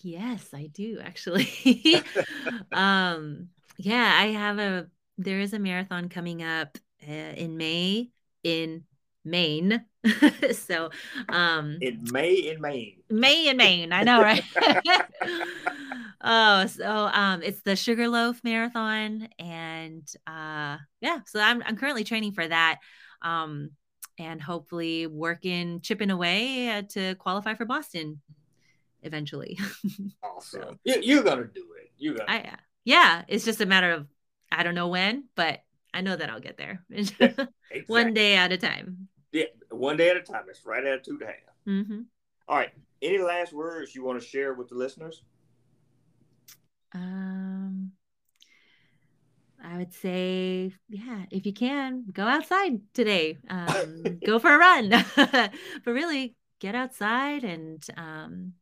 Yes 0.02 0.48
i 0.54 0.66
do 0.66 1.00
actually. 1.02 1.48
Um 2.72 3.48
yeah, 3.76 4.16
I 4.18 4.26
have 4.28 4.58
a 4.58 4.88
there 5.18 5.40
is 5.40 5.52
a 5.52 5.58
marathon 5.58 6.08
coming 6.08 6.42
up 6.42 6.78
uh, 7.06 7.12
in 7.12 7.56
May 7.56 8.10
in 8.42 8.84
Maine. 9.24 9.84
so 10.52 10.90
um 11.28 11.78
in 11.80 12.04
May 12.10 12.34
in 12.34 12.60
Maine. 12.60 13.02
May 13.08 13.48
in 13.48 13.56
Maine. 13.56 13.92
I 13.92 14.02
know, 14.02 14.20
right? 14.20 14.42
oh, 16.20 16.66
so 16.66 17.10
um 17.12 17.42
it's 17.42 17.60
the 17.62 17.76
Sugarloaf 17.76 18.42
Marathon 18.42 19.28
and 19.38 20.08
uh 20.26 20.78
yeah, 21.00 21.20
so 21.26 21.40
I'm 21.40 21.62
I'm 21.64 21.76
currently 21.76 22.04
training 22.04 22.32
for 22.32 22.46
that. 22.46 22.80
Um 23.22 23.70
and 24.18 24.42
hopefully 24.42 25.06
working 25.06 25.80
chipping 25.80 26.10
away 26.10 26.70
uh, 26.70 26.82
to 26.90 27.14
qualify 27.16 27.54
for 27.54 27.64
Boston 27.64 28.20
eventually. 29.02 29.58
awesome. 30.22 30.62
So, 30.62 30.78
you, 30.84 30.96
you're 31.02 31.22
gonna 31.22 31.44
do 31.44 31.64
it. 31.78 31.90
You 31.96 32.16
got 32.16 32.28
I, 32.28 32.54
yeah, 32.84 33.22
it's 33.28 33.44
just 33.44 33.60
a 33.60 33.66
matter 33.66 33.92
of 33.92 34.06
I 34.50 34.62
don't 34.62 34.74
know 34.74 34.88
when, 34.88 35.24
but 35.34 35.60
I 35.94 36.00
know 36.00 36.16
that 36.16 36.30
I'll 36.30 36.40
get 36.40 36.56
there. 36.56 36.84
exactly. 36.90 37.46
one 37.86 38.14
day 38.14 38.36
at 38.36 38.52
a 38.52 38.58
time. 38.58 39.08
Yeah, 39.32 39.44
one 39.70 39.96
day 39.96 40.10
at 40.10 40.16
a 40.16 40.22
time. 40.22 40.44
It's 40.48 40.64
right 40.66 40.84
at 40.84 41.04
two 41.04 41.12
and 41.12 41.22
a 41.22 41.26
half. 41.26 41.34
Mm-hmm. 41.66 42.00
All 42.48 42.56
right. 42.56 42.70
Any 43.00 43.18
last 43.18 43.52
words 43.52 43.94
you 43.94 44.04
want 44.04 44.20
to 44.20 44.26
share 44.26 44.54
with 44.54 44.68
the 44.68 44.74
listeners? 44.74 45.22
Um, 46.94 47.92
I 49.62 49.78
would 49.78 49.94
say, 49.94 50.72
yeah, 50.88 51.24
if 51.30 51.46
you 51.46 51.52
can, 51.52 52.04
go 52.12 52.24
outside 52.24 52.80
today. 52.94 53.38
Um, 53.48 54.02
go 54.26 54.38
for 54.38 54.54
a 54.54 54.58
run, 54.58 54.90
but 55.16 55.52
really 55.86 56.36
get 56.60 56.74
outside 56.74 57.44
and 57.44 57.84
um, 57.96 58.52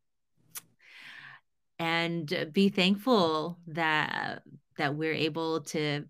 and 1.81 2.51
be 2.53 2.68
thankful 2.68 3.59
that 3.66 4.43
that 4.76 4.95
we're 4.95 5.14
able 5.14 5.62
to 5.62 6.05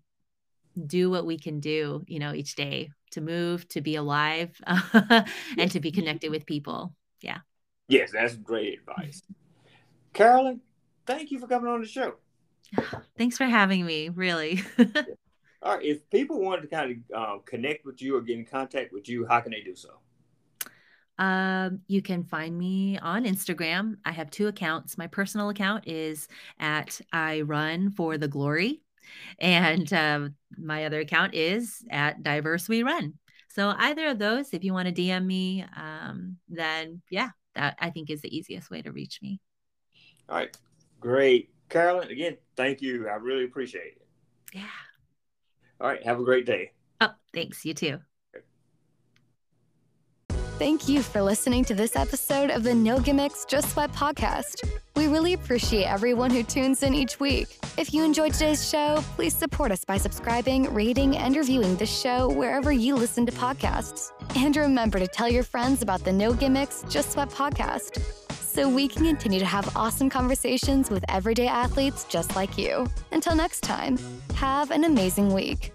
do 0.85 1.09
what 1.09 1.25
we 1.25 1.37
can 1.37 1.59
do 1.59 2.03
you 2.07 2.19
know 2.19 2.33
each 2.33 2.55
day 2.55 2.91
to 3.11 3.21
move 3.21 3.67
to 3.69 3.81
be 3.81 3.95
alive 3.95 4.61
and 5.57 5.71
to 5.71 5.79
be 5.79 5.91
connected 5.91 6.29
with 6.29 6.45
people. 6.45 6.93
Yeah. 7.21 7.39
Yes 7.87 8.11
that's 8.11 8.35
great 8.35 8.79
advice. 8.79 9.23
Carolyn 10.13 10.59
thank 11.07 11.31
you 11.31 11.39
for 11.39 11.47
coming 11.47 11.71
on 11.71 11.81
the 11.81 11.87
show. 11.87 12.15
Thanks 13.17 13.37
for 13.37 13.45
having 13.45 13.85
me 13.85 14.09
really. 14.09 14.61
All 15.63 15.75
right 15.75 15.85
if 15.85 16.09
people 16.09 16.41
wanted 16.41 16.63
to 16.63 16.67
kind 16.67 17.03
of 17.11 17.17
um, 17.17 17.41
connect 17.45 17.85
with 17.85 18.01
you 18.01 18.17
or 18.17 18.21
get 18.21 18.37
in 18.37 18.45
contact 18.45 18.91
with 18.91 19.07
you 19.07 19.25
how 19.25 19.39
can 19.39 19.51
they 19.51 19.61
do 19.61 19.75
so 19.75 19.99
um, 21.17 21.81
you 21.87 22.01
can 22.01 22.23
find 22.23 22.57
me 22.57 22.97
on 22.99 23.25
Instagram. 23.25 23.95
I 24.05 24.11
have 24.11 24.31
two 24.31 24.47
accounts. 24.47 24.97
My 24.97 25.07
personal 25.07 25.49
account 25.49 25.87
is 25.87 26.27
at 26.59 26.99
I 27.11 27.41
Run 27.41 27.91
for 27.91 28.17
the 28.17 28.27
Glory, 28.27 28.81
and 29.39 29.91
uh, 29.93 30.29
my 30.57 30.85
other 30.85 30.99
account 30.99 31.33
is 31.33 31.83
at 31.89 32.23
Diverse 32.23 32.67
We 32.67 32.83
Run. 32.83 33.13
So 33.49 33.73
either 33.77 34.07
of 34.07 34.19
those, 34.19 34.53
if 34.53 34.63
you 34.63 34.73
want 34.73 34.87
to 34.87 34.93
DM 34.93 35.25
me, 35.25 35.65
um, 35.75 36.37
then 36.47 37.01
yeah, 37.09 37.29
that 37.55 37.75
I 37.79 37.89
think 37.89 38.09
is 38.09 38.21
the 38.21 38.35
easiest 38.35 38.69
way 38.69 38.81
to 38.81 38.91
reach 38.91 39.19
me. 39.21 39.39
All 40.29 40.37
right, 40.37 40.57
great, 40.99 41.49
Carolyn. 41.69 42.09
Again, 42.09 42.37
thank 42.55 42.81
you. 42.81 43.07
I 43.09 43.15
really 43.15 43.43
appreciate 43.43 43.97
it. 43.97 44.07
Yeah. 44.53 44.63
All 45.79 45.87
right. 45.87 46.03
Have 46.05 46.19
a 46.19 46.23
great 46.23 46.45
day. 46.45 46.73
Oh, 46.99 47.11
thanks. 47.33 47.65
You 47.65 47.73
too. 47.73 47.99
Thank 50.61 50.87
you 50.87 51.01
for 51.01 51.23
listening 51.23 51.65
to 51.65 51.73
this 51.73 51.95
episode 51.95 52.51
of 52.51 52.61
the 52.61 52.75
No 52.75 52.99
Gimmicks, 52.99 53.45
Just 53.45 53.71
Sweat 53.71 53.91
podcast. 53.93 54.63
We 54.95 55.07
really 55.07 55.33
appreciate 55.33 55.85
everyone 55.85 56.29
who 56.29 56.43
tunes 56.43 56.83
in 56.83 56.93
each 56.93 57.19
week. 57.19 57.47
If 57.79 57.95
you 57.95 58.03
enjoyed 58.03 58.33
today's 58.33 58.69
show, 58.69 59.03
please 59.15 59.35
support 59.35 59.71
us 59.71 59.83
by 59.83 59.97
subscribing, 59.97 60.71
rating, 60.71 61.17
and 61.17 61.35
reviewing 61.35 61.77
the 61.77 61.87
show 61.87 62.29
wherever 62.29 62.71
you 62.71 62.95
listen 62.95 63.25
to 63.25 63.31
podcasts. 63.31 64.11
And 64.35 64.55
remember 64.55 64.99
to 64.99 65.07
tell 65.07 65.27
your 65.27 65.41
friends 65.41 65.81
about 65.81 66.03
the 66.03 66.13
No 66.13 66.31
Gimmicks, 66.31 66.85
Just 66.87 67.13
Sweat 67.13 67.31
podcast 67.31 67.99
so 68.31 68.69
we 68.69 68.87
can 68.87 69.03
continue 69.03 69.39
to 69.39 69.45
have 69.47 69.75
awesome 69.75 70.11
conversations 70.11 70.91
with 70.91 71.03
everyday 71.09 71.47
athletes 71.47 72.03
just 72.03 72.35
like 72.35 72.55
you. 72.55 72.85
Until 73.11 73.33
next 73.33 73.61
time, 73.61 73.97
have 74.35 74.69
an 74.69 74.83
amazing 74.83 75.33
week. 75.33 75.71